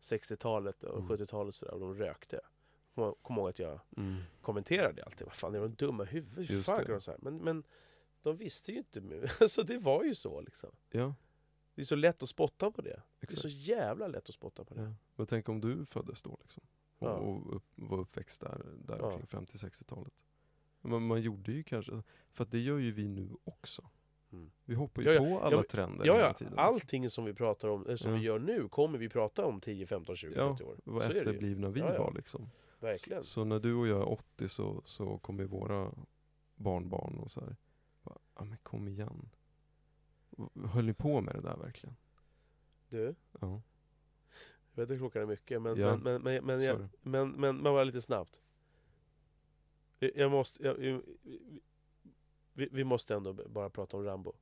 [0.00, 1.08] 60-talet och Mm.
[1.08, 2.40] 70-talet sådär, och de rökte.
[2.94, 4.16] Kom kom ihåg att jag Mm.
[4.42, 5.26] kommenterade det alltid.
[5.26, 6.50] Vad fan, är de dumma i huvudet?
[6.50, 6.84] Hur Just fan det.
[6.84, 7.18] kan de så här?
[7.22, 7.62] Men, men
[8.22, 9.00] de visste ju inte.
[9.40, 10.70] Alltså det var ju så liksom.
[10.90, 11.14] Ja,
[11.74, 12.88] Det är så lätt att spotta på det.
[12.90, 13.42] Det är exakt.
[13.42, 14.82] så jävla lätt att spotta på det.
[14.82, 14.94] Ja.
[15.16, 16.62] Men tänk om du föddes då liksom.
[16.98, 17.12] Och, Ja.
[17.12, 19.04] och upp, var uppväxt där, där Ja.
[19.06, 20.24] omkring 50-60-talet.
[20.80, 23.90] Men man gjorde ju kanske, för det gör ju vi nu också.
[24.32, 24.50] Mm.
[24.64, 25.20] Vi hoppar ju Ja, ja.
[25.38, 26.34] på alla Ja, trender Ja, hela ja.
[26.34, 26.50] tiden.
[26.52, 26.64] liksom.
[26.66, 28.16] Allting som vi pratar om, som Ja.
[28.18, 30.76] vi gör nu, kommer vi prata om 10, 15, 20, Ja, 30 år.
[30.84, 31.20] Vad Så är det ju.
[31.20, 32.04] efterblivna vi Ja, ja.
[32.04, 32.50] var liksom.
[32.80, 33.24] Verkligen.
[33.24, 35.92] Så när du och jag är 80 så, så kommer våra
[36.54, 37.56] barnbarn och så här.
[38.34, 39.28] Ja men kom igen.
[40.64, 41.96] Höll ni på med det där verkligen?
[42.88, 43.62] Du, Ja,
[44.74, 46.88] jag vet att klockan är mycket, men, Ja, men, men, men, men, så jag, det.
[47.02, 48.40] men, men, men bara lite snabbt.
[49.98, 50.62] Jag- Jag måste...
[50.62, 51.02] Jag, jag,
[52.52, 54.34] vi, vi måste ändå bara prata om Rambo.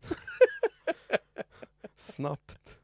[1.94, 2.78] Snabbt.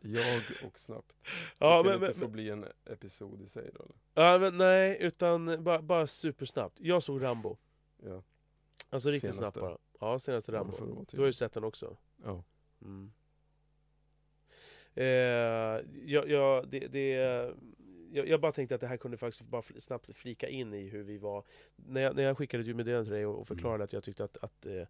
[0.00, 1.12] Jag och snabbt.
[1.58, 3.94] Ja, det men, kan inte men, få bli en episod i sig då eller?
[4.14, 6.80] ja, men nej, utan bara, bara supersnabbt.
[6.80, 7.56] Jag såg Rambo.
[8.02, 8.22] Ja.
[8.90, 9.42] Alltså riktigt Senaste.
[9.42, 9.78] snabbt bara.
[10.00, 10.94] Ja, senaste Ja, Rambo.
[10.94, 11.96] vara Du har ju sett den också.
[12.24, 12.44] Ja.
[12.82, 13.12] Mm.
[14.94, 15.04] Eh,
[16.04, 17.14] jag, jag, det, det,
[18.12, 21.02] jag, jag bara tänkte att det här kunde faktiskt bara snabbt flika in i hur
[21.02, 21.44] vi var.
[21.76, 23.84] När jag, när jag skickade ett meddelande till dig och, och förklarade Mm.
[23.84, 24.82] att jag tyckte att, att eh,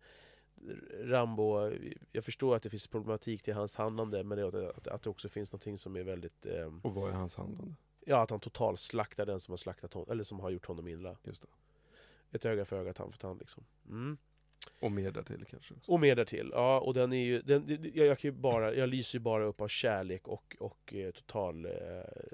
[1.01, 1.73] Rambo,
[2.12, 5.28] jag förstår att det finns problematik till hans handlande men är att, att det också
[5.28, 6.47] finns någonting som är väldigt...
[6.47, 7.74] Eh, Och vad är hans handlande?
[8.07, 10.89] ja, att han totalt slaktar den som har slaktat honom, eller som har gjort honom
[10.89, 11.16] illa.
[11.23, 11.49] Just det.
[12.36, 13.65] Ett öga för öga, tand för tand liksom.
[13.89, 14.19] Mm.
[14.81, 15.93] Och mer därtill kanske också.
[15.93, 16.51] Och mer därtill.
[16.53, 19.61] Ja, och den är ju, den, jag, jag, kan bara, jag lyser ju bara upp
[19.61, 21.70] av kärlek och, och eh, total eh,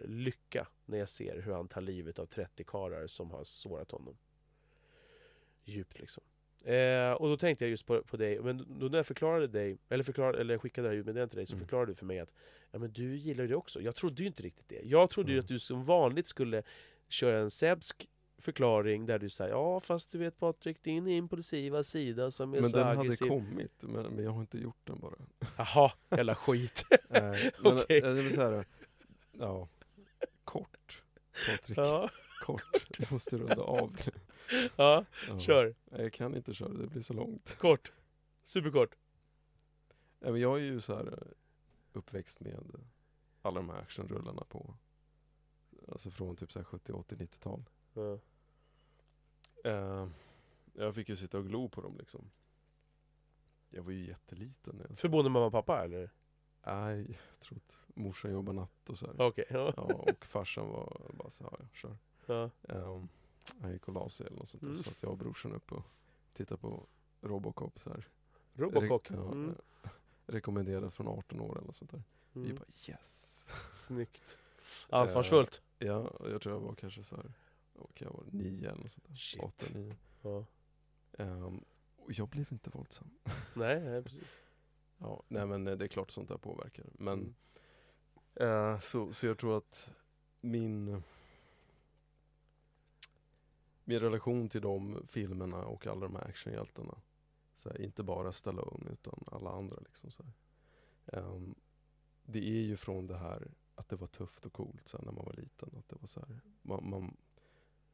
[0.04, 4.16] lycka när jag ser hur han tar livet av 30 karlar som har sårat honom.
[5.64, 6.22] Djupt liksom.
[6.64, 9.78] Eh, och då tänkte jag just på, på dig, men då när jag förklarade dig,
[9.88, 11.60] eller, förklarade, eller skickade det här ljudmeddelandet till dig, så Mm.
[11.66, 12.32] förklarade du för mig att
[12.70, 13.80] ja, men du gillar ju det också.
[13.80, 14.80] Jag trodde ju inte riktigt det.
[14.84, 15.40] Jag trodde ju Mm.
[15.44, 16.62] att du som vanligt skulle
[17.08, 18.08] köra en sebsk
[18.38, 22.70] förklaring där du säger ja fast du vet Patrik, din impulsiva sida som är Men
[22.70, 23.28] så den hade aggressiv.
[23.28, 25.14] kommit, men, men jag har inte gjort den bara.
[25.56, 26.84] Jaha, jävla skit.
[27.08, 27.98] Nej, men Okej.
[27.98, 28.64] eh, det vill säga,
[29.32, 29.68] ja,
[30.44, 31.04] kort.
[31.46, 32.10] Patrik, ja,
[32.40, 32.98] kort.
[32.98, 34.12] Jag måste runda av nu.
[34.76, 35.38] ja, Ja.
[35.40, 35.74] kör.
[35.90, 37.56] Jag kan inte köra, det blir så långt.
[37.58, 37.92] Kort.
[38.44, 38.94] Superkort.
[40.20, 41.28] Nej, men jag är ju så här eh,
[41.92, 42.60] uppväxt med
[43.42, 44.74] alla de här actionrullarna på,
[45.88, 47.64] alltså från typ så här 70, 80, 90-tal.
[47.94, 48.18] Ja.
[49.70, 50.08] Eh,
[50.74, 52.30] jag fick ju sitta och glo på dem liksom.
[53.70, 56.10] Jag var ju jätteliten För både mamma och pappa eller?
[56.66, 59.14] Nej, jag tror att morsan jobbar natt och så här.
[59.22, 59.44] Okej.
[59.50, 59.72] Ja.
[59.76, 61.96] Ja, och farsan var bara så här, ja, kör.
[62.26, 62.50] Ja.
[62.62, 63.08] Um,
[63.60, 64.82] han gick och la sig eller något sånt där, Mm.
[64.82, 65.82] så att jag och brorsan upp och
[66.32, 66.86] tittade på
[67.20, 68.08] Robocop så här.
[68.54, 69.10] Robocock.
[69.10, 69.50] Re- ja, Mm.
[69.50, 69.90] eh,
[70.26, 72.02] Rekommenderat från 18 år eller något sånt där.
[72.32, 72.56] Vi Mm.
[72.56, 73.52] bara yes!
[73.72, 74.38] Snyggt.
[74.90, 75.62] Ansvarsfullt.
[75.78, 77.24] Ja, och jag tror jag var kanske så här,
[77.94, 79.14] kan jag vara, nio eller något sånt där.
[79.16, 79.42] Shit.
[79.42, 79.96] Åtta, nio.
[80.22, 80.44] Ja.
[81.18, 81.64] Ehm,
[81.96, 83.10] och jag blev inte våldsam.
[83.54, 84.40] Nej, nej, precis.
[84.98, 86.86] Ja, nej men eh, det är klart sånt där påverkar.
[86.92, 87.34] Men
[88.34, 89.90] Eh, så, så jag tror att
[90.40, 91.02] min
[93.84, 96.94] min relation till de filmerna och alla de här actionhjältarna,
[97.54, 100.24] så här, inte bara Stallone utan alla andra liksom så.
[101.06, 101.54] Ehm,
[102.22, 105.12] det är ju från det här att det var tufft och coolt så här, när
[105.12, 105.70] man var liten.
[105.78, 107.16] Att det var så här, man, man,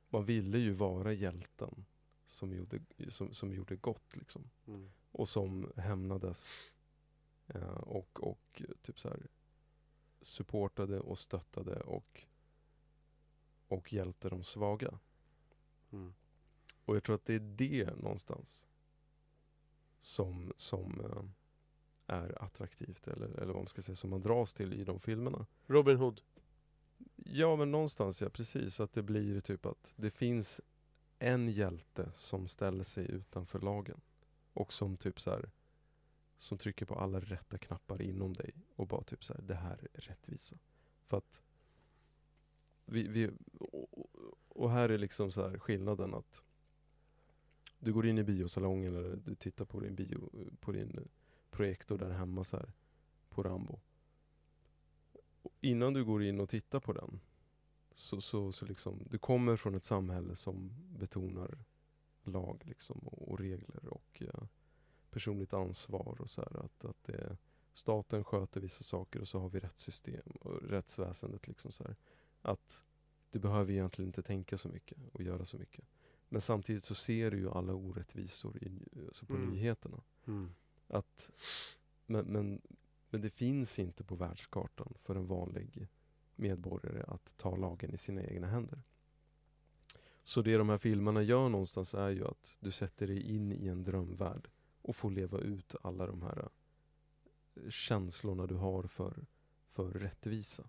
[0.09, 1.85] man ville ju vara hjälten
[2.25, 4.51] som gjorde, som, som gjorde gott liksom.
[4.67, 4.91] Mm.
[5.13, 6.71] Och som hämnades
[7.47, 9.27] eh, och, och typ så här
[10.21, 12.27] supportade och stöttade och,
[13.69, 14.99] och hjälpte de svaga.
[15.93, 16.15] Mm.
[16.85, 18.69] Och jag tror att det är det någonstans
[20.01, 21.25] som, som eh,
[22.17, 25.47] är attraktivt eller, eller vad man ska säga, som man dras till i de filmerna.
[25.67, 26.21] Robin Hood.
[27.17, 28.81] Ja men någonstans ja, precis.
[28.81, 30.61] Att det blir typ att det finns
[31.19, 34.01] en hjälte som ställer sig utanför lagen.
[34.53, 35.51] Och som typ så här,
[36.41, 39.89] som trycker på alla rätta knappar inom dig och bara typ så här, det här
[39.93, 40.57] är rättvisa.
[41.07, 41.43] För att
[42.85, 43.31] vi, vi
[43.61, 44.09] och,
[44.49, 46.43] och här är liksom så här skillnaden att
[47.79, 50.31] du går in i biosalongen eller du tittar på din bio,
[50.61, 51.09] på din
[51.51, 52.73] projektor där hemma så här,
[53.29, 53.81] på Rambo.
[55.43, 57.21] Och innan du går in och tittar på den
[57.93, 61.65] så, så, så liksom, du kommer från ett samhälle som betonar
[62.23, 64.49] lag liksom, och, och regler och ja,
[65.11, 67.37] personligt ansvar och så här, att, att det,
[67.73, 71.97] staten sköter vissa saker och så har vi rättssystem och rättsväsendet liksom så här,
[72.43, 72.85] att
[73.31, 75.85] du behöver egentligen inte tänka så mycket och göra så mycket.
[76.29, 79.51] Men samtidigt så ser du ju alla orättvisor i, alltså på Mm.
[79.51, 80.01] nyheterna.
[80.27, 80.55] Mm.
[80.89, 81.31] Att,
[82.07, 82.61] men, men,
[83.11, 85.89] men det finns inte på världskartan för en vanlig
[86.37, 88.83] medborgare att ta lagen i sina egna händer.
[90.25, 93.67] Så det de här filmerna gör någonstans är ju att du sätter dig in i
[93.67, 94.49] en drömvärld
[94.83, 96.49] och få leva ut alla de här
[97.55, 99.27] eh, känslorna du har för,
[99.71, 100.69] för rättvisa.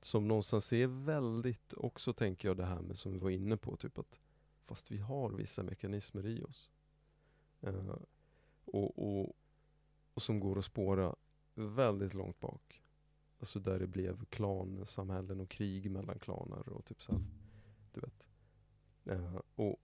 [0.00, 3.76] Som någonstans är väldigt, också tänker jag det här med som vi var inne på,
[3.76, 4.20] typ att
[4.64, 6.70] fast vi har vissa mekanismer i oss.
[7.60, 7.96] Eh,
[8.64, 9.32] och, och,
[10.14, 11.16] och som går att spåra
[11.54, 12.82] väldigt långt bak.
[13.38, 17.22] Alltså där det blev klansamhällen och krig mellan klaner och typ så här,
[17.92, 18.28] du vet.
[19.04, 19.76] Eh, och,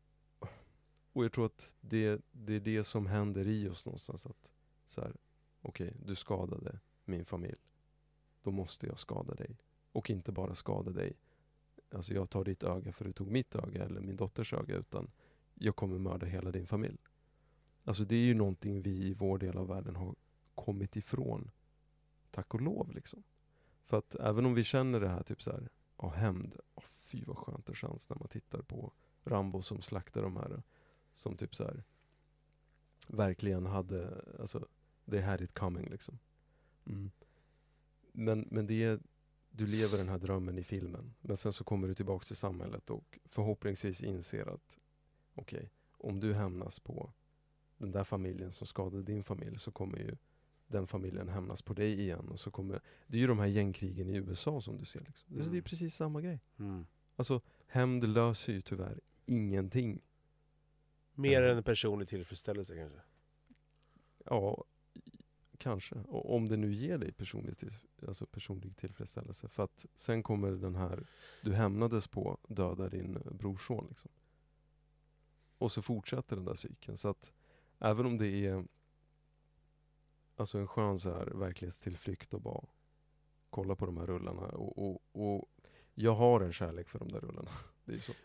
[1.13, 4.53] och jag tror att det, det är det som händer i oss någonstans att
[4.87, 5.17] så här,
[5.63, 7.59] okej, du skadade min familj.
[8.43, 9.59] Då måste jag skada dig.
[9.93, 11.17] Och inte bara skada dig.
[11.93, 15.11] Alltså jag tar ditt öga för du tog mitt öga eller min dotters öga utan
[15.55, 16.99] jag kommer mörda hela din familj.
[17.85, 20.15] Alltså det är ju någonting vi i vår del av världen har
[20.55, 21.51] kommit ifrån.
[22.31, 23.23] Tack och lov liksom.
[23.85, 27.25] För att även om vi känner det här typ så här, ja hämnd, oh, fy
[27.25, 28.93] vad skönt det känns när man tittar på
[29.25, 30.63] Rambo som slaktar de här
[31.13, 31.85] som typ så här
[33.09, 34.67] verkligen hade, alltså
[35.11, 36.19] they had it coming liksom.
[36.87, 37.11] Mm.
[38.13, 39.01] Men, men det är,
[39.51, 41.15] du lever den här drömmen i filmen.
[41.21, 44.79] Men sen så kommer du tillbaks till samhället och förhoppningsvis inser att
[45.35, 47.13] okej, om du hämnas på
[47.79, 50.17] den där familjen som skadade din familj så kommer ju
[50.67, 52.29] den familjen hämnas på dig igen.
[52.29, 55.01] Och så kommer, det är ju de här gängkrigen i USA som du ser.
[55.01, 55.29] Liksom.
[55.31, 55.63] Det, är- det är Mm.
[55.63, 56.41] precis samma grej.
[56.59, 56.87] Mm.
[57.17, 60.01] Alltså, hämnd löser ju tyvärr ingenting.
[61.21, 61.57] Mer Mm.
[61.57, 63.01] än personlig tillfredsställelse kanske.
[64.25, 64.65] Ja,
[65.59, 65.95] kanske.
[65.95, 67.73] Och om det nu ger dig personlig, till,
[68.07, 69.49] alltså personlig tillfredsställelse.
[69.49, 71.07] För att sen kommer den här,
[71.43, 73.87] du hämnades på, döda din brorson.
[73.89, 74.11] Liksom.
[75.59, 76.97] Och så fortsätter den där cykeln.
[76.97, 77.33] Så att
[77.79, 78.65] även om det är
[80.37, 82.65] alltså en skön så här verklighetstillflykt och bara
[83.51, 84.47] kolla på de här rullarna.
[84.47, 85.49] Och, och, och
[85.95, 87.51] jag har en kärlek för de där rullarna.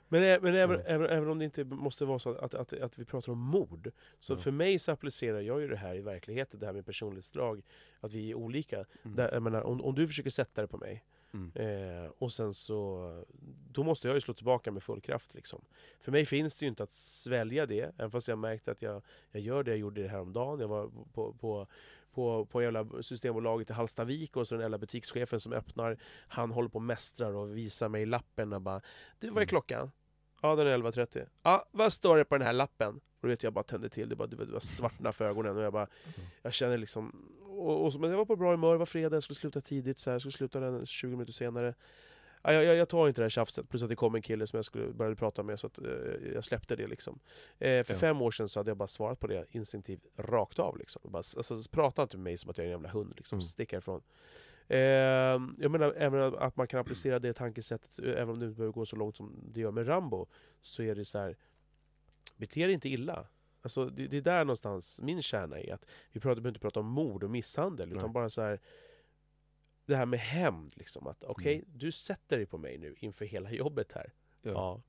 [0.08, 0.86] Men, men även, Mm.
[0.88, 3.92] även, även om det inte måste vara så att, att, att vi pratar om mord.
[4.20, 4.38] Så Ja.
[4.38, 7.62] för mig så applicerar jag ju det här i verkligheten, det här med personlighetsdrag.
[8.00, 8.86] Att vi är olika.
[9.04, 9.16] Mm.
[9.16, 11.52] Där, menar, om, om du försöker sätta det på mig, Mm.
[11.56, 13.26] eh, och sen så...
[13.72, 15.34] Då måste jag ju slå tillbaka med full kraft.
[15.34, 15.62] Liksom.
[16.02, 19.02] För mig finns det ju inte att svälja det, även fast jag märkt att jag,
[19.32, 19.72] jag gör det.
[19.72, 20.60] Jag gjorde det häromdagen.
[20.60, 21.68] Jag var på, på,
[22.16, 25.98] på, på jävla Systembolaget i Hallstavik och så den jävla butikschefen som öppnar,
[26.28, 28.82] han håller på och mästrar och visar mig lappen och bara
[29.20, 29.48] Du, vad är Mm.
[29.48, 29.92] klockan?
[30.42, 31.28] Ja, den är 11.30.
[31.44, 32.96] Ja, vad står det på den här lappen?
[32.96, 35.64] Och då vet jag bara tände till, det bara, det var svartna för ögonen och
[35.64, 35.88] jag bara
[36.18, 36.28] Mm.
[36.42, 39.24] Jag känner liksom och, och Men jag var på bra humör, det var fredag, jag
[39.24, 41.74] skulle sluta tidigt, så här, jag skulle sluta den 20 minuter senare
[42.54, 44.58] jag, jag, jag tar inte det här tjafset, plus att det kom en kille som
[44.58, 45.86] jag skulle började prata med så att eh,
[46.34, 47.20] jag släppte det liksom.
[47.60, 48.00] Eh, för Ja.
[48.00, 51.02] fem år sedan så hade jag bara svarat på det instinktivt, rakt av liksom.
[51.06, 53.42] Bara, alltså, prata inte med mig som att jag är en jävla hund liksom, Mm.
[53.48, 54.02] stick härifrån.
[54.68, 54.78] Eh,
[55.58, 58.74] jag menar även att man kan applicera det tankesättet, eh, även om det inte behöver
[58.74, 60.28] gå så långt som det gör med Rambo,
[60.62, 61.38] så är det så här.
[62.38, 63.28] bete dig inte illa.
[63.62, 65.74] Alltså, det, det är där någonstans min kärna är.
[65.74, 68.12] Att vi pratar, behöver inte prata om mord och misshandel, utan Nej.
[68.14, 68.60] bara så här
[69.86, 70.72] det här med hämnd.
[70.76, 71.66] Liksom, att okej, Mm.
[71.74, 74.14] du sätter dig på mig nu inför hela jobbet här.
[74.42, 74.52] Ja.
[74.52, 74.82] Ja.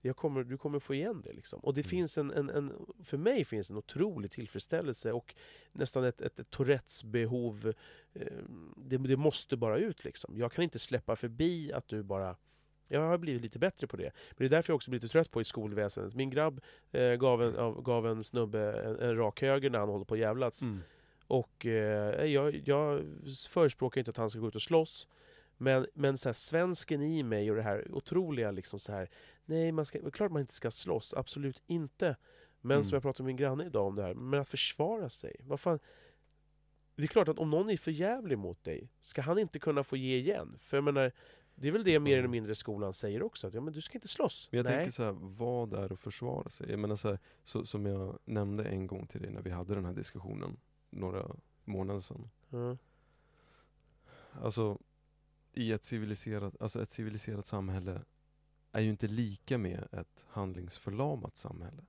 [0.00, 1.32] jag kommer, du kommer få igen det.
[1.32, 1.60] Liksom.
[1.60, 1.88] Och det Mm.
[1.88, 5.34] finns en, en, en, för mig finns en otrolig tillfredsställelse och
[5.72, 7.72] nästan ett, ett, ett Tourettes behov.
[8.14, 8.26] Eh,
[8.76, 10.04] det, det måste bara ut.
[10.04, 10.38] Liksom.
[10.38, 12.36] Jag kan inte släppa förbi att du bara...
[12.88, 14.12] Jag har blivit lite bättre på det.
[14.30, 16.14] Men det är därför jag också blir lite trött på i skolväsendet.
[16.14, 16.60] Min grabb
[16.92, 20.14] eh, gav, en, av- gav en snubbe en, en rak höger när han håller på
[20.14, 20.62] att jävlats.
[20.62, 20.80] Mm.
[21.26, 23.04] Och eh, jag, jag
[23.50, 25.08] förespråkar inte att han ska gå ut och slåss.
[25.56, 29.10] Men, men så här, svensken i mig och det här otroliga liksom så här.
[29.44, 31.14] Nej, man ska, klart man inte ska slåss.
[31.14, 32.16] Absolut inte.
[32.60, 32.84] Men Mm.
[32.84, 34.14] som jag pratade med min granne idag om det här.
[34.14, 35.36] Men att försvara sig.
[35.40, 35.78] Vad fan?
[36.96, 39.84] Det är klart att om någon är för jävlig mot dig, ska han inte kunna
[39.84, 40.58] få ge igen?
[40.60, 41.12] För jag menar,
[41.54, 43.46] det är väl det mer eller mindre skolan säger också.
[43.46, 44.48] Att ja, men du ska inte slåss.
[44.50, 44.74] Men jag Nej.
[44.74, 46.70] tänker så här, vad är att försvara sig?
[46.70, 49.74] Jag menar så här, så, som jag nämnde en gång till dig när vi hade
[49.74, 50.56] den här diskussionen
[50.96, 52.30] några månader sedan.
[52.50, 52.76] Ja.
[54.32, 54.78] Alltså,
[55.52, 58.02] i ett civiliserat, alltså ett civiliserat samhälle
[58.72, 61.82] är ju inte lika med ett handlingsförlamat samhälle.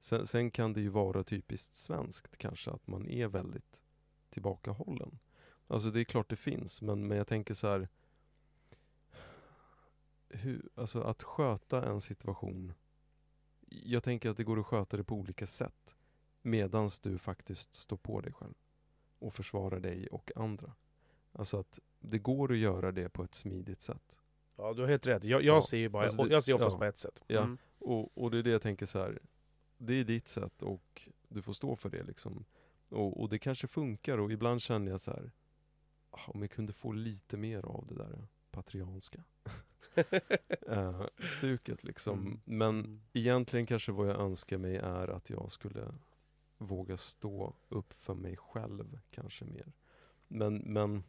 [0.00, 3.82] Sen, sen kan det ju vara typiskt svenskt kanske att man är väldigt
[4.30, 5.18] tillbakahållen.
[5.66, 7.88] Alltså det är klart det finns, men, men jag tänker så här.
[10.28, 12.72] Hur, alltså att sköta en situation.
[13.68, 15.96] Jag tänker att det går att sköta det på olika sätt.
[16.46, 18.54] Medans du faktiskt står på dig själv.
[19.18, 20.72] Och försvarar dig och andra.
[21.32, 24.20] Alltså att det går att göra det på ett smidigt sätt.
[24.56, 25.24] ja, du har helt rätt.
[25.24, 26.78] Jag, jag Ja, ser ju bara, alltså det- jag ser oftast ja.
[26.78, 27.22] på ett sätt.
[27.26, 27.42] Ja.
[27.42, 27.58] Mm.
[27.78, 29.18] Och, och det är det jag tänker så här.
[29.78, 32.44] Det är ditt sätt och du får stå för det liksom.
[32.90, 35.30] Och, och det kanske funkar och ibland känner jag så här.
[36.10, 39.24] "Ah, Om jag kunde få lite mer av det där patrianska
[40.68, 42.20] eh, stuket liksom.
[42.20, 42.40] Mm.
[42.44, 43.00] Men Mm.
[43.12, 45.94] egentligen kanske vad jag önskar mig är att jag skulle
[46.58, 49.72] våga stå upp för mig själv kanske mer.
[50.28, 51.04] Men, men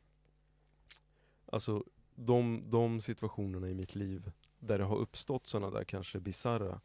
[1.46, 1.84] alltså
[2.16, 6.82] de, de situationerna i mitt liv där det har uppstått sådana där kanske bizarra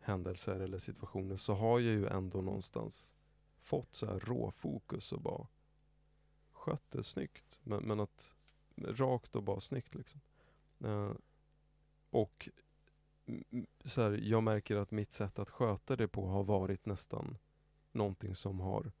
[0.00, 3.14] händelser eller situationer så har jag ju ändå någonstans
[3.58, 5.46] fått så här råfokus och bara
[6.52, 7.60] skött det snyggt.
[7.62, 8.34] Men, men att
[8.76, 10.20] rakt och bara snyggt liksom.
[10.84, 11.12] Eh,
[12.10, 12.48] och
[13.84, 17.38] så här, jag märker att mitt sätt att sköta det på har varit nästan
[17.94, 18.92] någonting som har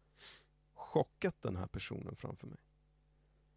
[0.74, 2.58] chockat den här personen framför mig.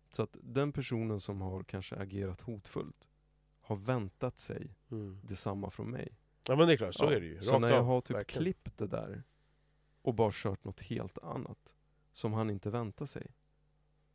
[0.09, 3.07] Så att den personen som har kanske agerat hotfullt
[3.61, 5.19] har väntat sig Mm.
[5.23, 6.17] detsamma från mig.
[6.47, 7.41] Ja men det är klart, så Ja, är det ju.
[7.41, 8.43] Så Rakt när jag har typ verkligen.
[8.43, 9.23] klippt det där
[10.01, 11.75] och bara kört något helt annat
[12.11, 13.27] som han inte väntar sig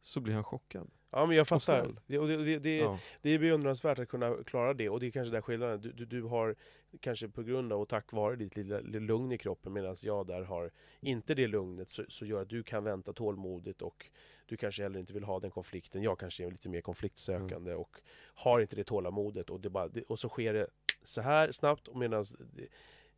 [0.01, 0.91] så blir han chockad.
[1.13, 1.95] Ja men jag fattar.
[2.07, 2.99] Det, det, det, Ja.
[3.23, 5.81] det är beundransvärt att kunna klara det och det är kanske där skillnaden.
[5.81, 6.55] Du, du, du har
[7.01, 10.27] kanske på grund av och tack vare ditt lilla, lilla lugn i kroppen medan jag
[10.27, 10.71] där har
[11.01, 14.07] inte det lugnet så, så gör att du kan vänta tålmodigt och
[14.47, 16.03] du kanske heller inte vill ha den konflikten.
[16.03, 17.81] Jag kanske är lite mer konfliktsökande Mm.
[17.81, 17.97] och
[18.35, 20.67] har inte det tålamodet och, det bara, och så sker det
[21.03, 22.25] så här snabbt och medan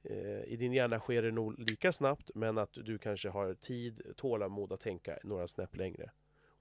[0.03, 4.03] eh, i din hjärna sker det nog lika snabbt men att du kanske har tid,
[4.17, 6.11] tålamod att tänka några snäpp längre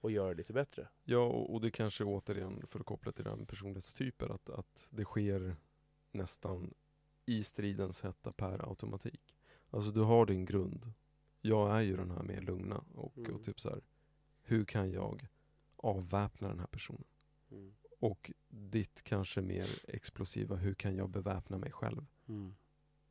[0.01, 0.87] och göra det lite bättre.
[1.03, 5.55] Ja, och, det kanske återigen, för att koppla till den personlighetstyper, att, att det sker
[6.11, 6.73] nästan
[7.25, 9.35] i stridens hetta per automatik.
[9.69, 10.91] Alltså du har din grund.
[11.41, 13.35] Jag är ju den här mer lugna och, Mm.
[13.35, 13.81] och typ så här.
[14.41, 15.27] hur kan jag
[15.75, 17.03] avväpna den här personen?
[17.51, 17.73] Mm.
[17.99, 22.05] Och ditt kanske mer explosiva, hur kan jag beväpna mig själv?
[22.27, 22.55] Mm.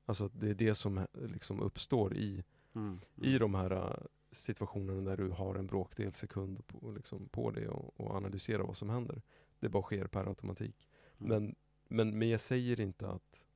[0.05, 2.45] Alltså det är det som eh, liksom uppstår i,
[2.75, 3.01] Mm.
[3.15, 8.01] i de här situationerna där du har en bråkdel sekund på, liksom, på dig och,
[8.01, 9.23] och analysera vad som händer.
[9.61, 10.89] Det bara sker per automatik.
[11.19, 11.29] Mm.
[11.29, 11.55] Men,
[11.89, 13.47] men, men jag säger inte att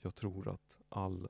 [0.00, 1.28] jag tror att all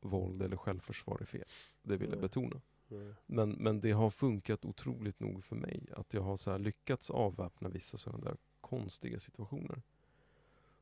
[0.00, 1.44] våld eller självförsvar är fel.
[1.82, 2.22] Det vill jag Nej.
[2.22, 2.60] betona.
[2.90, 3.14] Mm.
[3.26, 5.86] Men, men det har funkat otroligt nog för mig.
[5.96, 9.82] Att jag har så lyckats avväpna vissa sådana där konstiga situationer.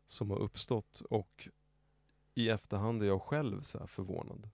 [0.07, 1.49] Som har uppstått och
[2.35, 4.49] i efterhand är jag själv så här förvånad.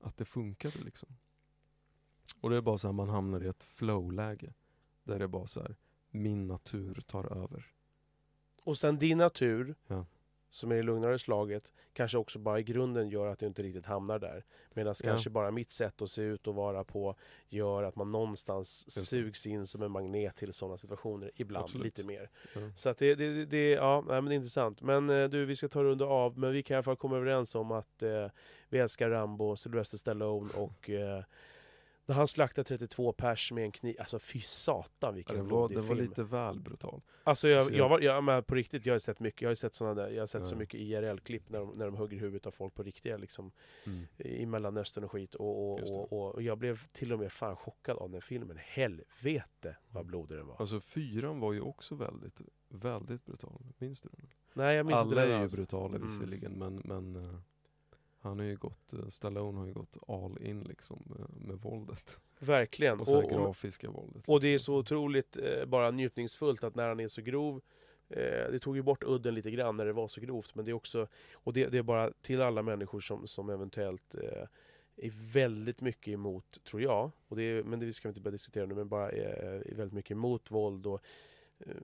[0.00, 1.08] Att det funkade liksom.
[2.40, 4.52] Och det är bara så här man hamnar i ett flow-läge.
[5.04, 5.76] Där det är bara så här,
[6.10, 7.66] min natur tar över.
[8.64, 10.06] Och sen din natur, Ja.
[10.50, 13.86] som är det lugnare slaget, kanske också bara i grunden gör att du inte riktigt
[13.86, 14.44] hamnar där.
[14.74, 15.08] Medan Ja.
[15.10, 17.14] kanske bara mitt sätt att se ut och vara på
[17.48, 21.84] gör att man någonstans Just sugs in som en magnet till sådana situationer, ibland Absolut.
[21.84, 22.30] lite mer.
[22.54, 22.60] Ja.
[22.76, 24.82] Så att det, det, det, det, ja, nej, men det är intressant.
[24.82, 27.16] Men eh, du, vi ska ta runda av, men vi kan i alla fall komma
[27.16, 28.26] överens om att eh,
[28.68, 31.22] vi älskar Rambo, Sylvester Stallone och eh,
[32.10, 35.48] när han slaktar 32 pers med en kniv, alltså fy satan Ja, vilken det var,
[35.48, 35.98] blodig det var film.
[36.08, 37.00] lite väl brutal.
[37.24, 39.54] Alltså jag, jag- jag, var, jag, men på riktigt, jag har sett mycket, jag har
[39.54, 40.58] sett såna där, jag har sett så Ja.
[40.58, 43.52] mycket IRL-klipp när de, när de hugger huvudet av folk på riktiga liksom,
[44.18, 47.56] i Mellanöstern och skit och, och, och, och, och jag blev till och med fan
[47.56, 48.56] chockad av den filmen.
[48.60, 50.56] Helvete vad blodig den var.
[50.58, 53.62] Alltså fyran var ju också väldigt, väldigt brutal.
[53.78, 54.28] Minns du den?
[54.54, 56.02] Nej, jag minns inte Alla den är ju brutala Mm.
[56.02, 57.38] visserligen men, men eh,
[58.20, 62.20] han har ju gått, eh, Stallone har ju gått all in liksom med, med våldet.
[62.38, 63.00] Verkligen.
[63.00, 64.22] Och så Och, grafiska våldet.
[64.26, 64.72] och det är liksom.
[64.74, 67.60] så otroligt eh, bara njutningsfullt att när han är så grov
[68.08, 70.70] eh, det tog ju bort udden lite grann när det var så grovt men det
[70.70, 74.44] är också och det, det är bara till alla människor som, som eventuellt eh,
[74.96, 78.32] är väldigt mycket emot, tror jag, och det är, men det ska vi inte börja
[78.32, 81.00] diskutera nu, men bara är, är väldigt mycket emot våld och eh,
[81.66, 81.74] Eh,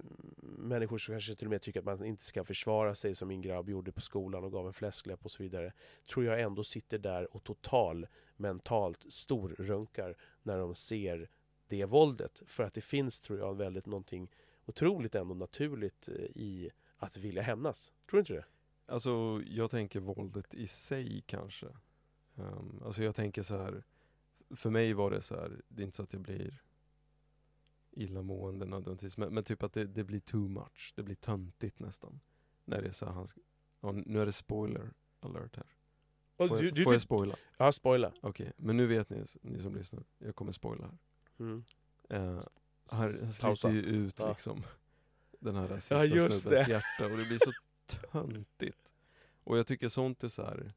[0.42, 3.40] människor som kanske till och med tycker att man inte ska försvara sig som min
[3.40, 5.72] grabb gjorde på skolan och gav en fläskläpp och så vidare.
[6.10, 11.30] Tror jag ändå sitter där och total mentalt storrunkar när de ser
[11.68, 12.42] det våldet.
[12.46, 14.30] För att det finns, tror jag, väldigt någonting
[14.64, 17.92] otroligt ändå naturligt eh, i att vilja hämnas.
[18.10, 18.44] Tror du inte det?
[18.86, 21.66] Alltså jag tänker våldet i sig kanske.
[22.34, 23.84] Um, alltså jag tänker så här.
[24.50, 26.62] För mig var det så här, det är inte så att jag blir
[27.96, 29.18] illamående nödvändigtvis.
[29.18, 30.92] Men, men typ att det, det blir too much.
[30.96, 32.20] Det blir töntigt nästan.
[32.64, 33.26] När det är så här, han
[33.80, 34.90] ja, nu är det spoiler
[35.20, 35.66] alert här.
[36.36, 37.36] Får, du, jag, du, får jag spoila?
[37.56, 38.12] ja, spoila.
[38.20, 40.04] Okej, men nu vet ni, ni som lyssnar.
[40.18, 40.98] Jag kommer spoila här.
[41.38, 41.64] Mm.
[42.08, 42.40] Eh,
[42.90, 43.32] Pausa.
[43.32, 44.28] sliter ju ut Ja.
[44.28, 44.62] liksom
[45.40, 47.52] den här sista Ja, snubbens hjärta och det blir så
[48.12, 48.92] töntigt.
[49.44, 50.72] Och jag tycker sånt är så här.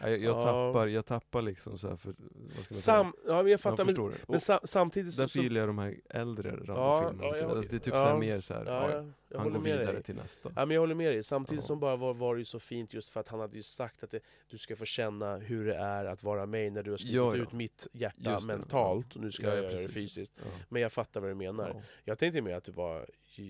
[0.00, 0.42] Ja, Jag, jag, Ja.
[0.42, 2.74] tappar, jag tappar liksom så här för, vad ska man säga?
[2.74, 5.20] Sam, ja, men jag fattar, men, men Och sa, samtidigt så...
[5.20, 7.28] därför så gillar jag de här äldre Ja, Rambo-filmerna.
[7.28, 8.10] ja, jag- alltså, det är typ ja.
[8.12, 10.02] så mer så här, ja, ja, han går vidare dig.
[10.02, 10.52] till nästa.
[10.56, 11.22] Ja, men jag håller med dig.
[11.22, 11.66] Samtidigt Ja.
[11.66, 14.02] som bara var, var det ju så fint just för att han hade ju sagt
[14.02, 14.20] att det,
[14.50, 17.36] du ska få känna hur det är att vara mig när du har slitit Ja,
[17.36, 17.42] ja.
[17.42, 20.32] ut mitt hjärta Just mentalt och nu ska Ja, jag ja, göra det fysiskt.
[20.36, 20.42] Ja.
[20.68, 21.68] Men jag fattar vad du menar.
[21.74, 21.80] Ja.
[22.04, 23.06] Jag tänkte mer att det var,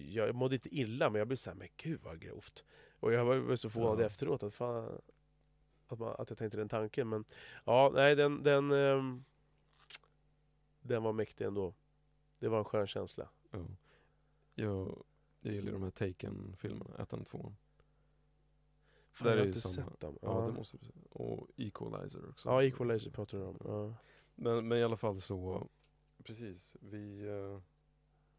[0.09, 2.65] jag mådde inte illa men jag blev såhär, men gud vad grovt.
[3.01, 4.07] Och jag var så förvånad Ja.
[4.07, 5.01] efteråt att, fan,
[5.93, 7.09] att, man, att jag tänkte den tanken.
[7.09, 7.25] Men
[7.65, 9.25] ja, nej den, den, ehm,
[10.81, 11.75] den var mäktig ändå.
[12.39, 13.29] Det var en skön känsla.
[13.51, 13.59] Ja.
[14.55, 15.03] Jag,
[15.41, 17.57] jag gillar de här Taken-filmerna, ettan och tvåan.
[19.13, 19.91] Fan, Där jag har inte samma.
[19.91, 20.19] sett dem.
[20.23, 21.03] Ja, Ja, det måste du säga.
[21.11, 22.49] Och Equalizer också.
[22.49, 23.57] ja Equalizer pratar du om.
[23.65, 23.95] Ja.
[24.35, 25.69] Men, men i alla fall så,
[26.25, 27.61] precis, vi, eh,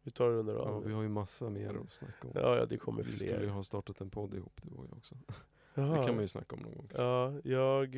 [0.02, 2.32] Vi tar det under ja, vi har ju massa mer att snacka om.
[2.34, 3.48] Ja, ja, det kommer vi skulle ju fler.
[3.48, 5.14] ha startat en podd ihop du och jag också.
[5.74, 5.98] Jaha.
[5.98, 6.88] Det kan man ju snacka om någon gång.
[6.94, 7.96] Ja, jag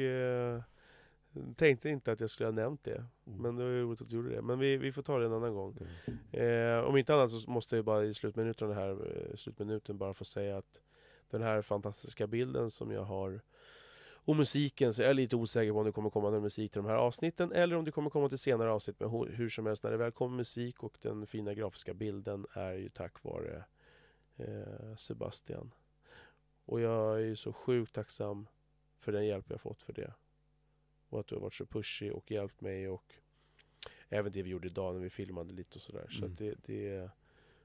[0.54, 0.62] eh,
[1.56, 3.04] tänkte inte att jag skulle ha nämnt det.
[3.26, 3.38] Mm.
[3.42, 4.42] Men det var ju roligt att du gjorde det.
[4.42, 5.76] Men vi, vi får ta det en annan gång.
[6.04, 6.78] Mm.
[6.78, 10.24] Eh, om inte annat så måste jag bara i slutminuten här, eh, slutminuten bara få
[10.24, 10.80] säga att
[11.30, 13.40] den här fantastiska bilden som jag har
[14.24, 16.82] och musiken, så jag är lite osäker på om det kommer komma någon musik till
[16.82, 19.00] de här avsnitten eller om det kommer komma till senare avsnitt.
[19.00, 22.72] Men hur som helst, när det väl kommer musik och den fina grafiska bilden är
[22.72, 23.64] ju tack vare
[24.36, 25.70] eh, Sebastian.
[26.64, 28.46] Och jag är ju så sjukt tacksam
[28.98, 30.12] för den hjälp jag fått för det.
[31.08, 33.14] Och att du har varit så pushig och hjälpt mig och
[34.08, 36.06] även det vi gjorde idag när vi filmade lite och sådär.
[36.10, 36.32] Så Mm.
[36.32, 37.10] att det, det är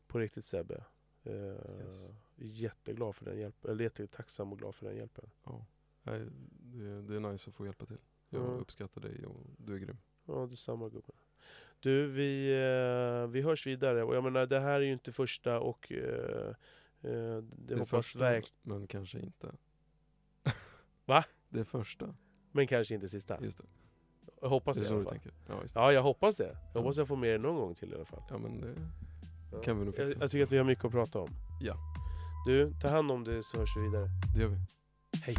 [0.08, 0.84] på riktigt Sebbe.
[1.24, 2.12] Eh, Yes.
[2.40, 3.72] Jätteglad för den hjälpen.
[3.72, 5.30] Eller jättetacksam och glad för den hjälpen.
[5.44, 5.66] Ja.
[6.04, 6.20] Nej,
[6.60, 7.98] det, det är nice att få hjälpa till.
[8.30, 8.46] Jag Ja.
[8.48, 9.98] uppskattar dig och du är grym.
[10.26, 11.16] Ja, detsamma gubben.
[11.80, 14.04] Du, vi, eh, vi hörs vidare.
[14.04, 16.56] Och jag menar, det här är ju inte första och eh,
[17.04, 19.52] eh, det, är hoppas första, men kanske inte.
[21.06, 21.24] Va?
[21.50, 22.16] Det första,
[22.52, 23.38] Men kanske inte sista.
[23.44, 23.64] just det.
[24.42, 25.20] Jag hoppas Det det, i alla fall.
[25.48, 25.72] Ja, det.
[25.76, 26.58] Ja, jag hoppas det.
[26.74, 28.24] Jag hoppas jag får med det någon gång till i alla fall.
[28.30, 28.76] Ja, men det,
[29.52, 29.62] Ja.
[29.62, 30.24] Kan vi nog jag, fixa.
[30.24, 31.30] jag tycker att vi har mycket att prata om.
[31.62, 31.76] Ja.
[32.46, 34.08] Du, ta hand om dig så hörs vi vidare.
[34.36, 34.58] det gör vi.
[35.24, 35.36] Hej.